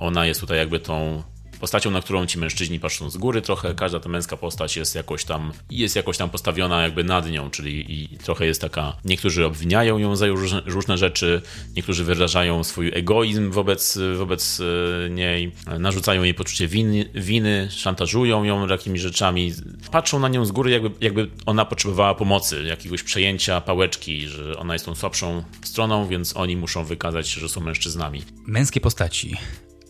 ona 0.01 0.26
jest 0.26 0.41
tutaj 0.41 0.59
jakby 0.59 0.80
tą 0.80 1.22
postacią, 1.59 1.91
na 1.91 2.03
którą 2.03 2.27
ci 2.27 2.39
mężczyźni 2.39 2.81
patrzą 2.81 3.11
z 3.11 3.17
góry 3.17 3.43
trochę. 3.43 3.75
Każda 3.75 4.01
ta 4.01 4.09
męska 4.09 4.37
postać 4.37 4.77
jest 4.77 4.95
jakoś 4.95 5.25
tam, 5.25 5.53
jest 5.71 5.97
jakoś 5.97 6.17
tam 6.17 6.31
postawiona 6.31 6.83
jakby 6.83 7.05
nad 7.05 7.31
nią, 7.31 7.51
czyli 7.51 8.03
i 8.03 8.19
trochę 8.19 8.47
jest 8.47 8.61
taka, 8.61 8.97
niektórzy 9.05 9.47
obwiniają 9.47 9.99
ją 9.99 10.17
za 10.17 10.27
różne, 10.27 10.63
różne 10.67 10.99
rzeczy, 10.99 11.43
niektórzy 11.77 12.05
wyrażają 12.05 12.65
swój 12.65 12.91
egoizm 12.95 13.51
wobec, 13.51 13.99
wobec 14.17 14.61
e, 14.61 15.11
niej, 15.11 15.53
narzucają 15.79 16.23
jej 16.23 16.35
poczucie 16.35 16.69
winy, 16.69 17.11
winy, 17.15 17.69
szantażują 17.71 18.45
ją 18.45 18.67
jakimiś 18.67 19.01
rzeczami, 19.01 19.53
patrzą 19.91 20.19
na 20.19 20.29
nią 20.29 20.45
z 20.45 20.53
góry, 20.53 20.71
jakby, 20.71 20.91
jakby 21.01 21.31
ona 21.47 21.65
potrzebowała 21.65 22.15
pomocy, 22.15 22.63
jakiegoś 22.63 23.03
przejęcia 23.03 23.61
pałeczki, 23.61 24.29
że 24.29 24.59
ona 24.59 24.73
jest 24.73 24.85
tą 24.85 24.95
słabszą 24.95 25.43
stroną, 25.63 26.09
więc 26.09 26.37
oni 26.37 26.57
muszą 26.57 26.85
wykazać, 26.85 27.29
że 27.29 27.49
są 27.49 27.61
mężczyznami. 27.61 28.23
Męskie 28.47 28.81
postaci 28.81 29.37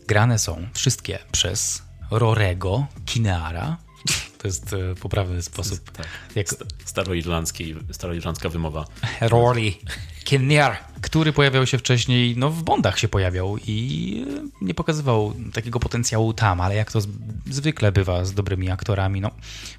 grane 0.09 0.39
są 0.39 0.67
wszystkie 0.75 1.19
przez 1.33 1.83
Rorego 2.11 2.87
Kineara. 3.07 3.77
To 4.39 4.49
jest 4.49 4.73
e, 4.73 4.95
poprawny 4.95 5.43
sposób. 5.43 5.91
Tak. 5.91 6.07
Jak... 6.35 6.47
Staroirlandzki, 6.85 7.75
staroirlandzka 7.93 8.49
wymowa. 8.49 8.85
Rory 9.21 9.73
Kinnear, 10.29 10.77
który 11.01 11.33
pojawiał 11.33 11.67
się 11.67 11.79
wcześniej, 11.79 12.37
no 12.37 12.51
w 12.51 12.63
Bondach 12.63 12.99
się 12.99 13.09
pojawiał 13.09 13.59
i 13.67 14.25
e, 14.63 14.65
nie 14.65 14.75
pokazywał 14.75 15.35
takiego 15.53 15.81
potencjału 15.81 16.33
tam, 16.33 16.61
ale 16.61 16.75
jak 16.75 16.93
to 16.93 17.01
zwykle 17.47 17.93
bywa 17.93 18.25
z 18.25 18.35
dobrymi 18.35 18.71
aktorami, 18.71 19.21
no 19.21 19.31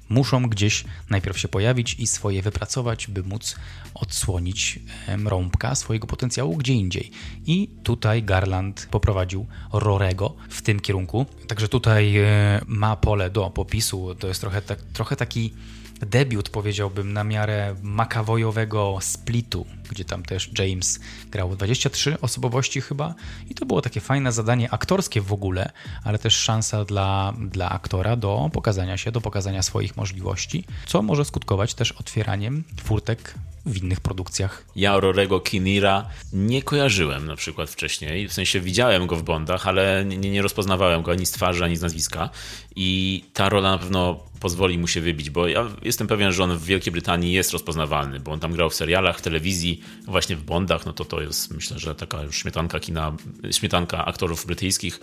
muszą 0.08 0.42
gdzieś 0.42 0.84
najpierw 1.10 1.38
się 1.38 1.48
pojawić 1.48 1.94
i 1.94 2.06
swoje 2.06 2.42
wypracować, 2.42 3.06
by 3.06 3.22
móc 3.22 3.56
odsłonić 3.94 4.80
rąbka 5.24 5.74
swojego 5.74 6.06
potencjału 6.06 6.56
gdzie 6.56 6.72
indziej. 6.72 7.10
I 7.46 7.68
tutaj 7.82 8.22
Garland 8.22 8.88
poprowadził 8.90 9.46
Rorego 9.72 10.34
w 10.48 10.62
tym 10.62 10.80
kierunku. 10.80 11.26
Także 11.46 11.68
tutaj 11.68 12.16
e, 12.16 12.60
ma 12.66 12.96
pole 12.96 13.30
do 13.30 13.50
popisu. 13.50 14.14
To 14.14 14.28
jest 14.28 14.40
trochę, 14.40 14.62
tak, 14.62 14.80
trochę 14.92 15.16
taki 15.16 15.52
debiut, 16.00 16.48
powiedziałbym, 16.48 17.12
na 17.12 17.24
miarę 17.24 17.74
makawojowego 17.82 18.98
splitu, 19.00 19.66
gdzie 19.90 20.04
tam 20.04 20.22
też 20.22 20.50
James 20.58 21.00
grał 21.30 21.56
23 21.56 22.20
osobowości 22.20 22.80
chyba. 22.80 23.14
I 23.50 23.54
to 23.54 23.66
było 23.66 23.82
takie 23.82 24.00
fajne 24.00 24.32
zadanie 24.32 24.70
aktorskie 24.70 25.20
w 25.20 25.32
ogóle, 25.32 25.70
ale 26.04 26.18
też 26.18 26.34
szansa 26.34 26.84
dla, 26.84 27.34
dla 27.38 27.70
aktora 27.70 28.16
do 28.16 28.50
pokazania 28.52 28.96
się, 28.96 29.12
do 29.12 29.20
pokazania 29.20 29.62
swoich 29.62 29.96
możliwości, 29.96 30.64
co 30.86 31.02
może 31.02 31.24
skutkować 31.24 31.74
też 31.74 31.92
otwieraniem 31.92 32.64
furtek 32.82 33.34
w 33.66 33.76
innych 33.76 34.00
produkcjach. 34.00 34.64
Ja 34.76 35.00
Rorego 35.00 35.40
Kinira 35.40 36.08
nie 36.32 36.62
kojarzyłem 36.62 37.26
na 37.26 37.36
przykład 37.36 37.70
wcześniej, 37.70 38.28
w 38.28 38.32
sensie 38.32 38.60
widziałem 38.60 39.06
go 39.06 39.16
w 39.16 39.22
Bondach, 39.22 39.68
ale 39.68 40.04
nie, 40.04 40.30
nie 40.30 40.42
rozpoznawałem 40.42 41.02
go 41.02 41.12
ani 41.12 41.26
z 41.26 41.30
twarzy, 41.30 41.64
ani 41.64 41.76
z 41.76 41.82
nazwiska. 41.82 42.30
I 42.76 43.24
ta 43.32 43.48
rola 43.48 43.70
na 43.70 43.78
pewno 43.78 44.20
pozwoli 44.40 44.78
mu 44.78 44.88
się 44.88 45.00
wybić, 45.00 45.30
bo 45.30 45.48
ja 45.48 45.66
jestem 45.82 46.06
pewien, 46.06 46.32
że 46.32 46.44
on 46.44 46.58
w 46.58 46.64
Wielkiej 46.64 46.92
Brytanii 46.92 47.32
jest 47.32 47.52
rozpoznawalny, 47.52 48.20
bo 48.20 48.32
on 48.32 48.40
tam 48.40 48.52
grał 48.52 48.70
w 48.70 48.74
serialach, 48.74 49.18
w 49.18 49.22
telewizji, 49.22 49.79
właśnie 50.06 50.36
w 50.36 50.42
Bondach, 50.42 50.86
no 50.86 50.92
to 50.92 51.04
to 51.04 51.20
jest 51.20 51.50
myślę, 51.50 51.78
że 51.78 51.94
taka 51.94 52.22
już 52.22 52.36
śmietanka 52.36 52.80
kina, 52.80 53.16
śmietanka 53.50 54.04
aktorów 54.04 54.46
brytyjskich. 54.46 55.00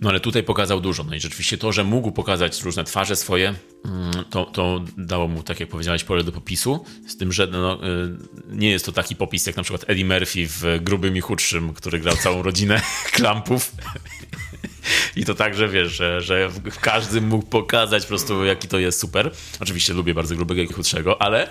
No 0.00 0.10
ale 0.10 0.20
tutaj 0.20 0.42
pokazał 0.42 0.80
dużo. 0.80 1.04
No 1.04 1.14
i 1.14 1.20
rzeczywiście 1.20 1.58
to, 1.58 1.72
że 1.72 1.84
mógł 1.84 2.12
pokazać 2.12 2.62
różne 2.62 2.84
twarze 2.84 3.16
swoje, 3.16 3.54
mm, 3.84 4.24
to, 4.30 4.44
to 4.44 4.84
dało 4.96 5.28
mu, 5.28 5.42
tak 5.42 5.60
jak 5.60 5.68
powiedziałeś, 5.68 6.04
pole 6.04 6.24
do 6.24 6.32
popisu. 6.32 6.84
Z 7.08 7.16
tym, 7.16 7.32
że 7.32 7.46
no, 7.46 7.86
y, 7.86 8.16
nie 8.48 8.70
jest 8.70 8.86
to 8.86 8.92
taki 8.92 9.16
popis 9.16 9.46
jak 9.46 9.56
na 9.56 9.62
przykład 9.62 9.84
Eddie 9.90 10.04
Murphy 10.04 10.46
w 10.46 10.78
Grubym 10.80 11.16
i 11.16 11.20
Chudszym, 11.20 11.74
który 11.74 12.00
grał 12.00 12.16
całą 12.16 12.42
rodzinę 12.42 12.82
klampów. 13.14 13.72
I 15.16 15.24
to 15.24 15.34
tak, 15.34 15.54
że 15.54 15.68
wiesz, 15.68 15.92
że, 15.92 16.20
że 16.20 16.48
w 16.48 16.78
każdym 16.80 17.26
mógł 17.26 17.46
pokazać 17.46 18.02
po 18.02 18.08
prostu, 18.08 18.44
jaki 18.44 18.68
to 18.68 18.78
jest 18.78 19.00
super. 19.00 19.30
Oczywiście 19.60 19.94
lubię 19.94 20.14
bardzo 20.14 20.36
grubego 20.36 20.62
i 20.62 20.66
chudszego, 20.66 21.22
ale 21.22 21.48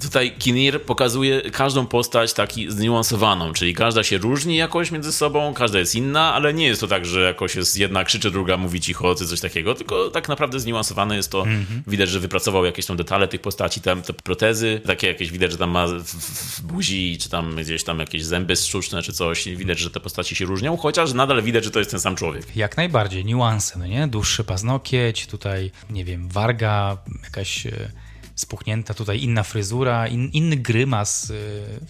tutaj 0.00 0.32
Kinir 0.32 0.82
pokazuje 0.82 1.50
każdą 1.50 1.86
postać 1.86 2.32
taki 2.32 2.70
zniuansowaną, 2.70 3.52
czyli 3.52 3.74
każda 3.74 4.02
się 4.02 4.18
różni 4.18 4.56
jakoś 4.56 4.90
między 4.90 5.12
sobą, 5.12 5.54
każda 5.54 5.78
jest 5.78 5.94
inna, 5.94 6.34
ale 6.34 6.54
nie 6.54 6.66
jest 6.66 6.80
to 6.80 6.86
tak, 6.86 7.06
że 7.06 7.20
jakoś 7.20 7.56
jest 7.56 7.78
jedna 7.78 8.04
krzyczy, 8.04 8.30
druga 8.30 8.56
mówi 8.56 8.80
cicho, 8.80 9.14
czy 9.14 9.26
coś 9.26 9.40
takiego, 9.40 9.74
tylko 9.74 10.10
tak 10.10 10.28
naprawdę 10.28 10.60
zniuansowane 10.60 11.16
jest 11.16 11.30
to. 11.30 11.42
Mm 11.42 11.60
-hmm. 11.60 11.90
Widać, 11.90 12.08
że 12.08 12.20
wypracował 12.20 12.64
jakieś 12.64 12.86
tam 12.86 12.96
detale 12.96 13.28
tych 13.28 13.40
postaci, 13.40 13.80
tam 13.80 14.02
te 14.02 14.12
protezy, 14.12 14.80
takie 14.86 15.06
jakieś 15.06 15.30
widać, 15.30 15.52
że 15.52 15.58
tam 15.58 15.70
ma 15.70 15.86
w, 15.86 16.02
w 16.02 16.62
buzi, 16.62 17.18
czy 17.20 17.28
tam 17.28 17.56
gdzieś 17.56 17.84
tam 17.84 17.98
jakieś 17.98 18.24
zęby 18.24 18.56
sztuczne, 18.56 19.02
czy 19.02 19.12
coś. 19.12 19.48
Widać, 19.48 19.78
że 19.78 19.90
te 19.90 20.00
postaci 20.00 20.36
się 20.36 20.44
różnią, 20.44 20.76
chociaż 20.76 21.12
nadal 21.12 21.42
widać, 21.42 21.64
że 21.64 21.70
to 21.70 21.78
jest 21.78 21.90
ten 21.90 22.00
sam 22.00 22.16
człowiek. 22.16 22.56
Jak 22.56 22.76
najbardziej, 22.76 22.97
niuanse, 23.24 23.78
no 23.78 23.86
nie? 23.86 24.08
Dłuższy 24.08 24.44
paznokieć, 24.44 25.26
tutaj, 25.26 25.70
nie 25.90 26.04
wiem, 26.04 26.28
warga, 26.28 26.98
jakaś 27.24 27.66
e, 27.66 27.90
spuchnięta, 28.34 28.94
tutaj 28.94 29.22
inna 29.22 29.42
fryzura, 29.42 30.08
in, 30.08 30.28
inny 30.28 30.56
grymas, 30.56 31.28
yy, 31.28 31.36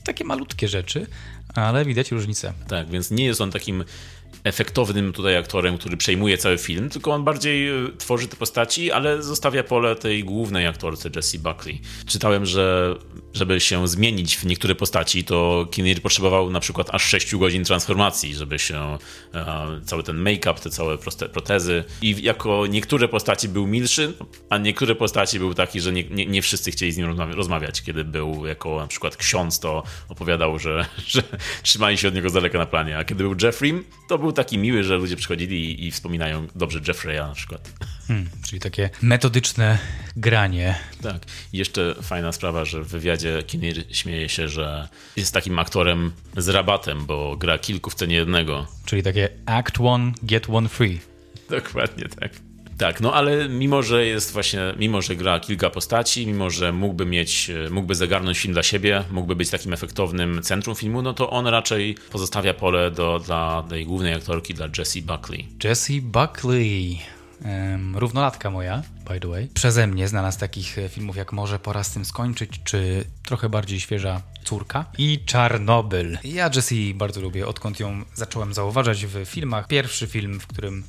takie 0.05 0.25
malutkie 0.25 0.69
rzeczy, 0.69 1.07
ale 1.55 1.85
widać 1.85 2.11
różnicę. 2.11 2.53
Tak, 2.69 2.91
więc 2.91 3.11
nie 3.11 3.25
jest 3.25 3.41
on 3.41 3.51
takim 3.51 3.85
efektownym 4.45 5.12
tutaj 5.12 5.36
aktorem, 5.36 5.78
który 5.78 5.97
przejmuje 5.97 6.39
cały 6.39 6.59
film, 6.59 6.91
tylko 6.91 7.12
on 7.12 7.24
bardziej 7.24 7.68
e, 7.68 7.72
tworzy 7.99 8.28
te 8.28 8.36
postaci, 8.36 8.93
ale 8.93 9.22
zostawia 9.22 9.64
pole 9.64 9.97
tej 9.97 10.24
głównej 10.24 10.66
aktorce 10.66 11.11
Jessie 11.16 11.39
Buckley. 11.39 11.80
Czytałem, 12.07 12.47
że 12.47 12.95
żeby 13.34 13.61
się 13.61 13.89
zmienić 13.89 14.36
w 14.36 14.47
niektóre 14.47 14.74
postaci, 14.74 15.24
to 15.24 15.68
Kinnear 15.70 16.01
potrzebował 16.01 16.51
na 16.51 16.61
przykład 16.61 16.95
aż 16.95 17.03
6 17.03 17.36
godzin 17.36 17.64
transformacji, 17.64 18.34
żeby 18.34 18.59
się 18.59 18.99
e, 19.34 19.80
cały 19.84 20.03
ten 20.03 20.16
make-up, 20.16 20.55
te 20.55 20.70
całe 20.70 20.99
proste, 20.99 21.28
protezy 21.28 21.84
i 22.03 22.22
jako 22.22 22.66
niektóre 22.66 23.09
postaci 23.09 23.49
był 23.49 23.66
milszy, 23.66 24.12
a 24.51 24.59
niektóre 24.59 24.95
postaci 24.95 25.39
był 25.39 25.55
taki, 25.55 25.80
że 25.80 25.93
nie, 25.93 26.05
nie, 26.05 26.26
nie 26.26 26.43
wszyscy 26.43 26.70
chcieli 26.70 26.93
z 26.93 26.97
nim 26.97 27.20
rozmawiać. 27.20 27.82
Kiedy 27.82 28.05
był 28.05 28.47
jako 28.47 28.76
na 28.80 28.86
przykład 28.86 29.16
ksiądz, 29.16 29.61
to 29.61 29.82
opowiadał, 30.09 30.59
że, 30.59 30.86
że 31.07 31.22
trzymali 31.62 31.99
się 31.99 32.09
od 32.09 32.14
niego 32.14 32.30
z 32.30 32.32
daleka 32.32 32.59
na 32.59 32.66
planie, 32.66 32.99
a 32.99 33.05
kiedy 33.05 33.24
był 33.24 33.34
Jeffrey, 33.43 33.84
to 34.09 34.18
był 34.18 34.28
taki 34.33 34.59
miły, 34.59 34.85
że 34.85 34.97
ludzie 34.97 35.16
przychodzili 35.16 35.70
i, 35.70 35.87
i 35.87 35.91
wspominają 35.91 36.47
dobrze 36.55 36.81
Jeffreya 36.89 37.18
na 37.29 37.35
przykład. 37.35 37.72
Hmm, 38.07 38.29
czyli 38.43 38.61
takie 38.61 38.91
metodyczne 39.03 39.79
granie. 40.16 40.74
Tak. 41.03 41.22
I 41.53 41.59
jeszcze 41.59 41.95
fajna 42.03 42.33
sprawa, 42.33 42.64
że 42.64 42.83
w 42.83 42.89
wywiadzie 42.89 43.43
Kinnear 43.47 43.76
śmieje 43.91 44.29
się, 44.29 44.49
że 44.49 44.89
jest 45.16 45.35
takim 45.35 45.59
aktorem 45.59 46.12
z 46.37 46.49
rabatem, 46.49 47.07
bo 47.07 47.37
gra 47.37 47.59
kilku 47.59 47.91
w 47.91 47.95
cenie 47.95 48.16
jednego. 48.16 48.66
Czyli 48.85 49.03
takie 49.03 49.29
act 49.47 49.81
one, 49.81 50.12
get 50.22 50.51
one 50.51 50.68
free. 50.68 51.01
Dokładnie 51.51 52.05
tak. 52.20 52.47
Tak, 52.79 53.01
no 53.01 53.14
ale 53.14 53.49
mimo, 53.49 53.83
że 53.83 54.07
jest 54.07 54.33
właśnie, 54.33 54.61
mimo, 54.79 55.03
że 55.03 55.16
gra 55.16 55.41
kilka 55.41 55.70
postaci, 55.70 56.26
mimo, 56.26 56.51
że 56.51 56.72
mógłby 56.72 57.07
mieć, 57.07 57.51
mógłby 57.70 57.95
zagarnąć 57.95 58.39
film 58.39 58.55
dla 58.55 58.62
siebie, 58.62 59.05
mógłby 59.11 59.37
być 59.37 59.51
takim 59.51 59.72
efektownym 59.72 60.43
centrum 60.43 60.76
filmu, 60.76 61.03
no 61.03 61.14
to 61.14 61.31
on 61.31 61.47
raczej 61.47 61.97
pozostawia 62.11 62.55
pole 62.55 62.91
do, 62.91 63.18
dla 63.26 63.64
tej 63.68 63.87
głównej 63.87 64.14
aktorki, 64.14 64.55
dla 64.55 64.68
Jessie 64.79 65.03
Buckley. 65.03 65.49
Jessie 65.64 66.03
Buckley. 66.03 66.99
um, 67.45 67.97
równolatka 67.97 68.51
moja, 68.51 68.83
by 69.09 69.20
the 69.20 69.29
way, 69.29 69.49
przeze 69.55 69.87
mnie 69.87 70.09
znalazł 70.09 70.41
takich 70.41 70.79
e, 70.79 70.89
filmów 70.89 71.16
jak 71.16 71.33
Może 71.33 71.59
pora 71.59 71.85
z 71.85 71.93
tym 71.93 72.05
skończyć, 72.05 72.61
czy 72.64 73.05
trochę 73.22 73.49
bardziej 73.49 73.81
świeża 73.81 74.22
Córka 74.45 74.85
i 74.99 75.18
Czarnobyl. 75.26 76.18
Ja 76.24 76.51
Jessie 76.55 76.95
bardzo 76.95 77.20
lubię, 77.20 77.47
odkąd 77.47 77.81
ją 77.81 78.03
zacząłem 78.14 78.55
zauważać 78.55 79.07
w 79.07 79.24
filmach. 79.24 79.68
Pierwszy 79.68 80.07
film, 80.07 80.41
w 80.41 80.47
którym 80.47 80.85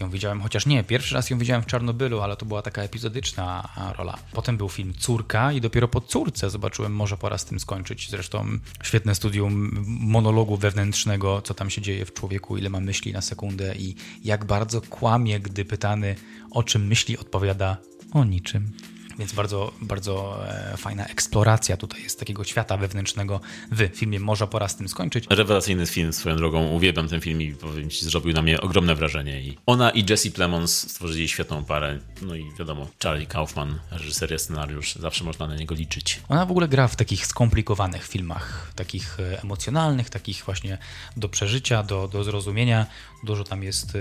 ją 0.00 0.10
widziałem, 0.10 0.40
chociaż 0.40 0.66
nie, 0.66 0.84
pierwszy 0.84 1.14
raz 1.14 1.30
ją 1.30 1.38
widziałem 1.38 1.62
w 1.62 1.66
Czarnobylu, 1.66 2.20
ale 2.20 2.36
to 2.36 2.46
była 2.46 2.62
taka 2.62 2.82
epizodyczna 2.82 3.68
rola. 3.98 4.18
Potem 4.32 4.56
był 4.56 4.68
film 4.68 4.94
Córka 4.98 5.52
i 5.52 5.60
dopiero 5.60 5.88
po 5.88 6.00
Córce 6.00 6.50
zobaczyłem, 6.50 6.92
może 6.94 7.16
pora 7.16 7.38
z 7.38 7.44
tym 7.44 7.60
skończyć. 7.60 8.10
Zresztą 8.10 8.46
świetne 8.82 9.14
studium 9.14 9.84
monologu 9.86 10.56
wewnętrznego, 10.56 11.42
co 11.42 11.54
tam 11.54 11.70
się 11.70 11.82
dzieje 11.82 12.04
w 12.04 12.14
człowieku, 12.14 12.56
ile 12.56 12.70
ma 12.70 12.80
myśli 12.80 13.12
na 13.12 13.20
sekundę 13.20 13.74
i 13.76 13.94
jak 14.24 14.44
bardzo 14.44 14.80
kłamie, 14.80 15.40
gdy 15.40 15.64
pytany 15.64 16.14
o 16.50 16.62
czym 16.62 16.86
myśli, 16.86 17.18
odpowiada 17.18 17.76
o 18.12 18.24
niczym. 18.24 18.72
Więc 19.18 19.32
bardzo, 19.32 19.72
bardzo 19.80 20.44
e, 20.48 20.76
fajna 20.76 21.06
eksploracja 21.06 21.76
tutaj 21.76 22.02
jest 22.02 22.18
takiego 22.18 22.44
świata 22.44 22.76
wewnętrznego 22.76 23.40
w 23.72 23.88
filmie 23.96 24.20
Może 24.20 24.46
pora 24.46 24.68
z 24.68 24.76
tym 24.76 24.88
skończyć. 24.88 25.24
Rewelacyjny 25.30 25.86
film 25.86 26.12
swoją 26.12 26.36
drogą. 26.36 26.68
Uwielbiam 26.68 27.08
ten 27.08 27.20
film 27.20 27.42
i 27.42 27.52
powiem 27.52 27.90
ci, 27.90 28.04
zrobił 28.04 28.32
na 28.32 28.42
mnie 28.42 28.60
ogromne 28.60 28.94
wrażenie. 28.94 29.40
I 29.40 29.58
ona 29.66 29.90
i 29.90 30.04
Jesse 30.10 30.30
Plemons 30.30 30.90
stworzyli 30.90 31.28
świetną 31.28 31.64
parę. 31.64 31.98
No 32.22 32.34
i 32.34 32.44
wiadomo, 32.58 32.88
Charlie 33.02 33.26
Kaufman, 33.26 33.78
reżyseria, 33.90 34.38
scenariusz, 34.38 34.94
zawsze 34.94 35.24
można 35.24 35.46
na 35.46 35.56
niego 35.56 35.74
liczyć. 35.74 36.20
Ona 36.28 36.46
w 36.46 36.50
ogóle 36.50 36.68
gra 36.68 36.88
w 36.88 36.96
takich 36.96 37.26
skomplikowanych 37.26 38.06
filmach, 38.06 38.72
takich 38.74 39.20
e, 39.20 39.42
emocjonalnych, 39.42 40.10
takich 40.10 40.44
właśnie 40.44 40.78
do 41.16 41.28
przeżycia, 41.28 41.82
do, 41.82 42.08
do 42.08 42.24
zrozumienia. 42.24 42.86
Dużo 43.24 43.44
tam 43.44 43.62
jest 43.62 43.96
e, 43.96 43.98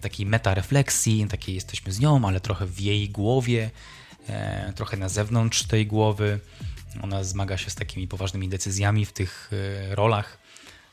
takiej 0.00 0.26
meta-refleksji, 0.26 1.26
takiej 1.28 1.54
jesteśmy 1.54 1.92
z 1.92 2.00
nią, 2.00 2.28
ale 2.28 2.40
trochę 2.40 2.66
w 2.66 2.80
jej 2.80 3.08
głowie. 3.08 3.70
E, 4.28 4.72
trochę 4.76 4.96
na 4.96 5.08
zewnątrz 5.08 5.62
tej 5.62 5.86
głowy. 5.86 6.40
Ona 7.02 7.24
zmaga 7.24 7.56
się 7.56 7.70
z 7.70 7.74
takimi 7.74 8.08
poważnymi 8.08 8.48
decyzjami 8.48 9.06
w 9.06 9.12
tych 9.12 9.50
e, 9.52 9.94
rolach. 9.94 10.38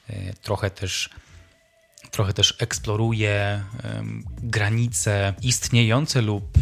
E, 0.10 0.34
trochę 0.34 0.70
też, 0.70 1.10
trochę 2.12 2.34
też 2.34 2.56
eksploruje 2.60 3.64
granice 4.44 5.34
istniejące 5.42 6.22
lub, 6.22 6.58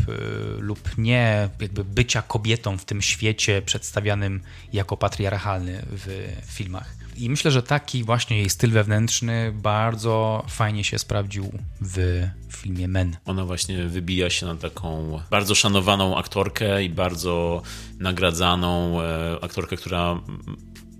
lub 0.59 0.97
nie, 0.97 1.49
jakby 1.59 1.84
bycia 1.84 2.22
kobietą 2.22 2.78
w 2.78 2.86
tym 2.86 3.01
świecie 3.01 3.61
przedstawianym 3.61 4.41
jako 4.74 4.97
patriarchalny 4.97 5.86
w 5.89 6.36
filmach. 6.45 6.97
I 7.18 7.30
myślę, 7.30 7.51
że 7.51 7.63
taki 7.63 8.03
właśnie 8.03 8.38
jej 8.38 8.49
styl 8.49 8.72
wewnętrzny 8.72 9.53
bardzo 9.55 10.45
fajnie 10.49 10.84
się 10.84 10.99
sprawdził 10.99 11.51
w 11.82 12.24
filmie 12.49 12.88
Men. 12.88 13.18
Ona 13.26 13.45
właśnie 13.45 13.88
wybija 13.88 14.30
się 14.30 14.45
na 14.45 14.55
taką 14.55 15.20
bardzo 15.30 15.55
szanowaną 15.55 16.18
aktorkę 16.18 16.84
i 16.84 16.89
bardzo 16.89 17.61
nagradzaną 17.99 19.01
e, 19.01 19.38
aktorkę, 19.41 19.78
która 19.78 20.22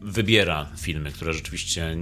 wybiera 0.08 0.70
filmy, 0.78 1.12
które 1.12 1.34
rzeczywiście 1.34 1.97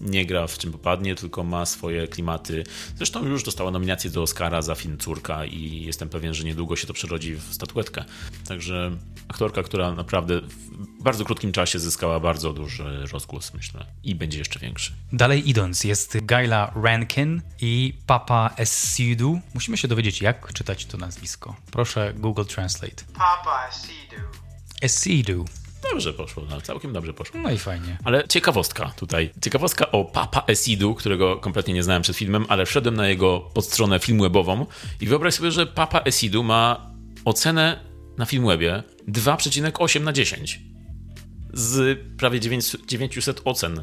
nie 0.00 0.26
gra 0.26 0.46
w 0.46 0.58
czym 0.58 0.72
popadnie, 0.72 1.14
tylko 1.14 1.44
ma 1.44 1.66
swoje 1.66 2.08
klimaty. 2.08 2.64
Zresztą 2.96 3.24
już 3.24 3.42
dostała 3.42 3.70
nominację 3.70 4.10
do 4.10 4.22
Oscara 4.22 4.62
za 4.62 4.74
film 4.74 4.98
Córka 4.98 5.44
i 5.44 5.82
jestem 5.82 6.08
pewien, 6.08 6.34
że 6.34 6.44
niedługo 6.44 6.76
się 6.76 6.86
to 6.86 6.92
przerodzi 6.92 7.34
w 7.34 7.54
statuetkę. 7.54 8.04
Także 8.48 8.90
aktorka, 9.28 9.62
która 9.62 9.92
naprawdę 9.92 10.40
w 10.40 11.02
bardzo 11.02 11.24
krótkim 11.24 11.52
czasie 11.52 11.78
zyskała 11.78 12.20
bardzo 12.20 12.52
duży 12.52 13.06
rozgłos, 13.12 13.54
myślę, 13.54 13.86
i 14.04 14.14
będzie 14.14 14.38
jeszcze 14.38 14.60
większy. 14.60 14.92
Dalej 15.12 15.50
idąc, 15.50 15.84
jest 15.84 16.18
Gaila 16.22 16.72
Rankin 16.82 17.42
i 17.60 17.94
Papa 18.06 18.50
Esidu. 18.56 19.40
Musimy 19.54 19.76
się 19.76 19.88
dowiedzieć, 19.88 20.20
jak 20.20 20.52
czytać 20.52 20.86
to 20.86 20.98
nazwisko. 20.98 21.56
Proszę 21.70 22.14
Google 22.16 22.44
Translate. 22.44 23.04
Papa 23.14 23.68
Esidu. 23.68 24.22
Esidu. 24.80 25.44
Dobrze 25.90 26.12
poszło, 26.12 26.42
no, 26.50 26.60
całkiem 26.60 26.92
dobrze 26.92 27.14
poszło. 27.14 27.40
No 27.40 27.50
i 27.50 27.58
fajnie. 27.58 27.98
Ale 28.04 28.28
ciekawostka 28.28 28.92
tutaj. 28.96 29.30
Ciekawostka 29.42 29.90
o 29.90 30.04
Papa 30.04 30.42
Esidu, 30.46 30.94
którego 30.94 31.36
kompletnie 31.36 31.74
nie 31.74 31.82
znałem 31.82 32.02
przed 32.02 32.16
filmem, 32.16 32.46
ale 32.48 32.66
wszedłem 32.66 32.94
na 32.94 33.08
jego 33.08 33.40
podstronę 33.40 33.98
filmwebową 33.98 34.66
i 35.00 35.06
wyobraź 35.06 35.34
sobie, 35.34 35.50
że 35.50 35.66
Papa 35.66 36.00
Esidu 36.00 36.42
ma 36.42 36.90
ocenę 37.24 37.80
na 38.18 38.26
Filmwebie 38.26 38.82
2,8 39.08 40.00
na 40.00 40.12
10 40.12 40.60
z 41.52 41.98
prawie 42.18 42.40
900 42.86 43.40
ocen. 43.44 43.80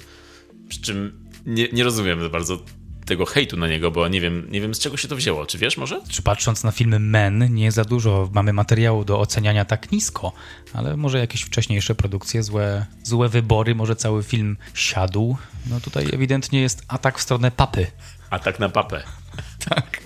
Przy 0.69 0.81
czym 0.81 1.25
nie, 1.45 1.67
nie 1.73 1.83
rozumiem 1.83 2.21
za 2.21 2.29
bardzo 2.29 2.59
tego 3.05 3.25
hejtu 3.25 3.57
na 3.57 3.67
niego, 3.67 3.91
bo 3.91 4.07
nie 4.07 4.21
wiem, 4.21 4.47
nie 4.49 4.61
wiem 4.61 4.75
z 4.75 4.79
czego 4.79 4.97
się 4.97 5.07
to 5.07 5.15
wzięło. 5.15 5.45
Czy 5.45 5.57
wiesz 5.57 5.77
może? 5.77 6.01
Czy 6.09 6.21
patrząc 6.21 6.63
na 6.63 6.71
filmy 6.71 6.99
Men, 6.99 7.53
nie 7.53 7.71
za 7.71 7.85
dużo 7.85 8.29
mamy 8.33 8.53
materiału 8.53 9.05
do 9.05 9.19
oceniania 9.19 9.65
tak 9.65 9.91
nisko, 9.91 10.31
ale 10.73 10.97
może 10.97 11.19
jakieś 11.19 11.41
wcześniejsze 11.41 11.95
produkcje, 11.95 12.43
złe, 12.43 12.85
złe 13.03 13.29
wybory, 13.29 13.75
może 13.75 13.95
cały 13.95 14.23
film 14.23 14.57
siadł. 14.73 15.37
No 15.69 15.79
tutaj 15.79 16.05
ewidentnie 16.13 16.61
jest 16.61 16.83
atak 16.87 17.17
w 17.17 17.21
stronę 17.21 17.51
papy. 17.51 17.87
Atak 18.29 18.59
na 18.59 18.69
papę. 18.69 19.03
tak. 19.69 20.01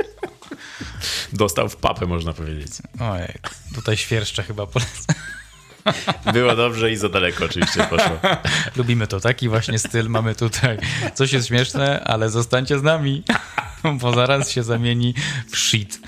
Dostał 1.34 1.70
w 1.70 1.76
papę, 1.76 2.06
można 2.06 2.34
powiedzieć. 2.34 2.72
Ojej, 3.00 3.34
tutaj 3.76 3.98
świerszcze 3.98 4.44
chyba 4.44 4.68
polecam. 4.68 5.16
Było 6.34 6.56
dobrze 6.56 6.92
i 6.92 6.96
za 6.96 7.10
daleko 7.10 7.46
oczywiście 7.46 7.84
poszło. 7.84 8.20
Lubimy 8.78 9.08
to, 9.08 9.20
taki 9.20 9.50
właśnie 9.50 9.80
styl 9.80 10.10
mamy 10.10 10.36
tutaj. 10.36 10.78
Coś 11.14 11.34
jest 11.34 11.48
śmieszne, 11.48 12.04
ale 12.04 12.30
zostańcie 12.30 12.80
z 12.80 12.84
nami, 12.84 13.24
bo 14.02 14.14
zaraz 14.14 14.52
się 14.52 14.64
zamieni 14.64 15.14
w 15.52 15.58
shit. 15.58 16.00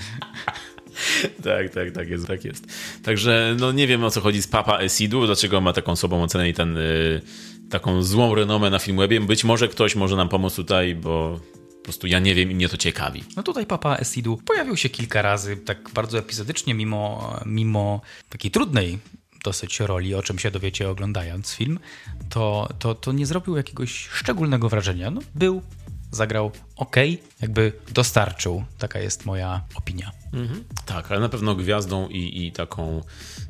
Tak, 1.44 1.70
tak, 1.74 1.90
tak 1.94 2.08
jest, 2.08 2.26
tak 2.26 2.44
jest. 2.44 2.66
Także 3.04 3.56
no 3.60 3.72
nie 3.72 3.86
wiem 3.86 4.04
o 4.04 4.10
co 4.10 4.20
chodzi 4.20 4.42
z 4.42 4.48
Papa 4.48 4.78
Esidu, 4.78 5.26
dlaczego 5.26 5.60
ma 5.60 5.72
taką 5.72 5.96
słabą 5.96 6.22
ocenę 6.22 6.48
i 6.48 6.54
ten, 6.54 6.76
y, 6.76 7.22
taką 7.70 8.02
złą 8.02 8.34
renomę 8.34 8.70
na 8.70 8.78
Filmwebie. 8.78 9.20
Być 9.20 9.44
może 9.44 9.68
ktoś 9.68 9.96
może 9.96 10.16
nam 10.16 10.28
pomóc 10.28 10.54
tutaj, 10.54 10.94
bo 10.94 11.40
po 11.82 11.84
prostu 11.84 12.06
ja 12.06 12.18
nie 12.18 12.34
wiem 12.34 12.50
i 12.50 12.54
mnie 12.54 12.68
to 12.68 12.76
ciekawi. 12.76 13.24
No 13.36 13.42
tutaj 13.42 13.66
Papa 13.66 13.96
Esidu 13.96 14.40
pojawił 14.46 14.76
się 14.76 14.88
kilka 14.88 15.22
razy, 15.22 15.56
tak 15.56 15.90
bardzo 15.94 16.18
epizodycznie, 16.18 16.74
mimo, 16.74 17.34
mimo 17.46 18.00
takiej 18.28 18.50
trudnej 18.50 18.98
dosyć 19.44 19.80
roli, 19.80 20.14
o 20.14 20.22
czym 20.22 20.38
się 20.38 20.50
dowiecie 20.50 20.90
oglądając 20.90 21.52
film, 21.52 21.78
to, 22.28 22.68
to, 22.78 22.94
to 22.94 23.12
nie 23.12 23.26
zrobił 23.26 23.56
jakiegoś 23.56 24.08
szczególnego 24.08 24.68
wrażenia. 24.68 25.10
No, 25.10 25.20
był, 25.34 25.62
zagrał 26.10 26.52
ok, 26.76 26.96
jakby 27.42 27.72
dostarczył. 27.94 28.64
Taka 28.78 28.98
jest 28.98 29.26
moja 29.26 29.64
opinia. 29.74 30.12
Mhm. 30.32 30.64
Tak, 30.86 31.10
ale 31.10 31.20
na 31.20 31.28
pewno 31.28 31.54
gwiazdą 31.54 32.08
i, 32.08 32.46
i 32.46 32.52
taką 32.52 33.04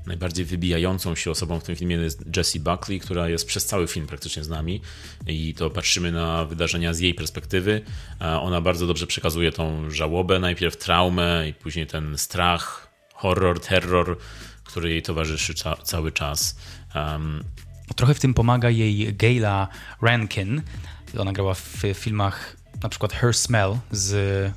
najbardziej 0.06 0.44
wybijającą 0.44 1.14
się 1.14 1.30
osobą 1.30 1.60
w 1.60 1.64
tym 1.64 1.76
filmie 1.76 1.96
jest 1.96 2.36
Jessie 2.36 2.60
Buckley, 2.60 3.00
która 3.00 3.28
jest 3.28 3.46
przez 3.46 3.66
cały 3.66 3.88
film 3.88 4.06
praktycznie 4.06 4.44
z 4.44 4.48
nami 4.48 4.80
i 5.26 5.54
to 5.54 5.70
patrzymy 5.70 6.12
na 6.12 6.44
wydarzenia 6.44 6.94
z 6.94 6.98
jej 6.98 7.14
perspektywy. 7.14 7.82
Ona 8.20 8.60
bardzo 8.60 8.86
dobrze 8.86 9.06
przekazuje 9.06 9.52
tą 9.52 9.90
żałobę, 9.90 10.38
najpierw 10.38 10.76
traumę 10.76 11.48
i 11.48 11.54
później 11.54 11.86
ten 11.86 12.18
strach, 12.18 12.88
horror, 13.14 13.60
terror, 13.60 14.16
który 14.72 14.90
jej 14.90 15.02
towarzyszy 15.02 15.54
ca 15.54 15.76
cały 15.76 16.12
czas. 16.12 16.56
Um, 16.94 17.44
Trochę 17.96 18.14
w 18.14 18.20
tym 18.20 18.34
pomaga 18.34 18.70
jej 18.70 19.14
Gayla 19.14 19.68
Rankin. 20.02 20.62
Ona 21.18 21.32
grała 21.32 21.54
w 21.54 21.82
filmach 21.94 22.56
na 22.82 22.88
przykład 22.88 23.12
Her 23.12 23.34
Smell 23.34 23.76
z 23.90 24.52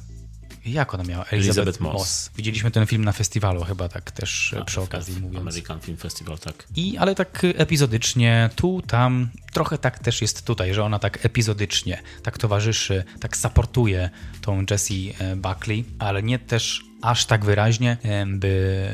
jak 0.65 0.93
ona 0.93 1.03
miała? 1.03 1.25
Elizabeth, 1.25 1.57
Elizabeth 1.57 1.79
Moss. 1.79 1.93
Moss. 1.93 2.31
Widzieliśmy 2.35 2.71
ten 2.71 2.85
film 2.85 3.05
na 3.05 3.11
festiwalu 3.11 3.63
chyba 3.63 3.89
tak 3.89 4.11
też 4.11 4.55
A, 4.61 4.65
przy 4.65 4.81
okazji 4.81 5.21
mówiąc. 5.21 5.47
American 5.47 5.79
Film 5.79 5.97
Festival, 5.97 6.39
tak. 6.39 6.67
I, 6.75 6.97
ale 6.97 7.15
tak 7.15 7.41
epizodycznie, 7.55 8.49
tu, 8.55 8.81
tam, 8.87 9.29
trochę 9.53 9.77
tak 9.77 9.99
też 9.99 10.21
jest 10.21 10.45
tutaj, 10.45 10.73
że 10.73 10.83
ona 10.83 10.99
tak 10.99 11.25
epizodycznie, 11.25 12.01
tak 12.23 12.37
towarzyszy, 12.37 13.03
tak 13.19 13.37
supportuje 13.37 14.09
tą 14.41 14.65
Jessie 14.71 15.13
e, 15.19 15.35
Buckley, 15.35 15.85
ale 15.99 16.23
nie 16.23 16.39
też 16.39 16.81
aż 17.05 17.25
tak 17.25 17.45
wyraźnie, 17.45 17.97
by 18.27 18.89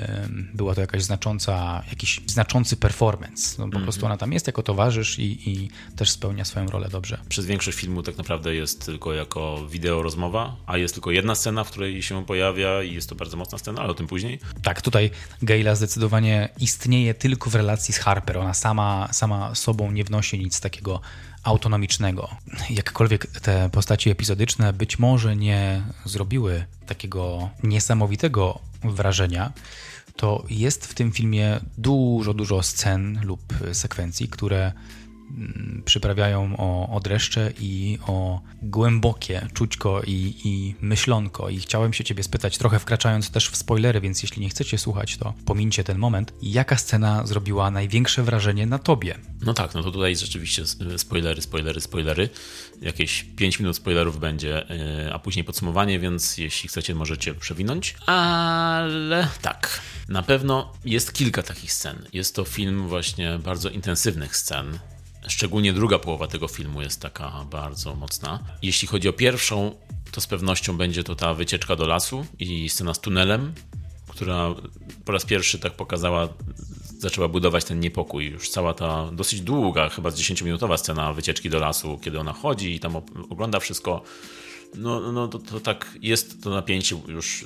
była 0.53 0.76
to 0.76 0.82
jakaś 0.82 1.03
znacząca, 1.03 1.84
jakiś 1.89 2.22
znaczący 2.28 2.78
performance. 2.78 3.55
No, 3.57 3.57
po 3.57 3.64
mm 3.64 3.80
-hmm. 3.80 3.84
prostu 3.84 4.05
ona 4.05 4.18
tam 4.18 4.34
jest 4.34 4.47
jako 4.47 4.64
towarzysz 4.64 5.20
i, 5.20 5.49
i, 5.49 5.70
też 5.95 6.12
spełnia 6.12 6.45
swoją 6.45 6.68
rolę 6.68 6.89
dobrze. 6.89 7.18
Przez 7.30 7.45
większość 7.45 7.78
filmu 7.78 8.03
tak 8.03 8.18
naprawdę 8.18 8.55
jest 8.55 8.86
tylko 8.86 9.14
jako 9.14 9.68
wideo 9.70 10.03
rozmowa, 10.03 10.55
a 10.66 10.78
jest 10.78 10.93
tylko 10.93 11.12
jedna 11.12 11.36
scena, 11.36 11.64
w 11.64 11.72
której 11.72 12.03
się 12.03 12.26
pojawia 12.26 12.84
i 12.84 12.93
jest 12.93 13.09
to 13.09 13.16
bardzo 13.16 13.38
mocna 13.38 13.57
scena, 13.57 13.82
ale 13.82 13.89
o 13.89 13.93
tym 13.93 14.07
później. 14.07 14.39
Tak, 14.64 14.82
tutaj 14.82 15.12
Gayla 15.41 15.76
zdecydowanie 15.76 16.49
istnieje 16.59 17.14
tylko 17.14 17.49
w 17.49 17.55
relacji 17.55 17.93
z 17.93 17.97
Harper. 17.97 18.38
Ona 18.38 18.53
sama, 18.53 19.09
sama 19.12 19.55
sobą 19.55 19.91
nie 19.91 20.03
wnosi 20.03 20.39
nic 20.39 20.62
takiego 20.62 21.01
autonomicznego. 21.44 22.30
Jakkolwiek 22.70 23.28
te 23.28 23.70
postaci 23.70 24.10
epizodyczne 24.10 24.74
być 24.74 25.00
może 25.00 25.36
nie 25.36 25.82
zrobiły 26.06 26.66
takiego 26.88 27.50
niesamowitego 27.64 28.60
wrażenia, 28.84 29.52
to 30.16 30.46
jest 30.50 30.88
w 30.88 30.94
tym 30.94 31.12
filmie 31.12 31.60
dużo, 31.78 32.34
dużo 32.34 32.64
scen 32.64 33.20
lub 33.24 33.54
sekwencji, 33.74 34.28
które 34.28 34.72
przyprawiają 35.86 36.57
o, 36.57 36.95
o 36.95 36.99
dreszcze 36.99 37.51
i 37.59 37.99
o 38.07 38.41
głębokie 38.61 39.47
czućko 39.53 40.01
i, 40.07 40.34
i 40.43 40.75
myślonko. 40.82 41.49
I 41.49 41.59
chciałem 41.59 41.93
się 41.93 42.03
ciebie 42.03 42.23
spytać, 42.23 42.57
trochę 42.57 42.79
wkraczając 42.79 43.32
też 43.32 43.49
w 43.49 43.55
spoilery, 43.55 44.01
więc 44.01 44.23
jeśli 44.23 44.41
nie 44.41 44.49
chcecie 44.49 44.77
słuchać, 44.77 45.17
to 45.17 45.34
pomincie 45.45 45.84
ten 45.84 45.97
moment. 45.97 46.34
Jaka 46.41 46.77
scena 46.77 47.27
zrobiła 47.27 47.71
największe 47.71 48.23
wrażenie 48.23 48.65
na 48.65 48.79
tobie? 48.79 49.17
No 49.41 49.53
tak, 49.53 49.73
no 49.73 49.84
to 49.84 49.91
tutaj 49.91 50.15
rzeczywiście 50.15 50.63
spoilery, 50.97 51.41
spoilery, 51.41 51.82
spoilery. 51.82 52.29
Jakieś 52.82 53.23
5 53.23 53.59
minut 53.59 53.75
spoilerów 53.75 54.19
będzie, 54.19 54.69
e, 54.69 55.13
a 55.13 55.19
później 55.19 55.45
podsumowanie, 55.45 55.99
więc 55.99 56.38
jeśli 56.38 56.69
chcecie, 56.69 56.95
możecie 56.95 57.34
przewinąć. 57.34 57.95
Ale 58.05 59.27
tak, 59.41 59.82
na 60.09 60.23
pewno 60.23 60.73
jest 60.86 61.13
kilka 61.13 61.43
takich 61.43 61.73
scen. 61.73 62.05
Jest 62.13 62.36
to 62.36 62.43
film 62.43 62.88
właśnie 62.88 63.39
bardzo 63.43 63.69
intensywnych 63.69 64.38
scen. 64.38 64.79
Szczególnie 65.32 65.73
druga 65.73 65.99
połowa 65.99 66.27
tego 66.27 66.47
filmu 66.47 66.82
jest 66.82 67.01
taka 67.01 67.45
bardzo 67.51 67.95
mocna. 67.95 68.39
Jeśli 68.61 68.88
chodzi 68.88 69.09
o 69.09 69.13
pierwszą, 69.13 69.75
to 70.11 70.21
z 70.21 70.27
pewnością 70.27 70.77
będzie 70.77 71.03
to 71.03 71.15
ta 71.15 71.34
wycieczka 71.34 71.75
do 71.75 71.88
lasu 71.88 72.25
i 72.39 72.69
scena 72.69 72.93
z 72.93 72.99
tunelem, 72.99 73.53
która 74.07 74.55
po 75.05 75.11
raz 75.11 75.25
pierwszy 75.25 75.59
tak 75.59 75.73
pokazała, 75.73 76.29
zaczęła 76.99 77.27
budować 77.27 77.65
ten 77.65 77.79
niepokój. 77.79 78.25
Już 78.25 78.49
cała 78.49 78.73
ta 78.73 79.11
dosyć 79.11 79.41
długa, 79.41 79.89
chyba 79.89 80.11
z 80.11 80.15
10-minutowa 80.15 80.77
scena 80.77 81.13
wycieczki 81.13 81.49
do 81.49 81.59
lasu, 81.59 81.99
kiedy 82.03 82.19
ona 82.19 82.34
chodzi 82.34 82.75
i 82.75 82.79
tam 82.79 82.95
ogląda 83.29 83.59
wszystko. 83.59 84.03
No, 84.75 85.11
no 85.11 85.27
to, 85.27 85.39
to 85.39 85.59
tak 85.59 85.97
jest 86.01 86.43
to 86.43 86.49
napięcie 86.49 87.01
już 87.07 87.45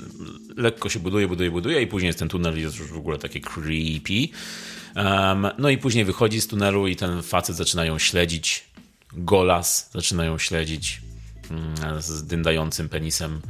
lekko 0.57 0.89
się 0.89 0.99
buduje, 0.99 1.27
buduje, 1.27 1.51
buduje 1.51 1.81
i 1.81 1.87
później 1.87 2.07
jest 2.07 2.19
ten 2.19 2.29
tunel 2.29 2.59
jest 2.59 2.79
już 2.79 2.91
w 2.91 2.97
ogóle 2.97 3.17
taki 3.17 3.41
creepy. 3.41 4.27
No 5.57 5.69
i 5.69 5.77
później 5.77 6.05
wychodzi 6.05 6.41
z 6.41 6.47
tunelu 6.47 6.87
i 6.87 6.95
ten 6.95 7.23
facet 7.23 7.55
zaczyna 7.55 7.85
ją 7.85 7.99
śledzić. 7.99 8.63
Golas 9.13 9.89
zaczyna 9.93 10.25
ją 10.25 10.37
śledzić 10.37 11.01
mm, 11.51 12.01
z 12.01 12.23
dyndającym 12.23 12.89
penisem 12.89 13.41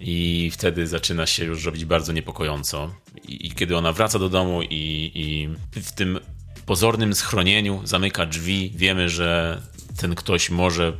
i 0.00 0.50
wtedy 0.52 0.86
zaczyna 0.86 1.26
się 1.26 1.44
już 1.44 1.64
robić 1.64 1.84
bardzo 1.84 2.12
niepokojąco. 2.12 2.94
I, 3.28 3.46
i 3.46 3.50
kiedy 3.50 3.76
ona 3.76 3.92
wraca 3.92 4.18
do 4.18 4.28
domu 4.28 4.62
i, 4.62 5.10
i 5.14 5.48
w 5.80 5.92
tym 5.92 6.20
pozornym 6.66 7.14
schronieniu 7.14 7.80
zamyka 7.84 8.26
drzwi, 8.26 8.72
wiemy, 8.74 9.08
że 9.08 9.60
ten 9.96 10.14
ktoś 10.14 10.50
może 10.50 10.92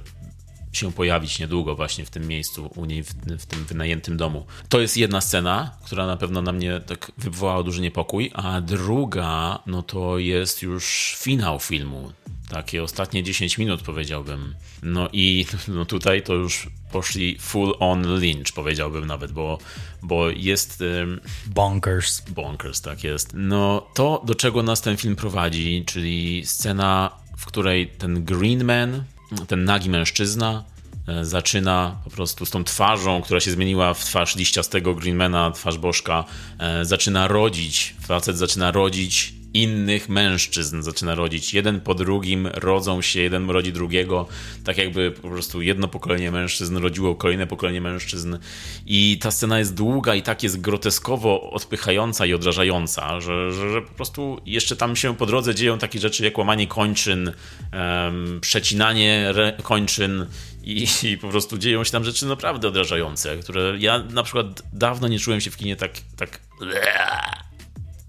się 0.77 0.93
pojawić 0.93 1.39
niedługo 1.39 1.75
właśnie 1.75 2.05
w 2.05 2.11
tym 2.11 2.29
miejscu 2.29 2.71
u 2.77 2.85
niej, 2.85 3.03
w, 3.03 3.15
w, 3.39 3.47
tym 3.47 3.65
wynajętym 3.65 4.17
domu. 4.17 4.47
To 4.69 4.81
jest 4.81 4.97
jedna 4.97 5.21
scena, 5.21 5.77
która 5.85 6.07
na 6.07 6.17
pewno 6.17 6.43
na 6.43 6.53
mnie 6.53 6.81
tak 6.87 7.13
wywołała 7.19 7.63
duży 7.63 7.83
niepokój, 7.83 8.31
a 8.35 8.61
druga, 8.61 9.59
no 9.67 9.83
to 9.83 10.19
jest 10.19 10.63
już 10.63 11.17
finał 11.19 11.61
filmu. 11.61 12.13
Takie 12.49 12.83
ostatnie 12.83 13.23
10 13.23 13.59
minut 13.59 13.83
powiedziałbym. 13.83 14.55
No 14.83 15.09
i 15.13 15.47
no 15.69 15.85
tutaj 15.85 16.23
to 16.23 16.35
już 16.35 16.69
poszli 16.93 17.39
full 17.41 17.75
on 17.79 18.03
lynch 18.03 18.53
powiedziałbym 18.55 19.07
nawet, 19.07 19.33
bo, 19.33 19.59
bo 20.03 20.31
jest... 20.31 20.81
Um, 20.81 21.21
bonkers. 21.47 22.21
Bonkers, 22.31 22.81
tak 22.81 23.05
jest. 23.05 23.31
No 23.35 23.87
to, 23.95 24.23
do 24.27 24.35
czego 24.35 24.63
nas 24.63 24.81
ten 24.81 24.97
film 24.97 25.17
prowadzi, 25.17 25.85
czyli 25.87 26.47
scena, 26.47 27.11
w 27.37 27.47
której 27.47 27.89
ten 27.89 28.25
Green 28.25 28.65
Man, 28.65 29.05
ten 29.49 29.65
nagi 29.65 29.91
mężczyzna, 29.91 30.65
e, 31.09 31.25
zaczyna 31.25 31.97
po 32.05 32.11
prostu 32.11 32.47
z 32.47 32.51
tą 32.51 32.65
twarzą, 32.65 33.23
która 33.23 33.41
się 33.41 33.51
zmieniła 33.51 33.95
w 33.95 34.05
twarz 34.05 34.37
liściastego 34.37 34.95
Greenmana, 34.95 35.51
twarz 35.51 35.79
Bożka, 35.79 36.25
e, 36.59 36.85
zaczyna 36.85 37.29
rodzić, 37.29 37.95
facet 38.01 38.39
zaczyna 38.39 38.71
rodzić 38.71 39.35
innych 39.55 40.09
mężczyzn 40.09 40.83
zaczyna 40.83 41.15
rodzić. 41.15 41.55
Jeden 41.55 41.81
po 41.81 41.95
drugim 41.95 42.47
rodzą 42.47 43.03
się, 43.03 43.21
jeden 43.21 43.51
rodzi 43.51 43.73
drugiego, 43.73 44.29
tak 44.65 44.79
jakby 44.79 45.11
po 45.11 45.29
prostu 45.29 45.63
jedno 45.63 45.89
pokolenie 45.89 46.31
mężczyzn 46.31 46.77
rodziło 46.77 47.15
kolejne 47.15 47.47
pokolenie 47.47 47.81
mężczyzn. 47.81 48.39
I 48.87 49.19
ta 49.23 49.31
scena 49.31 49.59
jest 49.59 49.75
długa 49.75 50.15
i 50.15 50.23
tak 50.23 50.43
jest 50.43 50.61
groteskowo 50.61 51.51
odpychająca 51.51 52.27
i 52.27 52.35
odrażająca, 52.35 53.21
że, 53.21 53.53
że, 53.53 53.71
że 53.71 53.83
po 53.83 53.95
prostu 53.95 54.41
jeszcze 54.47 54.77
tam 54.77 54.97
się 54.97 55.17
po 55.17 55.27
drodze 55.27 55.55
dzieją 55.55 55.79
takie 55.79 55.99
rzeczy 55.99 56.25
jak 56.25 56.39
łamanie 56.39 56.67
kończyn, 56.67 57.33
um, 57.73 58.41
przecinanie 58.41 59.33
kończyn 59.63 60.27
i, 60.63 60.87
i, 61.03 61.19
po 61.19 61.29
prostu 61.29 61.59
dzieją 61.59 61.85
się 61.85 61.91
tam 61.91 62.05
rzeczy 62.05 62.27
naprawdę 62.27 62.69
odrażające, 62.69 63.37
które 63.37 63.75
ja 63.79 63.99
na 63.99 64.23
przykład 64.23 64.63
dawno 64.73 65.09
nie 65.09 65.19
czułem 65.19 65.41
się 65.41 65.51
w 65.51 65.57
kinie 65.57 65.77
tak, 65.77 65.93
tak 66.17 66.41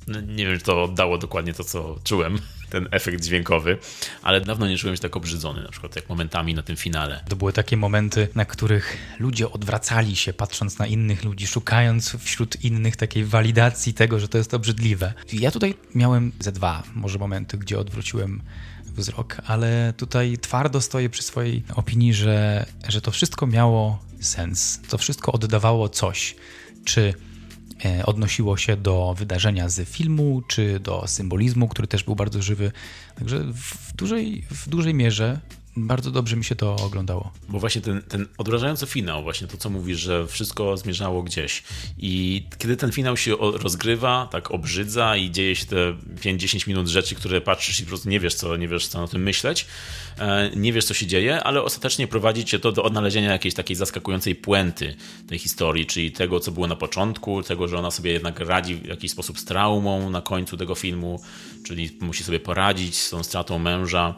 nie 0.07 0.45
wiem, 0.45 0.57
czy 0.57 0.65
to 0.65 0.83
oddało 0.83 1.17
dokładnie 1.17 1.53
to, 1.53 1.63
co 1.63 1.99
czułem, 2.03 2.39
ten 2.69 2.87
efekt 2.91 3.23
dźwiękowy, 3.23 3.77
ale 4.23 4.41
dawno 4.41 4.67
nie 4.67 4.77
czułem 4.77 4.95
się 4.95 5.01
tak 5.01 5.17
obrzydzony, 5.17 5.63
na 5.63 5.69
przykład 5.69 5.95
jak 5.95 6.09
momentami 6.09 6.53
na 6.53 6.61
tym 6.61 6.75
finale. 6.75 7.23
To 7.29 7.35
były 7.35 7.53
takie 7.53 7.77
momenty, 7.77 8.27
na 8.35 8.45
których 8.45 8.97
ludzie 9.19 9.51
odwracali 9.51 10.15
się, 10.15 10.33
patrząc 10.33 10.79
na 10.79 10.87
innych 10.87 11.23
ludzi, 11.23 11.47
szukając 11.47 12.15
wśród 12.19 12.63
innych 12.63 12.95
takiej 12.95 13.25
walidacji 13.25 13.93
tego, 13.93 14.19
że 14.19 14.27
to 14.27 14.37
jest 14.37 14.53
obrzydliwe. 14.53 15.13
Ja 15.33 15.51
tutaj 15.51 15.73
miałem 15.95 16.31
ze 16.39 16.51
dwa 16.51 16.83
może 16.95 17.19
momenty, 17.19 17.57
gdzie 17.57 17.79
odwróciłem 17.79 18.41
wzrok, 18.95 19.41
ale 19.45 19.93
tutaj 19.97 20.37
twardo 20.37 20.81
stoję 20.81 21.09
przy 21.09 21.23
swojej 21.23 21.63
opinii, 21.75 22.13
że, 22.13 22.65
że 22.87 23.01
to 23.01 23.11
wszystko 23.11 23.47
miało 23.47 23.99
sens. 24.21 24.81
To 24.89 24.97
wszystko 24.97 25.31
oddawało 25.31 25.89
coś. 25.89 26.35
Czy 26.85 27.13
odnosiło 28.05 28.57
się 28.57 28.77
do 28.77 29.15
wydarzenia 29.17 29.69
z 29.69 29.89
filmu, 29.89 30.41
czy 30.47 30.79
do 30.79 31.07
symbolizmu, 31.07 31.67
który 31.67 31.87
też 31.87 32.03
był 32.03 32.15
bardzo 32.15 32.41
żywy. 32.41 32.71
Także 33.15 33.39
w 33.53 33.93
dużej, 33.95 34.41
w 34.41 34.69
dużej 34.69 34.93
mierze 34.93 35.39
bardzo 35.77 36.11
dobrze 36.11 36.35
mi 36.35 36.43
się 36.43 36.55
to 36.55 36.75
oglądało. 36.75 37.31
Bo 37.49 37.59
właśnie 37.59 37.81
ten, 37.81 38.01
ten 38.01 38.27
odrażający 38.37 38.85
finał, 38.85 39.23
właśnie 39.23 39.47
to, 39.47 39.57
co 39.57 39.69
mówisz, 39.69 39.99
że 39.99 40.27
wszystko 40.27 40.77
zmierzało 40.77 41.23
gdzieś. 41.23 41.63
I 41.97 42.43
kiedy 42.57 42.77
ten 42.77 42.91
finał 42.91 43.17
się 43.17 43.35
rozgrywa, 43.39 44.27
tak 44.31 44.51
obrzydza 44.51 45.17
i 45.17 45.31
dzieje 45.31 45.55
się 45.55 45.65
te 45.65 45.75
5-10 46.15 46.67
minut 46.67 46.87
rzeczy, 46.87 47.15
które 47.15 47.41
patrzysz 47.41 47.79
i 47.79 47.83
po 47.83 47.89
prostu 47.89 48.09
nie 48.09 48.19
wiesz, 48.19 48.35
co, 48.35 48.57
nie 48.57 48.67
wiesz, 48.67 48.87
co 48.87 49.03
o 49.03 49.07
tym 49.07 49.23
myśleć, 49.23 49.65
e, 50.17 50.51
nie 50.55 50.73
wiesz, 50.73 50.85
co 50.85 50.93
się 50.93 51.07
dzieje, 51.07 51.43
ale 51.43 51.63
ostatecznie 51.63 52.07
prowadzi 52.07 52.45
cię 52.45 52.59
to 52.59 52.71
do 52.71 52.83
odnalezienia 52.83 53.31
jakiejś 53.31 53.53
takiej 53.53 53.75
zaskakującej 53.75 54.35
puenty 54.35 54.95
tej 55.27 55.39
historii, 55.39 55.85
czyli 55.85 56.11
tego, 56.11 56.39
co 56.39 56.51
było 56.51 56.67
na 56.67 56.75
początku, 56.75 57.43
tego, 57.43 57.67
że 57.67 57.77
ona 57.77 57.91
sobie 57.91 58.11
jednak 58.11 58.39
radzi 58.39 58.75
w 58.75 58.85
jakiś 58.85 59.11
sposób 59.11 59.39
z 59.39 59.45
traumą 59.45 60.09
na 60.09 60.21
końcu 60.21 60.57
tego 60.57 60.75
filmu, 60.75 61.21
czyli 61.63 61.97
musi 62.01 62.23
sobie 62.23 62.39
poradzić 62.39 62.97
z 62.97 63.09
tą 63.09 63.23
stratą 63.23 63.59
męża 63.59 64.15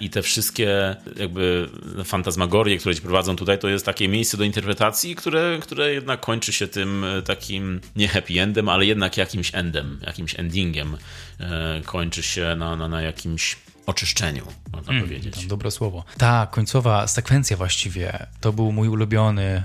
i 0.00 0.10
te 0.10 0.22
wszystkie 0.22 0.96
jakby 1.16 1.68
fantazmagorie, 2.04 2.78
które 2.78 2.94
ci 2.94 3.02
prowadzą 3.02 3.36
tutaj, 3.36 3.58
to 3.58 3.68
jest 3.68 3.86
takie 3.86 4.08
miejsce 4.08 4.36
do 4.36 4.44
interpretacji, 4.44 5.14
które, 5.14 5.58
które 5.62 5.94
jednak 5.94 6.20
kończy 6.20 6.52
się 6.52 6.68
tym 6.68 7.04
e, 7.04 7.22
takim 7.22 7.80
nie 7.96 8.08
happy 8.08 8.40
endem, 8.40 8.68
ale 8.68 8.86
jednak 8.86 9.16
jakimś 9.16 9.54
endem, 9.54 9.98
jakimś 10.06 10.38
endingiem. 10.38 10.96
E, 11.40 11.80
kończy 11.84 12.22
się 12.22 12.56
na, 12.58 12.76
na, 12.76 12.88
na 12.88 13.02
jakimś 13.02 13.56
oczyszczeniu, 13.86 14.46
można 14.72 14.92
mm, 14.92 15.04
powiedzieć. 15.04 15.46
Dobre 15.46 15.70
słowo. 15.70 16.04
Ta 16.18 16.46
końcowa 16.50 17.06
sekwencja 17.06 17.56
właściwie 17.56 18.26
to 18.40 18.52
był 18.52 18.72
mój 18.72 18.88
ulubiony 18.88 19.62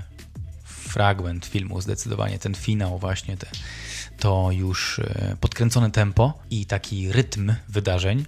fragment 0.64 1.46
filmu, 1.46 1.80
zdecydowanie 1.80 2.38
ten 2.38 2.54
finał 2.54 2.98
właśnie, 2.98 3.36
te, 3.36 3.46
to 4.18 4.48
już 4.52 4.98
e, 4.98 5.36
podkręcone 5.40 5.90
tempo 5.90 6.38
i 6.50 6.66
taki 6.66 7.12
rytm 7.12 7.54
wydarzeń. 7.68 8.24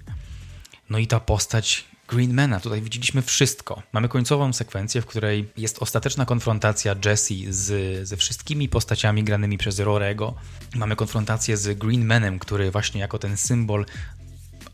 No 0.93 0.99
i 0.99 1.07
ta 1.07 1.21
postać 1.21 1.85
Greenmana, 2.09 2.61
tutaj 2.61 2.83
widzieliśmy 2.83 3.23
wszystko. 3.23 3.83
Mamy 3.93 4.09
końcową 4.09 4.53
sekwencję, 4.53 5.03
w 5.03 5.07
której 5.07 5.49
jest 5.57 5.83
ostateczna 5.83 6.27
konfrontacja 6.27 6.95
Jesse 7.05 7.35
z, 7.49 8.09
ze 8.09 8.17
wszystkimi 8.17 8.69
postaciami 8.69 9.25
granymi 9.25 9.59
przez 9.59 9.79
Rorego. 9.79 10.35
Mamy 10.75 10.97
konfrontację 10.97 11.57
z 11.57 11.79
Greenmanem, 11.79 12.39
który 12.39 12.71
właśnie 12.71 13.01
jako 13.01 13.19
ten 13.19 13.37
symbol 13.37 13.87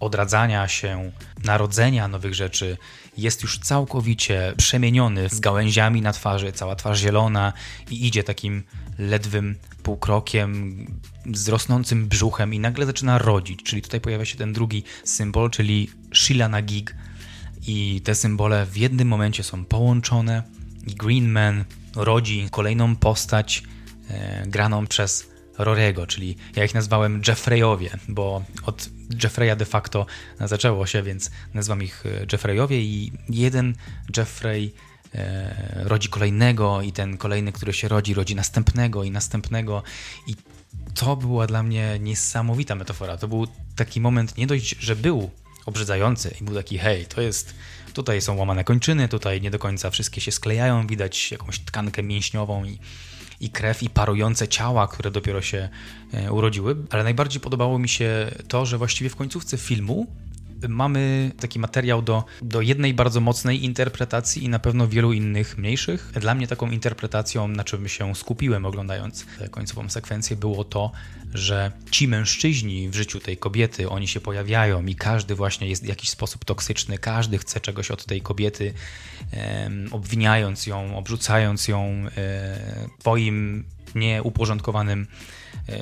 odradzania 0.01 0.69
się, 0.69 1.13
narodzenia 1.45 2.09
nowych 2.09 2.35
rzeczy 2.35 2.77
jest 3.19 3.43
już 3.43 3.59
całkowicie 3.59 4.53
przemieniony 4.57 5.29
z 5.29 5.41
gałęziami 5.41 6.03
na 6.03 6.13
twarzy, 6.13 6.53
cała 6.53 6.77
twarz 6.77 6.99
zielona 7.01 7.53
i 7.91 8.07
idzie 8.07 8.25
takim 8.25 8.63
ledwym 8.99 9.57
półkrokiem 9.83 10.87
z 11.35 11.49
rosnącym 11.49 12.09
brzuchem 12.09 12.55
i 12.55 12.59
nagle 12.59 12.87
zaczyna 12.87 13.19
rodzić, 13.19 13.63
czyli 13.63 13.83
tutaj 13.83 14.01
pojawia 14.01 14.25
się 14.25 14.39
ten 14.39 14.53
drugi 14.53 14.83
symbol, 15.05 15.51
czyli 15.51 15.91
Sheila 16.15 16.49
na 16.49 16.63
gig. 16.63 16.95
I 17.67 18.01
te 18.05 18.15
symbole 18.15 18.67
w 18.67 18.77
jednym 18.77 19.09
momencie 19.09 19.43
są 19.43 19.65
połączone 19.65 20.43
Green 20.97 21.29
Man 21.29 21.65
rodzi 21.97 22.49
kolejną 22.51 22.97
postać 22.97 23.63
e, 24.11 24.47
graną 24.47 24.87
przez 24.87 25.31
Rorego, 25.59 26.07
czyli 26.07 26.37
ja 26.57 26.65
ich 26.65 26.75
nazwałem 26.75 27.23
Jeffreyowie, 27.29 27.91
bo 28.09 28.45
od 28.65 28.89
Jeffreya 29.23 29.57
de 29.57 29.65
facto 29.65 30.07
zaczęło 30.41 30.87
się, 30.87 31.03
więc 31.03 31.31
nazywam 31.55 31.83
ich 31.83 32.07
e, 32.07 32.27
Jeffreyowie 32.33 32.81
i 32.81 33.13
jeden 33.29 33.75
Jeffrey 34.17 34.75
rodzi 35.75 36.09
kolejnego 36.09 36.83
i 36.83 36.93
ten 36.93 37.17
kolejny, 37.17 37.53
który 37.53 37.73
się 37.73 37.89
rodzi, 37.89 38.15
rodzi 38.15 38.35
następnego 38.35 39.05
i 39.05 39.11
następnego 39.11 39.83
i 40.27 40.35
to 40.95 41.17
była 41.17 41.47
dla 41.47 41.63
mnie 41.63 41.99
niesamowita 42.01 42.75
metafora. 42.75 43.17
To 43.17 43.29
był 43.29 43.47
taki 43.77 44.01
moment 44.01 44.37
nie 44.37 44.47
dość, 44.47 44.77
że 44.81 44.97
był 44.97 45.31
obrzydzający 45.67 46.35
i 46.41 46.45
był 46.45 46.55
taki 46.55 46.79
hej, 46.79 47.07
to 47.07 47.21
jest 47.21 47.55
tutaj 47.95 48.21
są 48.21 48.37
łamane 48.37 48.65
kończyny, 48.65 49.09
tutaj 49.09 49.41
nie 49.41 49.51
do 49.51 49.59
końca 49.59 49.91
wszystkie 49.91 50.21
się 50.21 50.33
sklejają, 50.33 50.87
widać 50.87 51.33
jakąś 51.33 51.59
tkankę 51.59 52.03
mięśniową 52.03 52.65
i, 52.65 52.79
i 53.41 53.51
krew 53.51 53.83
i 53.83 53.91
parujące 53.91 54.49
ciała, 54.49 54.89
które 54.89 55.11
dopiero 55.11 55.43
się 55.43 55.69
e, 56.13 56.33
urodziły, 56.33 56.77
ale 56.91 57.05
najbardziej 57.05 57.41
podobało 57.41 57.79
mi 57.79 57.89
się 57.89 58.31
to, 58.49 58.67
że 58.67 58.79
właściwie 58.79 59.11
w 59.11 59.17
końcówce 59.17 59.57
filmu 59.59 60.07
mamy 60.69 61.33
taki 61.41 61.59
materiał 61.59 62.03
do, 62.03 62.25
do 62.43 62.61
jednej 62.61 62.95
bardzo 62.95 63.21
mocnej 63.21 63.65
interpretacji 63.65 64.45
i 64.45 64.49
na 64.49 64.59
pewno 64.59 64.89
wielu 64.89 65.13
innych 65.13 65.59
mniejszych. 65.59 66.13
Dla 66.15 66.35
mnie 66.35 66.47
taką 66.47 66.71
interpretacją, 66.71 67.49
na 67.49 67.65
czym 67.65 67.89
się 67.89 68.15
skupiłem 68.15 68.67
oglądając 68.67 69.27
końcową 69.51 69.89
sekwencję, 69.89 70.37
było 70.37 70.65
to, 70.65 70.93
że 71.35 71.73
ci 71.91 72.09
mężczyźni 72.09 72.89
w 72.89 72.95
życiu 72.95 73.21
tej 73.21 73.37
kobiety, 73.37 73.89
oni 73.89 74.09
się 74.09 74.21
pojawiają 74.21 74.87
i 74.87 74.95
każdy 74.95 75.35
właśnie 75.35 75.69
jest 75.69 75.85
w 75.85 75.89
jakiś 75.89 76.11
sposób 76.11 76.45
toksyczny, 76.45 76.99
każdy 76.99 77.39
chce 77.39 77.61
czegoś 77.61 77.91
od 77.91 78.05
tej 78.05 78.21
kobiety, 78.21 78.75
obwiniając 79.91 80.67
ją, 80.67 80.97
obrzucając 80.97 81.69
ją 81.69 82.07
swoim 83.01 83.65
nieuporządkowanym 83.95 85.07
E, 85.07 85.38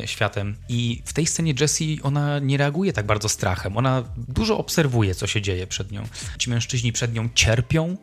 światem. 0.07 0.57
I 0.69 1.03
w 1.05 1.13
tej 1.13 1.27
scenie 1.27 1.55
Jessie 1.61 2.01
ona 2.03 2.39
nie 2.39 2.57
reaguje 2.57 2.93
tak 2.93 3.07
bardzo 3.07 3.29
strachem. 3.29 3.77
Ona 3.77 4.05
dużo 4.17 4.59
obserwuje, 4.59 5.15
co 5.15 5.27
się 5.27 5.43
dzieje 5.43 5.67
przed 5.67 5.93
nią. 5.93 6.03
Ci 6.39 6.51
mężczyźni 6.51 6.93
przed 6.93 7.15
nią 7.15 7.29
cierpią, 7.35 7.97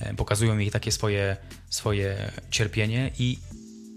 e, 0.00 0.14
pokazują 0.14 0.58
jej 0.58 0.70
takie 0.70 0.92
swoje, 0.92 1.36
swoje 1.70 2.32
cierpienie 2.50 3.10
i 3.18 3.38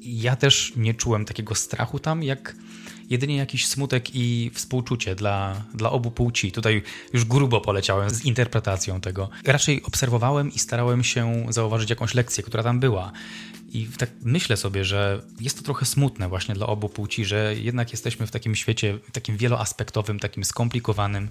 ja 0.06 0.36
też 0.36 0.74
nie 0.76 0.94
czułem 0.94 1.26
takiego 1.26 1.56
strachu 1.56 2.00
tam, 2.00 2.24
jak 2.24 2.56
jedynie 3.10 3.38
jakiś 3.38 3.68
smutek 3.68 4.16
i 4.16 4.52
współczucie 4.54 5.16
dla, 5.16 5.62
dla 5.74 5.92
obu 5.92 6.12
płci. 6.12 6.52
Tutaj 6.52 6.82
już 7.14 7.26
grubo 7.26 7.62
poleciałem 7.62 8.10
z 8.10 8.26
interpretacją 8.26 9.02
tego. 9.02 9.30
Raczej 9.46 9.84
obserwowałem 9.84 10.54
i 10.54 10.60
starałem 10.60 11.04
się 11.04 11.46
zauważyć 11.50 11.90
jakąś 11.90 12.14
lekcję, 12.14 12.44
która 12.44 12.64
tam 12.64 12.80
była. 12.80 13.12
I 13.74 13.88
tak 13.98 14.10
myślę 14.22 14.58
sobie, 14.58 14.86
że 14.86 15.22
jest 15.40 15.58
to 15.58 15.64
trochę 15.64 15.86
smutne 15.86 16.30
właśnie 16.30 16.56
dla 16.56 16.68
obu 16.68 16.90
płci, 16.90 17.26
że 17.26 17.56
jednak 17.56 17.92
jesteśmy 17.92 18.28
w 18.28 18.32
takim 18.32 18.56
świecie, 18.56 19.00
takim 19.12 19.38
wieloaspektowym, 19.38 20.20
takim 20.20 20.44
skomplikowanym, 20.44 21.30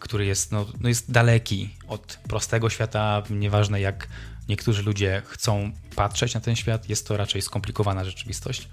który 0.00 0.26
jest, 0.26 0.52
no, 0.52 0.66
no 0.80 0.88
jest 0.88 1.10
daleki 1.10 1.76
od 1.88 2.18
prostego 2.28 2.70
świata. 2.70 3.22
Nieważne 3.30 3.80
jak 3.80 4.08
niektórzy 4.48 4.82
ludzie 4.82 5.22
chcą 5.26 5.72
patrzeć 5.96 6.34
na 6.34 6.40
ten 6.40 6.56
świat, 6.56 6.88
jest 6.88 7.08
to 7.08 7.16
raczej 7.16 7.42
skomplikowana 7.42 8.04
rzeczywistość. 8.04 8.68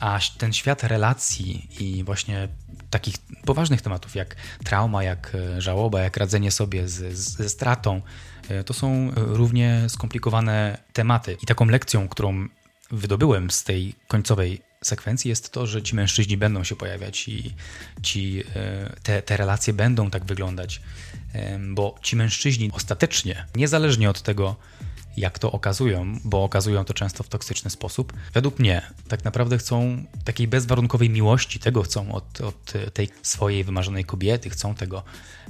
A 0.00 0.18
ten 0.38 0.52
świat 0.52 0.84
relacji 0.84 1.68
i 1.80 2.04
właśnie 2.04 2.48
takich 2.90 3.14
poważnych 3.44 3.82
tematów 3.82 4.14
jak 4.14 4.36
trauma, 4.64 5.02
jak 5.02 5.32
e, 5.34 5.60
żałoba, 5.60 6.00
jak 6.00 6.16
radzenie 6.16 6.50
sobie 6.50 6.88
z, 6.88 7.18
z, 7.18 7.36
ze 7.36 7.48
stratą, 7.48 8.02
e, 8.48 8.64
to 8.64 8.74
są 8.74 9.10
równie 9.14 9.84
skomplikowane 9.88 10.78
tematy. 10.92 11.36
I 11.42 11.46
taką 11.46 11.66
lekcją, 11.66 12.08
którą 12.08 12.48
wydobyłem 12.90 13.50
z 13.50 13.64
tej 13.64 13.94
końcowej 14.08 14.62
sekwencji 14.84 15.28
jest 15.28 15.52
to, 15.52 15.66
że 15.66 15.82
ci 15.82 15.94
mężczyźni 15.94 16.36
będą 16.36 16.64
się 16.64 16.76
pojawiać 16.76 17.28
i 17.28 17.54
ci, 18.02 18.42
e, 18.56 18.96
te, 19.02 19.22
te 19.22 19.36
relacje 19.36 19.72
będą 19.72 20.10
tak 20.10 20.24
wyglądać, 20.24 20.80
bo 21.68 21.94
ci 22.02 22.16
mężczyźni 22.16 22.70
ostatecznie, 22.72 23.46
niezależnie 23.54 24.10
od 24.10 24.22
tego, 24.22 24.56
jak 25.18 25.38
to 25.38 25.52
okazują, 25.52 26.18
bo 26.24 26.44
okazują 26.44 26.84
to 26.84 26.94
często 26.94 27.24
w 27.24 27.28
toksyczny 27.28 27.70
sposób. 27.70 28.12
Według 28.34 28.58
mnie 28.58 28.82
tak 29.08 29.24
naprawdę 29.24 29.58
chcą 29.58 30.04
takiej 30.24 30.48
bezwarunkowej 30.48 31.10
miłości, 31.10 31.58
tego 31.58 31.82
chcą 31.82 32.12
od, 32.12 32.40
od 32.40 32.72
tej 32.92 33.08
swojej 33.22 33.64
wymarzonej 33.64 34.04
kobiety, 34.04 34.50
chcą 34.50 34.74
tego, 34.74 35.02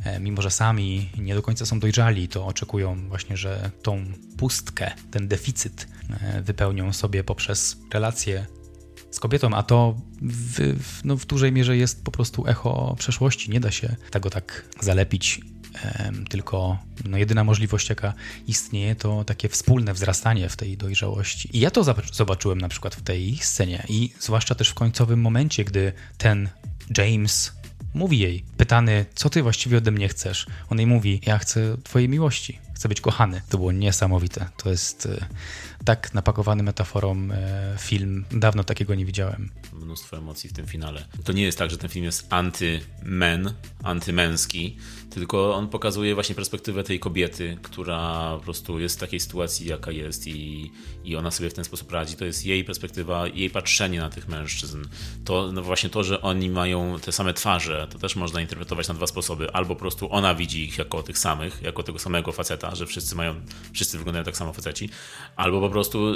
e, 0.04 0.20
mimo 0.20 0.42
że 0.42 0.50
sami 0.50 1.10
nie 1.18 1.34
do 1.34 1.42
końca 1.42 1.66
są 1.66 1.80
dojrzali, 1.80 2.28
to 2.28 2.46
oczekują 2.46 3.08
właśnie, 3.08 3.36
że 3.36 3.70
tą 3.82 4.04
pustkę, 4.38 4.92
ten 5.10 5.28
deficyt 5.28 5.88
e, 6.10 6.42
wypełnią 6.42 6.92
sobie 6.92 7.24
poprzez 7.24 7.76
relacje 7.92 8.46
z 9.18 9.20
kobietą, 9.20 9.54
a 9.54 9.62
to 9.62 9.94
w, 10.22 10.60
w, 10.82 11.04
no 11.04 11.16
w 11.16 11.26
dużej 11.26 11.52
mierze 11.52 11.76
jest 11.76 12.04
po 12.04 12.10
prostu 12.10 12.46
echo 12.46 12.94
przeszłości. 12.98 13.50
Nie 13.50 13.60
da 13.60 13.70
się 13.70 13.96
tego 14.10 14.30
tak 14.30 14.64
zalepić 14.80 15.40
tylko 16.30 16.78
no, 17.04 17.18
jedyna 17.18 17.44
możliwość, 17.44 17.88
jaka 17.88 18.14
istnieje, 18.46 18.94
to 18.94 19.24
takie 19.24 19.48
wspólne 19.48 19.94
wzrastanie 19.94 20.48
w 20.48 20.56
tej 20.56 20.76
dojrzałości. 20.76 21.56
I 21.56 21.60
ja 21.60 21.70
to 21.70 21.84
zobaczyłem 22.12 22.60
na 22.60 22.68
przykład 22.68 22.94
w 22.94 23.02
tej 23.02 23.36
scenie 23.36 23.84
i 23.88 24.10
zwłaszcza 24.20 24.54
też 24.54 24.68
w 24.68 24.74
końcowym 24.74 25.20
momencie, 25.20 25.64
gdy 25.64 25.92
ten 26.18 26.48
James 26.98 27.52
mówi 27.94 28.18
jej, 28.18 28.44
pytany, 28.56 29.06
co 29.14 29.30
ty 29.30 29.42
właściwie 29.42 29.78
ode 29.78 29.90
mnie 29.90 30.08
chcesz? 30.08 30.46
On 30.70 30.78
jej 30.78 30.86
mówi, 30.86 31.20
ja 31.26 31.38
chcę 31.38 31.76
twojej 31.84 32.08
miłości, 32.08 32.58
chcę 32.78 32.88
być 32.88 33.00
kochany. 33.00 33.42
To 33.48 33.58
było 33.58 33.72
niesamowite. 33.72 34.48
To 34.56 34.70
jest 34.70 35.06
e, 35.06 35.26
tak 35.84 36.14
napakowany 36.14 36.62
metaforą 36.62 37.28
e, 37.32 37.76
film. 37.78 38.24
Dawno 38.30 38.64
takiego 38.64 38.94
nie 38.94 39.06
widziałem. 39.06 39.50
Mnóstwo 39.72 40.16
emocji 40.16 40.50
w 40.50 40.52
tym 40.52 40.66
finale. 40.66 41.04
To 41.24 41.32
nie 41.32 41.42
jest 41.42 41.58
tak, 41.58 41.70
że 41.70 41.78
ten 41.78 41.90
film 41.90 42.04
jest 42.04 42.26
anty-men, 42.32 43.52
antymęski, 43.82 44.76
tylko 45.18 45.54
on 45.54 45.68
pokazuje 45.68 46.14
właśnie 46.14 46.34
perspektywę 46.34 46.84
tej 46.84 47.00
kobiety, 47.00 47.58
która 47.62 48.30
po 48.36 48.44
prostu 48.44 48.80
jest 48.80 48.96
w 48.96 49.00
takiej 49.00 49.20
sytuacji, 49.20 49.66
jaka 49.66 49.90
jest 49.90 50.26
i, 50.26 50.70
i 51.04 51.16
ona 51.16 51.30
sobie 51.30 51.50
w 51.50 51.54
ten 51.54 51.64
sposób 51.64 51.92
radzi. 51.92 52.16
To 52.16 52.24
jest 52.24 52.46
jej 52.46 52.64
perspektywa, 52.64 53.26
jej 53.26 53.50
patrzenie 53.50 54.00
na 54.00 54.10
tych 54.10 54.28
mężczyzn. 54.28 54.84
To 55.24 55.52
no 55.52 55.62
właśnie 55.62 55.90
to, 55.90 56.04
że 56.04 56.22
oni 56.22 56.50
mają 56.50 57.00
te 57.00 57.12
same 57.12 57.34
twarze, 57.34 57.86
to 57.90 57.98
też 57.98 58.16
można 58.16 58.40
interpretować 58.40 58.88
na 58.88 58.94
dwa 58.94 59.06
sposoby. 59.06 59.52
Albo 59.52 59.74
po 59.74 59.80
prostu 59.80 60.12
ona 60.12 60.34
widzi 60.34 60.64
ich 60.64 60.78
jako 60.78 61.02
tych 61.02 61.18
samych, 61.18 61.62
jako 61.62 61.82
tego 61.82 61.98
samego 61.98 62.32
faceta, 62.32 62.74
że 62.74 62.86
wszyscy 62.86 63.14
mają, 63.14 63.34
wszyscy 63.72 63.98
wyglądają 63.98 64.24
tak 64.24 64.36
samo 64.36 64.52
faceci, 64.52 64.90
albo 65.36 65.60
po 65.60 65.70
prostu 65.70 66.14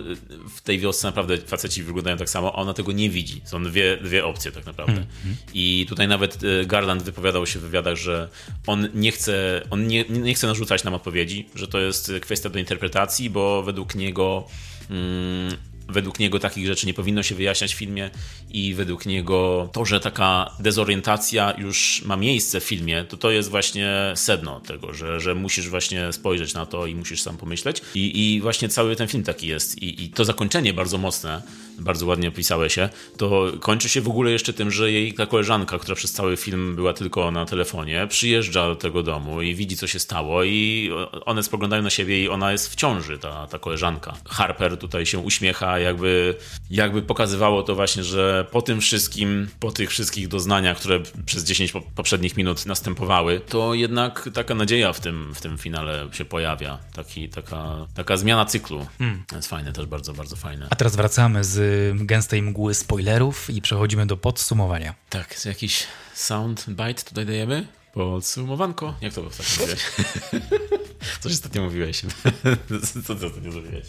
w 0.57 0.61
tej 0.61 0.79
wiosce 0.79 1.09
naprawdę 1.09 1.37
faceci 1.39 1.83
wyglądają 1.83 2.17
tak 2.17 2.31
samo, 2.31 2.53
a 2.53 2.55
ona 2.55 2.75
tego 2.75 2.93
nie 2.93 3.11
widzi. 3.11 3.41
Są 3.45 3.63
dwie, 3.63 3.97
dwie 3.97 4.25
opcje 4.25 4.53
tak 4.53 4.67
naprawdę. 4.67 4.93
Mm 4.93 5.07
-hmm. 5.07 5.35
I 5.55 5.87
tutaj 5.89 6.09
nawet 6.09 6.43
y, 6.43 6.67
Garland 6.67 7.03
wypowiadał 7.03 7.47
się 7.47 7.59
w 7.59 7.63
wywiadach, 7.63 7.97
że 7.97 8.29
on 8.67 8.89
nie 8.95 9.13
chce, 9.13 9.63
on 9.71 9.87
nie, 9.87 10.05
nie 10.05 10.35
chce 10.35 10.47
narzucać 10.47 10.85
nam 10.85 10.95
odpowiedzi, 10.95 11.49
że 11.55 11.69
to 11.69 11.79
jest 11.79 12.13
kwestia 12.21 12.51
do 12.51 12.59
interpretacji, 12.59 13.31
bo 13.31 13.63
według 13.63 13.95
niego 13.95 14.45
mm, 14.91 15.57
według 15.89 16.19
niego 16.19 16.39
takich 16.39 16.67
rzeczy 16.67 16.87
nie 16.87 16.95
powinno 16.95 17.23
się 17.23 17.35
wyjaśniać 17.35 17.75
w 17.75 17.79
filmie 17.79 18.11
i 18.51 18.75
według 18.75 19.07
niego 19.07 19.69
to, 19.73 19.85
że 19.85 20.01
taka 20.01 20.51
dezorientacja 20.61 21.55
już 21.59 22.03
ma 22.05 22.17
miejsce 22.17 22.61
w 22.61 22.65
filmie, 22.65 23.05
to 23.05 23.17
to 23.17 23.31
jest 23.31 23.51
właśnie 23.51 24.13
sedno 24.15 24.61
tego, 24.61 24.95
że, 24.95 25.21
że 25.21 25.35
musisz 25.35 25.69
właśnie 25.69 26.13
spojrzeć 26.13 26.55
na 26.55 26.67
to 26.67 26.87
i 26.87 26.95
musisz 26.95 27.23
sam 27.23 27.37
pomyśleć. 27.37 27.83
I, 27.95 28.35
i 28.35 28.41
właśnie 28.41 28.69
cały 28.69 28.97
ten 28.97 29.09
film 29.09 29.25
taki 29.25 29.47
jest. 29.47 29.83
I, 29.83 30.05
I 30.05 30.11
to 30.11 30.25
zakończenie 30.25 30.75
bardzo 30.75 30.99
mocne, 30.99 31.43
bardzo 31.79 32.07
ładnie 32.07 32.29
opisałeś 32.29 32.75
się, 32.75 32.89
to 33.17 33.53
kończy 33.61 33.89
się 33.89 34.01
w 34.01 34.09
ogóle 34.09 34.31
jeszcze 34.31 34.53
tym, 34.53 34.71
że 34.71 34.93
jej 34.93 35.15
ta 35.15 35.27
koleżanka, 35.27 35.79
która 35.79 35.95
przez 35.95 36.13
cały 36.13 36.37
film 36.37 36.77
była 36.77 36.93
tylko 36.93 37.31
na 37.31 37.47
telefonie, 37.47 38.07
przyjeżdża 38.07 38.67
do 38.69 38.77
tego 38.77 39.03
domu 39.03 39.43
i 39.43 39.55
widzi, 39.55 39.77
co 39.77 39.87
się 39.87 39.99
stało 39.99 40.45
i 40.45 40.91
one 41.25 41.43
spoglądają 41.43 41.83
na 41.83 41.91
siebie 41.91 42.23
i 42.23 42.29
ona 42.29 42.53
jest 42.53 42.73
w 42.73 42.75
ciąży, 42.75 43.19
ta, 43.19 43.47
ta 43.47 43.59
koleżanka. 43.59 44.15
Harper 44.29 44.77
tutaj 44.77 45.07
się 45.07 45.19
uśmiecha, 45.19 45.79
jakby, 45.79 46.35
jakby 46.71 47.03
pokazywało 47.03 47.63
to 47.63 47.75
właśnie, 47.75 48.05
że 48.05 48.47
po 48.51 48.63
tym 48.63 48.81
wszystkim, 48.81 49.49
po 49.61 49.73
tych 49.73 49.91
wszystkich 49.91 50.29
doznaniach, 50.29 50.77
które 50.77 51.01
przez 51.27 51.45
10 51.45 51.73
poprzednich 51.95 52.37
minut 52.37 52.67
następowały, 52.67 53.41
to 53.41 53.75
jednak 53.75 54.29
taka 54.35 54.55
nadzieja 54.55 54.93
w 54.93 55.01
tym, 55.01 55.35
w 55.35 55.41
tym 55.41 55.59
finale 55.59 56.09
się 56.13 56.25
pojawia. 56.25 56.79
Taki, 56.95 57.29
taka, 57.29 57.87
taka 57.95 58.17
zmiana 58.17 58.45
cyklu. 58.45 58.87
Hmm. 58.99 59.25
To 59.27 59.37
jest 59.37 59.49
fajne, 59.49 59.73
też 59.73 59.87
bardzo, 59.87 60.13
bardzo 60.13 60.37
fajne. 60.37 60.67
A 60.71 60.77
teraz 60.77 60.97
wracamy 60.97 61.45
z 61.45 61.72
gęstej 61.95 62.43
mgły 62.43 62.75
spoilerów 62.75 63.51
i 63.51 63.63
przechodzimy 63.63 64.07
do 64.07 64.17
podsumowania. 64.17 64.95
Tak, 65.11 65.45
jakiś 65.45 65.87
sound 66.15 66.65
bite 66.69 67.03
tutaj 67.03 67.27
dajemy? 67.27 67.67
Podsumowanko. 67.93 68.95
Jak 69.01 69.15
to 69.15 69.27
ostatnio 69.27 69.55
mówiłeś? 69.61 69.81
Coś 71.21 71.33
ostatnio 71.33 71.63
mówiłeś. 71.63 72.03
Co 73.05 73.15
ty 73.15 73.27
ostatnio 73.27 73.53
zrobiłeś? 73.53 73.87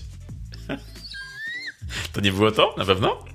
To 2.13 2.21
nie 2.21 2.31
było 2.31 2.51
to? 2.51 2.75
Na 2.77 2.85
pewno? 2.85 3.25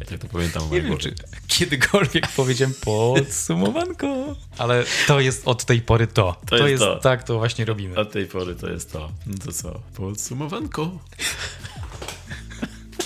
Ja 0.00 0.06
tak 0.06 0.18
to 0.18 0.28
pamiętam. 0.28 0.62
Nie 0.70 0.82
wiem, 0.82 0.98
czy 0.98 1.14
kiedykolwiek 1.48 2.28
powiedziałem 2.28 2.74
podsumowanko, 2.80 4.36
ale 4.58 4.84
to 5.06 5.20
jest 5.20 5.48
od 5.48 5.64
tej 5.64 5.80
pory 5.80 6.06
to. 6.06 6.36
To, 6.40 6.46
to 6.46 6.56
jest, 6.56 6.70
jest 6.70 6.82
to. 6.82 6.96
Tak, 6.96 7.24
to 7.24 7.38
właśnie 7.38 7.64
robimy. 7.64 7.96
Od 7.96 8.12
tej 8.12 8.26
pory 8.26 8.54
to 8.54 8.70
jest 8.70 8.92
to. 8.92 9.12
No 9.26 9.34
to 9.44 9.52
co? 9.52 9.80
Podsumowanko. 9.94 10.98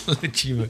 lecimy, 0.22 0.66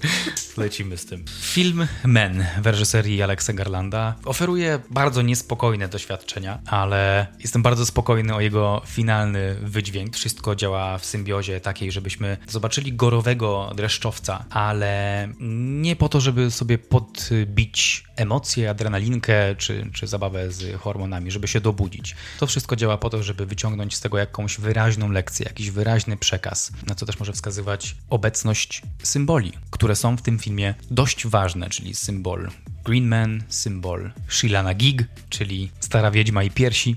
lecimy 0.56 0.96
z 0.96 1.06
tym. 1.06 1.24
Film 1.40 1.86
Men 2.04 2.46
w 2.62 2.66
reżyserii 2.66 3.22
Alexa 3.22 3.52
Garlanda 3.52 4.14
oferuje 4.24 4.78
bardzo 4.90 5.22
niespokojne 5.22 5.88
doświadczenia, 5.88 6.58
ale 6.66 7.26
jestem 7.40 7.62
bardzo 7.62 7.86
spokojny 7.86 8.34
o 8.34 8.40
jego 8.40 8.82
finalny 8.86 9.56
wydźwięk. 9.62 10.16
Wszystko 10.16 10.56
działa 10.56 10.98
w 10.98 11.04
symbiozie 11.04 11.60
takiej, 11.60 11.92
żebyśmy 11.92 12.36
zobaczyli 12.48 12.92
gorowego 12.92 13.72
dreszczowca, 13.76 14.44
ale 14.50 15.28
nie 15.40 15.96
po 15.96 16.08
to, 16.08 16.20
żeby 16.20 16.50
sobie 16.50 16.78
podbić 16.78 18.04
emocje, 18.16 18.70
adrenalinkę 18.70 19.56
czy, 19.58 19.90
czy 19.92 20.06
zabawę 20.06 20.52
z 20.52 20.80
hormonami, 20.80 21.30
żeby 21.30 21.48
się 21.48 21.60
dobudzić. 21.60 22.16
To 22.40 22.46
wszystko 22.46 22.76
działa 22.76 22.98
po 22.98 23.10
to, 23.10 23.22
żeby 23.22 23.46
wyciągnąć 23.46 23.96
z 23.96 24.00
tego 24.00 24.18
jakąś 24.18 24.58
wyraźną 24.58 25.10
lekcję, 25.10 25.46
jakiś 25.46 25.70
wyraźny 25.70 26.16
przekaz, 26.16 26.72
na 26.86 26.94
co 26.94 27.06
też 27.06 27.18
może 27.18 27.32
wskazywać 27.32 27.96
obecność 28.10 28.82
symboli, 29.02 29.52
które 29.70 29.96
są 29.96 30.16
w 30.16 30.22
tym 30.22 30.38
filmie 30.38 30.74
dość 30.90 31.26
ważne, 31.26 31.70
czyli 31.70 31.94
symbol 31.94 32.50
Green 32.84 33.08
Man, 33.08 33.42
symbol 33.48 34.10
Shilana 34.28 34.74
Gig, 34.74 35.02
czyli 35.28 35.70
stara 35.80 36.10
wiedźma 36.10 36.42
i 36.42 36.50
piersi. 36.50 36.96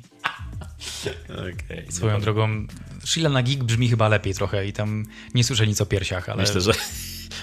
Okay, 1.29 1.85
Swoją 1.89 2.13
no. 2.13 2.19
drogą, 2.19 2.67
Shilana 3.05 3.43
Gig 3.43 3.63
brzmi 3.63 3.89
chyba 3.89 4.07
lepiej 4.07 4.33
trochę 4.33 4.67
i 4.67 4.73
tam 4.73 5.05
nie 5.33 5.43
słyszę 5.43 5.67
nic 5.67 5.81
o 5.81 5.85
piersiach, 5.85 6.29
ale... 6.29 6.41
Myślę, 6.43 6.61
że, 6.61 6.71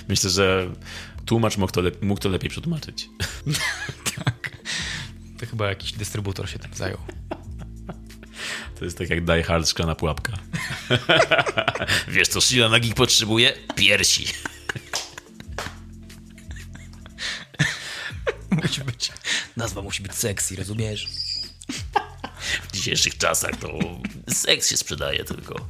myślę, 0.09 0.31
że 0.31 0.71
tłumacz 1.27 1.57
mógł 1.57 1.73
to, 1.73 1.83
mógł 2.03 2.21
to 2.21 2.29
lepiej 2.29 2.51
przetłumaczyć. 2.51 3.09
tak. 4.25 4.51
To 5.39 5.47
chyba 5.47 5.69
jakiś 5.69 5.93
dystrybutor 5.93 6.49
się 6.49 6.59
tym 6.59 6.75
zajął. 6.75 6.99
To 8.79 8.85
jest 8.85 8.99
tak 8.99 9.11
jak 9.11 9.25
Die 9.25 9.43
Hard 9.43 9.69
szklana 9.69 9.95
pułapka. 9.95 10.33
Wiesz 12.09 12.29
co 12.29 12.41
Sheila 12.41 12.69
Nagik 12.69 12.95
potrzebuje? 12.95 13.53
Piersi. 13.77 14.27
musi 18.63 18.81
być, 18.81 19.13
nazwa 19.57 19.83
musi 19.83 20.03
być 20.03 20.15
sexy, 20.15 20.57
rozumiesz? 20.57 21.09
W 22.69 22.73
dzisiejszych 22.73 23.19
czasach 23.19 23.57
to 23.57 23.79
seks 24.29 24.71
się 24.71 24.77
sprzedaje 24.77 25.25
tylko. 25.25 25.69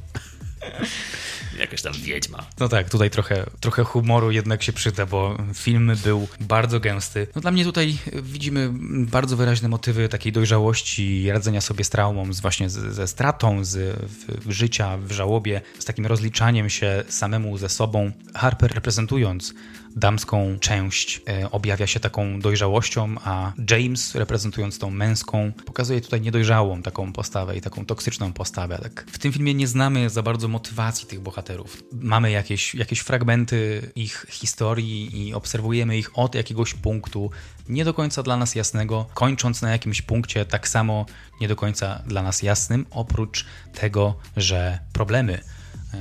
Jakaś 1.59 1.81
tam 1.81 1.93
wiedźma. 1.93 2.45
No 2.59 2.69
tak, 2.69 2.89
tutaj 2.89 3.09
trochę, 3.09 3.45
trochę 3.59 3.83
humoru 3.83 4.31
jednak 4.31 4.63
się 4.63 4.73
przyda, 4.73 5.05
bo 5.05 5.37
film 5.53 5.91
był 6.03 6.27
bardzo 6.39 6.79
gęsty. 6.79 7.27
No 7.35 7.41
dla 7.41 7.51
mnie 7.51 7.63
tutaj 7.63 7.97
widzimy 8.23 8.69
bardzo 9.11 9.37
wyraźne 9.37 9.69
motywy 9.69 10.09
takiej 10.09 10.31
dojrzałości, 10.31 11.31
radzenia 11.31 11.61
sobie 11.61 11.83
z 11.83 11.89
traumą, 11.89 12.33
z 12.33 12.39
właśnie 12.39 12.69
z, 12.69 12.73
ze 12.73 13.07
stratą, 13.07 13.65
z 13.65 13.99
w, 14.45 14.51
życia 14.51 14.97
w 14.97 15.11
żałobie, 15.11 15.61
z 15.79 15.85
takim 15.85 16.05
rozliczaniem 16.05 16.69
się 16.69 17.03
samemu 17.09 17.57
ze 17.57 17.69
sobą. 17.69 18.11
Harper 18.35 18.73
reprezentując 18.73 19.53
damską 19.95 20.57
część 20.59 21.21
e, 21.27 21.51
objawia 21.51 21.87
się 21.87 21.99
taką 21.99 22.39
dojrzałością, 22.39 23.15
a 23.23 23.53
James, 23.71 24.15
reprezentując 24.15 24.79
tą 24.79 24.89
męską, 24.91 25.51
pokazuje 25.65 26.01
tutaj 26.01 26.21
niedojrzałą 26.21 26.81
taką 26.81 27.13
postawę 27.13 27.57
i 27.57 27.61
taką 27.61 27.85
toksyczną 27.85 28.33
postawę. 28.33 28.79
Tak. 28.83 29.05
W 29.11 29.19
tym 29.19 29.33
filmie 29.33 29.53
nie 29.53 29.67
znamy 29.67 30.09
za 30.09 30.23
bardzo 30.23 30.47
motywacji 30.47 31.07
tych 31.07 31.19
bohaterów. 31.19 31.83
Mamy 31.91 32.31
jakieś, 32.31 32.75
jakieś 32.75 32.99
fragmenty 32.99 33.91
ich 33.95 34.25
historii 34.29 35.27
i 35.27 35.33
obserwujemy 35.33 35.97
ich 35.97 36.19
od 36.19 36.35
jakiegoś 36.35 36.73
punktu, 36.73 37.31
nie 37.69 37.85
do 37.85 37.93
końca 37.93 38.23
dla 38.23 38.37
nas 38.37 38.55
jasnego, 38.55 39.05
kończąc 39.13 39.61
na 39.61 39.71
jakimś 39.71 40.01
punkcie 40.01 40.45
tak 40.45 40.67
samo 40.67 41.05
nie 41.41 41.47
do 41.47 41.55
końca 41.55 42.03
dla 42.07 42.23
nas 42.23 42.41
jasnym, 42.41 42.85
oprócz 42.91 43.45
tego, 43.73 44.15
że 44.37 44.79
problemy 44.93 45.39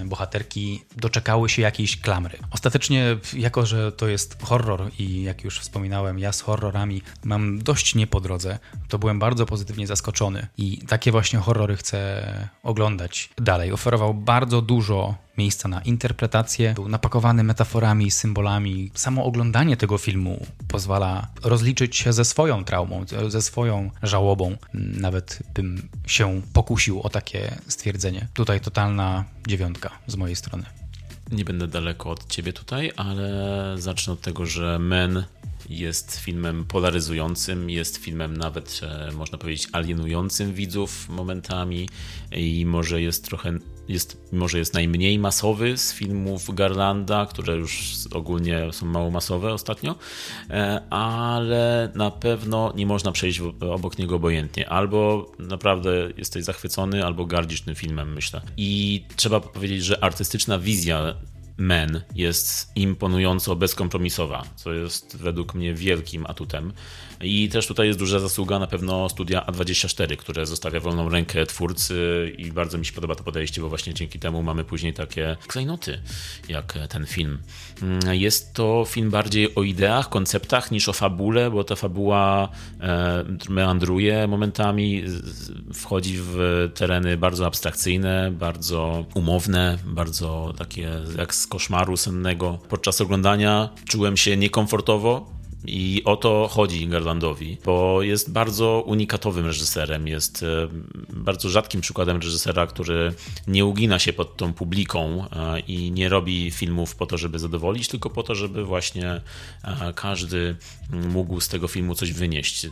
bohaterki 0.05 0.85
doczekały 0.97 1.49
się 1.49 1.63
jakiejś 1.63 2.01
klamry. 2.01 2.39
Ostatecznie, 2.51 3.17
jako 3.37 3.67
że 3.67 3.93
to 3.93 4.09
jest 4.09 4.43
horror 4.43 4.91
i 4.99 5.23
jak 5.23 5.45
już 5.45 5.61
wspominałem, 5.61 6.19
ja 6.19 6.33
z 6.33 6.41
horrorami 6.41 7.03
mam 7.25 7.59
dość 7.59 7.95
nie 7.95 8.07
po 8.07 8.21
drodze, 8.21 8.59
to 8.89 8.99
byłem 8.99 9.19
bardzo 9.19 9.47
pozytywnie 9.47 9.87
zaskoczony 9.87 10.47
i 10.59 10.79
takie 10.79 11.13
właśnie 11.13 11.39
horrory 11.39 11.77
chcę 11.77 12.25
oglądać 12.63 13.31
dalej. 13.39 13.73
Oferował 13.73 14.15
bardzo 14.15 14.63
dużo 14.63 15.24
miejsca 15.39 15.69
na 15.69 15.81
interpretację, 15.81 16.75
był 16.75 16.89
napakowany 16.89 17.45
metaforami, 17.45 18.11
symbolami. 18.11 18.91
Samo 18.95 19.25
oglądanie 19.25 19.77
tego 19.77 19.99
filmu 19.99 20.47
pozwala 20.69 21.29
rozliczyć 21.43 21.97
się 21.97 22.13
ze 22.13 22.25
swoją 22.25 22.65
traumą, 22.65 23.05
ze 23.29 23.43
swoją 23.43 23.91
żałobą. 24.03 24.57
Nawet 24.75 25.39
bym 25.55 25.89
się 26.07 26.43
pokusił 26.53 27.03
o 27.03 27.09
takie 27.09 27.59
stwierdzenie. 27.69 28.29
Tutaj 28.35 28.61
totalna 28.61 29.25
dziewiątka 29.49 29.91
z 30.07 30.17
mojej 30.17 30.37
strony. 30.37 30.65
Nie 31.33 31.45
będę 31.45 31.69
daleko 31.69 32.11
od 32.11 32.27
ciebie 32.27 32.53
tutaj, 32.53 32.93
ale 32.97 33.29
zacznę 33.79 34.13
od 34.13 34.21
tego, 34.21 34.47
że 34.47 34.79
Men 34.79 35.25
jest 35.69 36.17
filmem 36.17 36.65
polaryzującym, 36.65 37.71
jest 37.71 37.97
filmem 37.97 38.37
nawet, 38.37 38.81
e, 38.83 39.13
można 39.13 39.39
powiedzieć, 39.39 39.69
alienującym 39.73 40.55
widzów 40.55 41.09
momentami 41.09 41.89
i 42.33 42.67
może 42.67 43.03
jest 43.03 43.25
trochę 43.25 43.59
jest, 43.89 44.33
może 44.33 44.59
jest 44.59 44.75
najmniej 44.75 45.19
masowy 45.19 45.79
z 45.79 45.95
filmów 45.95 46.55
Garlanda, 46.55 47.27
które 47.27 47.57
już 47.57 47.95
ogólnie 48.15 48.73
są 48.73 48.87
mało 48.87 49.11
masowe 49.11 49.53
ostatnio, 49.53 49.95
e, 50.51 50.81
ale 50.91 51.93
na 51.95 52.11
pewno 52.11 52.73
nie 52.77 52.87
można 52.87 53.13
przejść 53.13 53.41
obok 53.71 53.99
niego 53.99 54.17
obojętnie. 54.17 54.69
Albo 54.69 55.33
naprawdę 55.39 55.91
jesteś 56.17 56.45
zachwycony, 56.45 57.05
albo 57.05 57.27
gardzisz 57.27 57.61
tym 57.61 57.75
filmem, 57.75 58.13
myślę. 58.13 58.41
I 58.57 59.03
trzeba 59.17 59.41
powiedzieć, 59.41 59.85
że 59.85 60.05
artystyczna 60.05 60.59
wizja 60.59 61.15
Men 61.57 62.03
jest 62.15 62.73
imponująco 62.77 63.57
bezkompromisowa, 63.57 64.45
co 64.57 64.73
jest 64.73 65.17
według 65.17 65.55
mnie 65.55 65.75
wielkim 65.75 66.27
atutem. 66.27 66.73
I 67.21 67.49
też 67.49 67.67
tutaj 67.67 67.87
jest 67.87 67.99
duża 67.99 68.19
zasługa 68.19 68.59
na 68.59 68.67
pewno 68.67 69.09
studia 69.09 69.41
A24, 69.41 70.17
które 70.17 70.47
zostawia 70.47 70.81
wolną 70.81 71.09
rękę 71.09 71.47
twórcy 71.47 72.33
i 72.39 72.53
bardzo 72.53 72.79
mi 72.79 72.87
się 72.87 72.93
podoba 72.93 73.15
to 73.15 73.25
podejście, 73.25 73.61
bo 73.61 73.69
właśnie 73.69 73.95
dzięki 73.95 74.19
temu 74.19 74.43
mamy 74.43 74.65
później 74.65 74.93
takie 74.93 75.37
klejnoty 75.47 76.01
jak 76.49 76.79
ten 76.89 77.07
film. 77.07 77.39
Mm, 77.83 78.15
jest 78.15 78.55
to 78.55 78.85
film 78.89 79.11
bardziej 79.11 79.55
o 79.55 79.63
ideach, 79.63 80.09
konceptach 80.09 80.71
niż 80.71 80.89
o 80.89 80.93
fabule, 80.93 81.51
bo 81.51 81.65
ta 81.65 81.77
fabuła 81.77 82.49
e, 82.81 83.25
meandruje 83.49 84.27
momentami, 84.27 85.05
wchodzi 85.75 86.19
w 86.19 86.37
tereny 86.75 87.17
bardzo 87.17 87.47
abstrakcyjne, 87.47 88.31
bardzo 88.31 89.05
umowne, 89.15 89.79
bardzo 89.85 90.55
takie 90.59 90.91
jak 91.19 91.35
z 91.45 91.47
koszmaru 91.47 91.97
sennego. 91.97 92.59
Podczas 92.69 93.01
oglądania 93.01 93.69
czułem 93.89 94.17
się 94.17 94.37
niekomfortowo, 94.37 95.27
i 95.67 96.03
o 96.05 96.17
to 96.17 96.49
chodzi 96.53 96.89
Garlandowi, 96.89 97.57
bo 97.65 98.03
jest 98.03 98.33
bardzo 98.33 98.83
unikatowym 98.87 99.47
reżyserem, 99.47 100.09
jest 100.09 100.43
e, 100.43 100.69
bardzo 101.09 101.49
rzadkim 101.49 101.81
przykładem 101.81 102.17
reżysera, 102.17 102.67
który 102.67 103.15
nie 103.47 103.65
ugina 103.65 103.99
się 103.99 104.13
pod 104.13 104.37
tą 104.37 104.53
publiką 104.53 105.25
e, 105.33 105.61
i 105.61 105.91
nie 105.91 106.09
robi 106.09 106.51
filmów 106.51 106.97
po 106.97 107.07
to, 107.07 107.19
żeby 107.19 107.39
zadowolić, 107.39 107.89
tylko 107.89 108.11
po 108.11 108.23
to, 108.23 108.35
żeby 108.35 108.65
właśnie 108.65 109.21
e, 109.65 109.93
każdy 109.95 110.57
mógł 110.91 111.41
z 111.41 111.49
tego 111.49 111.69
filmu 111.69 111.95
coś 111.95 112.13
wynieść. 112.13 112.67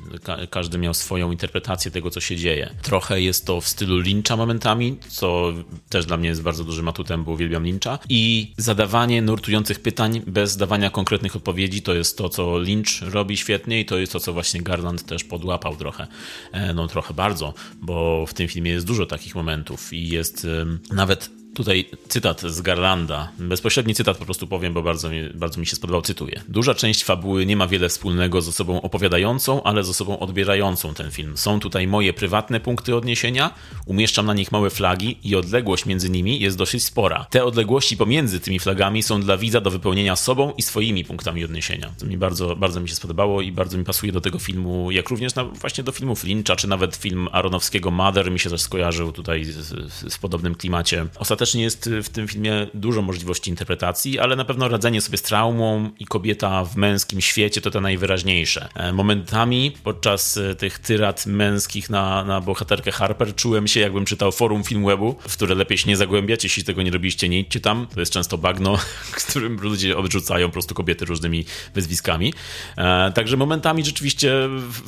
każdy 0.51 0.79
miał 0.79 0.95
swoją 0.95 1.31
interpretację 1.31 1.91
tego, 1.91 2.11
co 2.11 2.21
się 2.21 2.37
dzieje. 2.37 2.75
Trochę 2.83 3.21
jest 3.21 3.47
to 3.47 3.61
w 3.61 3.69
stylu 3.69 3.97
Lyncha 3.97 4.37
momentami, 4.37 4.99
co 5.09 5.53
też 5.89 6.07
dla 6.07 6.17
mnie 6.17 6.29
jest 6.29 6.43
bardzo 6.43 6.65
dużym 6.65 6.89
atutem, 6.89 7.25
bo 7.25 7.33
uwielbiam 7.33 7.65
Lyncha. 7.65 7.99
I 8.09 8.53
zadawanie 8.57 9.23
nurtujących 9.23 9.81
pytań 9.81 10.23
bez 10.27 10.57
dawania 10.57 10.91
konkretnych 10.91 11.37
odpowiedzi 11.37 11.83
to 11.83 11.95
jest 11.95 12.19
to, 12.19 12.29
co 12.29 12.59
Lynch 12.59 12.82
Lynch 12.83 13.13
robi 13.15 13.37
świetnie 13.37 13.81
i 13.81 13.85
to 13.85 13.99
jest 13.99 14.13
to, 14.13 14.21
co 14.21 14.33
właśnie 14.33 14.63
Garland 14.63 15.07
też 15.07 15.25
podłapał 15.25 15.77
trochę. 15.77 16.07
E, 16.53 16.75
no 16.75 16.89
trochę 16.89 17.15
bardzo, 17.15 17.55
bo 17.83 18.27
w 18.27 18.35
tym 18.35 18.49
filmie 18.49 18.71
jest 18.71 18.87
dużo 18.87 19.07
takich 19.07 19.35
momentów 19.35 19.93
i 19.93 20.09
jest 20.09 20.47
nawet 20.93 21.42
Tutaj 21.55 21.89
cytat 22.09 22.41
z 22.41 22.61
Garlanda. 22.61 23.29
Bezpośredni 23.39 23.95
cytat 23.95 24.19
po 24.19 24.25
prostu 24.25 24.47
powiem, 24.47 24.75
bo 24.75 24.83
bardzo 24.83 25.11
mi, 25.11 25.31
bardzo 25.35 25.61
mi 25.61 25.67
się 25.67 25.77
spodobał. 25.77 26.03
Cytuję. 26.03 26.43
Duża 26.49 26.75
część 26.75 27.05
fabuły 27.05 27.47
nie 27.47 27.57
ma 27.57 27.67
wiele 27.67 27.89
wspólnego 27.89 28.43
z 28.43 28.49
osobą 28.49 28.83
opowiadającą, 28.83 29.63
ale 29.63 29.85
z 29.85 29.89
osobą 29.89 30.19
odbierającą 30.19 30.95
ten 30.95 31.11
film. 31.11 31.37
Są 31.37 31.61
tutaj 31.61 31.87
moje 31.87 32.13
prywatne 32.13 32.61
punkty 32.61 32.97
odniesienia, 32.97 33.55
umieszczam 33.87 34.27
na 34.27 34.35
nich 34.35 34.53
małe 34.53 34.71
flagi 34.71 35.19
i 35.25 35.37
odległość 35.37 35.87
między 35.87 36.11
nimi 36.11 36.41
jest 36.41 36.57
dosyć 36.57 36.85
spora. 36.85 37.27
Te 37.31 37.45
odległości 37.45 37.97
pomiędzy 37.97 38.41
tymi 38.41 38.59
flagami 38.59 39.03
są 39.03 39.21
dla 39.21 39.37
widza 39.37 39.61
do 39.61 39.71
wypełnienia 39.71 40.17
sobą 40.17 40.53
i 40.59 40.63
swoimi 40.63 41.05
punktami 41.05 41.45
odniesienia. 41.45 41.93
To 41.99 42.07
mi 42.07 42.17
bardzo, 42.17 42.57
bardzo 42.57 42.81
mi 42.81 42.89
się 42.89 42.95
spodobało 42.95 43.43
i 43.43 43.53
bardzo 43.53 43.79
mi 43.79 43.85
pasuje 43.85 44.13
do 44.13 44.21
tego 44.21 44.39
filmu, 44.39 44.91
jak 44.91 45.09
również 45.09 45.35
na, 45.35 45.45
właśnie 45.45 45.85
do 45.85 45.93
filmów 45.93 46.25
Lyncha, 46.25 46.57
czy 46.57 46.69
nawet 46.69 46.97
film 46.97 47.29
Aronowskiego 47.33 47.91
Mother 47.91 48.31
mi 48.31 48.39
się 48.39 48.51
też 48.51 48.61
skojarzył 48.61 49.13
tutaj 49.13 49.45
z, 49.45 50.19
podobnym 50.19 50.55
klimacie. 50.55 51.07
Ostatecznie 51.19 51.42
też 51.43 51.55
nie 51.55 51.63
jest 51.63 51.91
w 52.03 52.09
tym 52.09 52.29
filmie 52.29 52.67
dużo 52.75 53.03
możliwości 53.03 53.51
interpretacji, 53.51 54.19
ale 54.19 54.37
na 54.37 54.45
pewno 54.45 54.69
radzenie 54.69 55.01
sobie 55.01 55.19
z 55.19 55.23
traumą 55.23 55.91
i 55.99 56.07
kobieta 56.07 56.65
w 56.65 56.77
męskim 56.77 57.21
świecie 57.21 57.61
to 57.61 57.71
te 57.71 57.81
najwyraźniejsze. 57.81 58.69
E, 58.75 58.93
momentami 58.93 59.73
podczas 59.85 60.37
e, 60.37 60.55
tych 60.55 60.79
tyrad 60.79 61.27
męskich 61.27 61.91
na, 61.91 62.25
na 62.25 62.41
bohaterkę 62.41 62.93
Harper 62.93 63.35
czułem 63.35 63.69
się 63.69 63.81
jakbym 63.81 64.05
czytał 64.05 64.33
forum 64.33 64.65
Filmwebu, 64.65 65.17
w 65.29 65.37
które 65.37 65.55
lepiej 65.55 65.79
się 65.79 65.89
nie 65.89 65.97
zagłębiać, 65.97 66.45
jeśli 66.45 66.65
tego 66.65 66.83
nie 66.83 66.91
robiliście, 66.91 67.29
nie 67.29 67.41
idźcie 67.41 67.61
tam. 67.61 67.87
To 67.95 68.01
jest 68.01 68.13
często 68.13 68.39
bagno, 68.39 68.79
którym 69.29 69.61
ludzie 69.61 69.97
odrzucają 69.97 70.49
po 70.49 70.53
prostu 70.53 70.75
kobiety 70.75 71.05
różnymi 71.05 71.45
wyzwiskami. 71.75 72.35
E, 72.77 73.13
także 73.15 73.37
momentami 73.37 73.85
rzeczywiście 73.85 74.33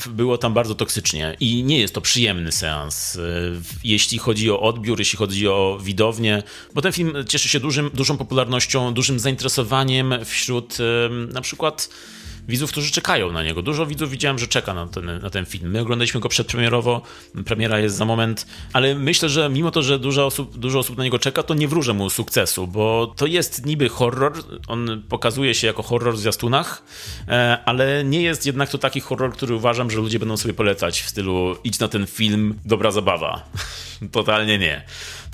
było 0.06 0.38
tam 0.38 0.54
bardzo 0.54 0.74
toksycznie 0.74 1.36
i 1.40 1.64
nie 1.64 1.78
jest 1.78 1.94
to 1.94 2.00
przyjemny 2.00 2.52
seans. 2.52 3.18
Jeśli 3.84 4.18
chodzi 4.18 4.50
o 4.50 4.60
odbiór, 4.60 4.98
jeśli 4.98 5.18
chodzi 5.18 5.48
o 5.48 5.78
widownię, 5.82 6.42
bo 6.74 6.82
ten 6.82 6.92
film 6.92 7.14
cieszy 7.28 7.48
się 7.48 7.60
dużym, 7.60 7.90
dużą 7.94 8.16
popularnością, 8.16 8.94
dużym 8.94 9.18
zainteresowaniem 9.18 10.14
wśród 10.24 10.78
na 11.32 11.40
przykład 11.40 11.88
widzów, 12.48 12.70
którzy 12.70 12.90
czekają 12.90 13.32
na 13.32 13.42
niego. 13.42 13.62
Dużo 13.62 13.86
widzów 13.86 14.10
widziałem, 14.10 14.38
że 14.38 14.46
czeka 14.46 14.74
na 14.74 14.86
ten, 14.86 15.20
na 15.22 15.30
ten 15.30 15.46
film. 15.46 15.70
My 15.70 15.80
oglądaliśmy 15.80 16.20
go 16.20 16.28
przedpremierowo, 16.28 17.02
premiera 17.44 17.78
jest 17.78 17.96
za 17.96 18.04
moment, 18.04 18.46
ale 18.72 18.94
myślę, 18.94 19.28
że 19.28 19.48
mimo 19.48 19.70
to, 19.70 19.82
że 19.82 19.98
dużo 19.98 20.26
osób, 20.26 20.58
dużo 20.58 20.78
osób 20.78 20.96
na 20.96 21.04
niego 21.04 21.18
czeka, 21.18 21.42
to 21.42 21.54
nie 21.54 21.68
wróżę 21.68 21.92
mu 21.92 22.10
sukcesu, 22.10 22.66
bo 22.66 23.14
to 23.16 23.26
jest 23.26 23.66
niby 23.66 23.88
horror, 23.88 24.32
on 24.68 25.02
pokazuje 25.08 25.54
się 25.54 25.66
jako 25.66 25.82
horror 25.82 26.14
w 26.14 26.18
zwiastunach, 26.18 26.82
e, 27.28 27.58
ale 27.64 28.04
nie 28.04 28.22
jest 28.22 28.46
jednak 28.46 28.70
to 28.70 28.78
taki 28.78 29.00
horror, 29.00 29.32
który 29.32 29.54
uważam, 29.54 29.90
że 29.90 29.98
ludzie 29.98 30.18
będą 30.18 30.36
sobie 30.36 30.54
polecać 30.54 31.00
w 31.02 31.08
stylu 31.08 31.56
idź 31.64 31.78
na 31.78 31.88
ten 31.88 32.06
film, 32.06 32.58
dobra 32.64 32.90
zabawa. 32.90 33.44
Totalnie 34.12 34.58
nie 34.58 34.84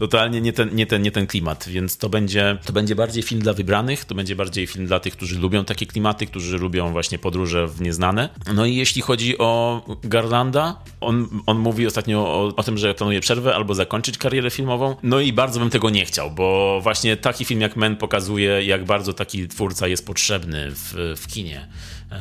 totalnie 0.01 0.41
nie 0.41 0.53
ten, 0.53 0.75
nie 0.75 0.87
ten, 0.87 1.03
nie 1.03 1.11
ten 1.11 1.27
klimat, 1.27 1.69
więc 1.69 1.99
to 1.99 2.09
będzie, 2.09 2.59
to 2.67 2.73
będzie 2.73 2.95
bardziej 2.95 3.23
film 3.23 3.41
dla 3.41 3.53
wybranych, 3.53 4.05
to 4.05 4.15
będzie 4.15 4.37
bardziej 4.37 4.67
film 4.67 4.87
dla 4.87 5.01
tych, 5.01 5.13
którzy 5.13 5.39
lubią 5.39 5.65
takie 5.65 5.87
klimaty, 5.87 6.27
którzy 6.27 6.59
lubią 6.59 6.93
właśnie 6.93 7.19
podróże 7.19 7.67
w 7.67 7.81
nieznane. 7.81 8.29
No 8.55 8.67
i 8.67 8.75
jeśli 8.77 9.03
chodzi 9.03 9.39
o 9.39 9.83
Garlanda, 10.05 10.83
on, 11.01 11.29
on 11.47 11.59
mówi 11.59 11.87
ostatnio 11.87 12.19
o, 12.19 12.53
o 12.57 12.63
tym, 12.63 12.79
że 12.79 12.95
planuje 12.95 13.21
przerwę 13.21 13.55
albo 13.55 13.75
zakończyć 13.75 14.19
karierę 14.19 14.51
filmową, 14.51 14.97
no 15.03 15.21
i 15.21 15.33
bardzo 15.33 15.61
bym 15.61 15.71
tego 15.71 15.91
nie 15.91 16.05
chciał, 16.05 16.31
bo 16.31 16.79
właśnie 16.83 17.17
taki 17.17 17.45
film 17.45 17.61
jak 17.61 17.77
Men 17.77 17.97
pokazuje, 17.97 18.65
jak 18.65 18.85
bardzo 18.85 19.13
taki 19.13 19.49
twórca 19.49 19.89
jest 19.89 20.07
potrzebny 20.07 20.71
w, 20.71 21.15
w 21.17 21.27
kinie. 21.27 21.69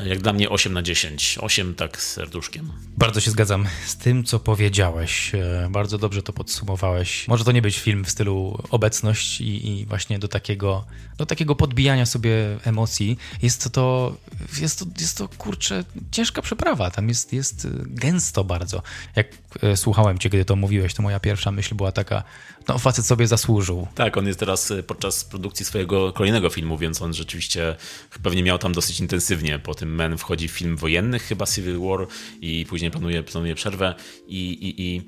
Jak 0.05 0.19
dla 0.19 0.33
mnie 0.33 0.49
8 0.49 0.73
na 0.73 0.81
10. 0.81 1.37
8 1.41 1.75
tak 1.75 2.01
z 2.01 2.11
serduszkiem. 2.11 2.71
Bardzo 2.97 3.19
się 3.19 3.31
zgadzam 3.31 3.65
z 3.85 3.97
tym, 3.97 4.23
co 4.23 4.39
powiedziałeś. 4.39 5.35
E, 5.35 5.67
bardzo 5.71 5.97
dobrze 5.97 6.23
to 6.23 6.33
podsumowałeś. 6.33 7.27
Może 7.27 7.43
to 7.43 7.51
nie 7.51 7.61
być 7.61 7.79
film 7.79 8.05
w 8.05 8.09
stylu 8.09 8.63
obecność 8.69 9.41
i, 9.41 9.67
i 9.67 9.85
właśnie 9.85 10.19
do 10.19 10.27
takiego, 10.27 10.85
do 11.17 11.25
takiego 11.25 11.55
podbijania 11.55 12.05
sobie 12.05 12.31
emocji. 12.63 13.17
Jest 13.41 13.71
to, 13.71 14.15
jest 14.61 14.79
to, 14.79 14.85
jest 14.99 15.17
to 15.17 15.27
kurczę, 15.27 15.83
ciężka 16.11 16.41
przeprawa. 16.41 16.91
Tam 16.91 17.09
jest, 17.09 17.33
jest 17.33 17.67
gęsto 17.85 18.43
bardzo. 18.43 18.81
Jak 19.15 19.27
e, 19.61 19.77
słuchałem 19.77 20.17
cię, 20.17 20.29
kiedy 20.29 20.45
to 20.45 20.55
mówiłeś, 20.55 20.93
to 20.93 21.03
moja 21.03 21.19
pierwsza 21.19 21.51
myśl 21.51 21.75
była 21.75 21.91
taka, 21.91 22.23
no 22.69 22.77
facet 22.77 23.05
sobie 23.05 23.27
zasłużył. 23.27 23.87
Tak, 23.95 24.17
on 24.17 24.27
jest 24.27 24.39
teraz 24.39 24.71
e, 24.71 24.83
podczas 24.83 25.23
produkcji 25.23 25.65
swojego 25.65 26.13
kolejnego 26.13 26.49
filmu, 26.49 26.77
więc 26.77 27.01
on 27.01 27.13
rzeczywiście 27.13 27.75
pewnie 28.23 28.43
miał 28.43 28.57
tam 28.57 28.73
dosyć 28.73 28.99
intensywnie. 28.99 29.59
Po 29.59 29.75
tym 29.75 29.95
Men 29.95 30.17
wchodzi 30.17 30.47
w 30.47 30.51
film 30.51 30.77
wojenny, 30.77 31.19
chyba 31.19 31.45
Civil 31.45 31.79
War 31.79 32.07
i 32.41 32.65
później 32.69 32.91
planuje, 32.91 33.23
planuje 33.23 33.55
przerwę 33.55 33.95
i, 34.27 34.49
i, 34.49 34.81
i 34.81 35.01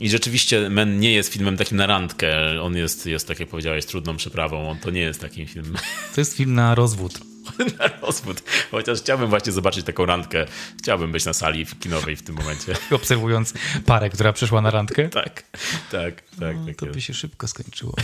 i 0.00 0.10
rzeczywiście 0.10 0.70
Men 0.70 1.00
nie 1.00 1.12
jest 1.12 1.32
filmem 1.32 1.56
takim 1.56 1.76
na 1.76 1.86
randkę. 1.86 2.62
On 2.62 2.76
jest, 2.76 3.06
jest, 3.06 3.28
tak 3.28 3.40
jak 3.40 3.48
powiedziałeś, 3.48 3.86
trudną 3.86 4.16
przeprawą. 4.16 4.70
On 4.70 4.78
to 4.78 4.90
nie 4.90 5.00
jest 5.00 5.20
takim 5.20 5.46
filmem. 5.46 5.74
To 6.14 6.20
jest 6.20 6.36
film 6.36 6.54
na 6.54 6.74
rozwód. 6.74 7.27
na 7.78 7.88
rozwód. 8.02 8.42
Chociaż 8.70 8.98
chciałbym 8.98 9.30
właśnie 9.30 9.52
zobaczyć 9.52 9.86
taką 9.86 10.06
randkę. 10.06 10.46
Chciałbym 10.78 11.12
być 11.12 11.24
na 11.24 11.32
sali 11.32 11.66
kinowej 11.66 12.16
w 12.16 12.22
tym 12.22 12.34
momencie. 12.34 12.76
Obserwując 12.90 13.54
parę, 13.86 14.10
która 14.10 14.32
przyszła 14.32 14.60
na 14.60 14.70
randkę? 14.70 15.08
tak, 15.22 15.42
tak, 15.90 16.22
tak. 16.40 16.56
No, 16.56 16.66
tak 16.66 16.76
to 16.76 16.86
by 16.86 17.00
się 17.00 17.14
szybko 17.14 17.48
skończyło. 17.48 17.94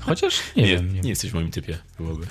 Chociaż 0.00 0.40
nie, 0.56 0.62
nie 0.62 0.68
wiem. 0.68 0.94
Nie. 0.94 1.00
nie 1.00 1.10
jesteś 1.10 1.30
w 1.30 1.34
moim 1.34 1.50
typie, 1.50 1.78
byłoby. 1.98 2.26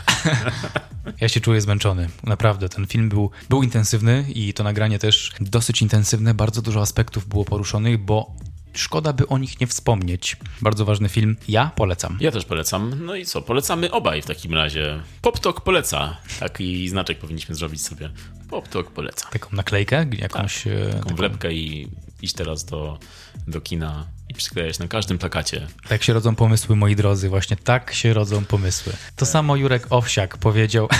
ja 1.21 1.29
się 1.29 1.41
czuję 1.41 1.61
zmęczony. 1.61 2.09
Naprawdę, 2.23 2.69
ten 2.69 2.87
film 2.87 3.09
był, 3.09 3.31
był 3.49 3.63
intensywny 3.63 4.25
i 4.29 4.53
to 4.53 4.63
nagranie 4.63 4.99
też 4.99 5.31
dosyć 5.39 5.81
intensywne. 5.81 6.33
Bardzo 6.33 6.61
dużo 6.61 6.81
aspektów 6.81 7.27
było 7.27 7.45
poruszonych, 7.45 7.97
bo 7.97 8.35
szkoda 8.75 9.13
by 9.13 9.27
o 9.27 9.37
nich 9.37 9.61
nie 9.61 9.67
wspomnieć. 9.67 10.37
Bardzo 10.61 10.85
ważny 10.85 11.09
film. 11.09 11.37
Ja 11.47 11.71
polecam. 11.75 12.17
Ja 12.21 12.31
też 12.31 12.45
polecam. 12.45 13.05
No 13.05 13.15
i 13.15 13.25
co? 13.25 13.41
Polecamy 13.41 13.91
obaj 13.91 14.21
w 14.21 14.25
takim 14.25 14.53
razie. 14.53 15.03
PopTok 15.21 15.61
poleca. 15.61 16.17
Taki 16.39 16.89
znaczek 16.89 17.19
powinniśmy 17.19 17.55
zrobić 17.55 17.81
sobie. 17.81 18.09
PopTok 18.49 18.91
poleca. 18.91 19.29
Taką 19.29 19.49
naklejkę? 19.51 20.05
Jakąś... 20.17 20.63
Tak, 20.63 20.73
taką, 20.89 21.03
taką 21.03 21.15
wlepkę 21.15 21.53
i 21.53 21.87
iść 22.21 22.33
teraz 22.33 22.65
do, 22.65 22.99
do 23.47 23.61
kina 23.61 24.07
i 24.29 24.33
przyklejać 24.33 24.79
na 24.79 24.87
każdym 24.87 25.17
plakacie. 25.17 25.67
Tak 25.87 26.03
się 26.03 26.13
rodzą 26.13 26.35
pomysły, 26.35 26.75
moi 26.75 26.95
drodzy. 26.95 27.29
Właśnie 27.29 27.57
tak 27.57 27.93
się 27.93 28.13
rodzą 28.13 28.45
pomysły. 28.45 28.93
To 28.93 29.25
tak. 29.25 29.29
samo 29.29 29.55
Jurek 29.55 29.87
Owsiak 29.89 30.37
powiedział... 30.37 30.89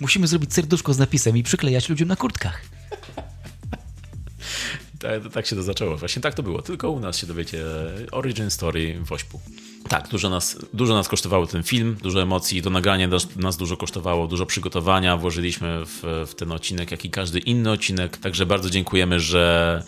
Musimy 0.00 0.26
zrobić 0.26 0.54
serduszko 0.54 0.94
z 0.94 0.98
napisem 0.98 1.36
i 1.36 1.42
przyklejać 1.42 1.88
ludziom 1.88 2.08
na 2.08 2.16
kurtkach. 2.16 2.62
Tak, 5.00 5.32
tak 5.32 5.46
się 5.46 5.56
to 5.56 5.62
zaczęło. 5.62 5.96
Właśnie 5.96 6.22
tak 6.22 6.34
to 6.34 6.42
było. 6.42 6.62
Tylko 6.62 6.90
u 6.90 7.00
nas 7.00 7.18
się 7.18 7.26
dowiecie 7.26 7.64
origin 8.12 8.50
story 8.50 9.00
w 9.04 9.12
Ośpu. 9.12 9.40
Tak, 9.88 10.08
dużo 10.08 10.30
nas, 10.30 10.58
dużo 10.74 10.94
nas 10.94 11.08
kosztowało 11.08 11.46
ten 11.46 11.62
film, 11.62 11.96
dużo 12.02 12.22
emocji, 12.22 12.62
to 12.62 12.70
nagranie 12.70 13.08
nas, 13.08 13.36
nas 13.36 13.56
dużo 13.56 13.76
kosztowało, 13.76 14.26
dużo 14.26 14.46
przygotowania 14.46 15.16
włożyliśmy 15.16 15.86
w, 15.86 16.26
w, 16.30 16.34
ten 16.34 16.52
odcinek, 16.52 16.90
jak 16.90 17.04
i 17.04 17.10
każdy 17.10 17.38
inny 17.38 17.70
odcinek. 17.70 18.16
Także 18.16 18.46
bardzo 18.46 18.70
dziękujemy, 18.70 19.20
że 19.20 19.82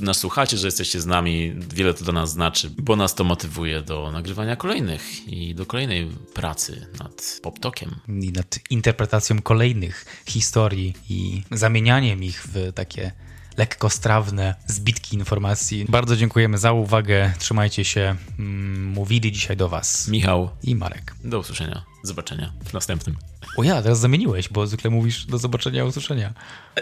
nas 0.00 0.18
słuchacie, 0.18 0.56
że 0.56 0.66
jesteście 0.66 1.00
z 1.00 1.06
nami. 1.06 1.54
Wiele 1.74 1.94
to 1.94 2.04
dla 2.04 2.12
nas 2.12 2.30
znaczy, 2.30 2.70
bo 2.78 2.96
nas 2.96 3.14
to 3.14 3.24
motywuje 3.24 3.82
do 3.82 4.12
nagrywania 4.12 4.56
kolejnych 4.56 5.28
i 5.28 5.54
do 5.54 5.66
kolejnej 5.66 6.06
pracy 6.34 6.86
nad 7.00 7.40
poptokiem. 7.42 7.94
I 8.08 8.32
nad 8.32 8.58
interpretacją 8.70 9.42
kolejnych 9.42 10.22
historii 10.26 10.94
i 11.10 11.42
zamienianiem 11.50 12.24
ich 12.24 12.46
w 12.46 12.72
takie 12.72 13.12
lekkostrawne 13.58 14.54
zbitki 14.66 15.16
informacji. 15.16 15.86
Bardzo 15.88 16.16
dziękujemy 16.16 16.58
za 16.58 16.72
uwagę. 16.72 17.32
Trzymajcie 17.38 17.84
się. 17.84 18.16
Mm, 18.38 18.84
mówili 18.84 19.32
dzisiaj 19.32 19.56
do 19.56 19.68
Was 19.68 20.08
Michał 20.08 20.50
i 20.62 20.74
Marek. 20.74 21.14
Do 21.24 21.38
usłyszenia. 21.38 21.84
Zobaczenia 22.02 22.52
w 22.64 22.72
następnym. 22.72 23.16
O 23.56 23.62
ja, 23.62 23.82
teraz 23.82 24.00
zamieniłeś, 24.00 24.48
bo 24.48 24.66
zwykle 24.66 24.90
mówisz 24.90 25.26
do 25.26 25.38
zobaczenia, 25.38 25.84
usłyszenia. 25.84 26.34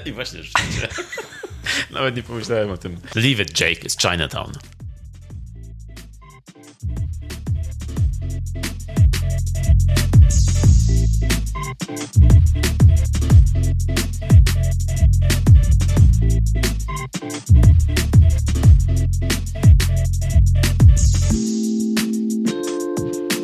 I 0.04 0.12
właśnie 0.12 0.42
rzeczywiście. 0.42 0.88
Nawet 1.90 2.16
nie 2.16 2.22
pomyślałem 2.22 2.70
o 2.70 2.76
tym. 2.76 3.00
Leave 3.14 3.40
it, 3.40 3.60
Jake, 3.60 3.80
it's 3.80 4.10
Chinatown. 4.10 4.52
Thank 12.16 13.14
you. 13.14 13.15
Thank 13.56 13.80
you 23.32 23.35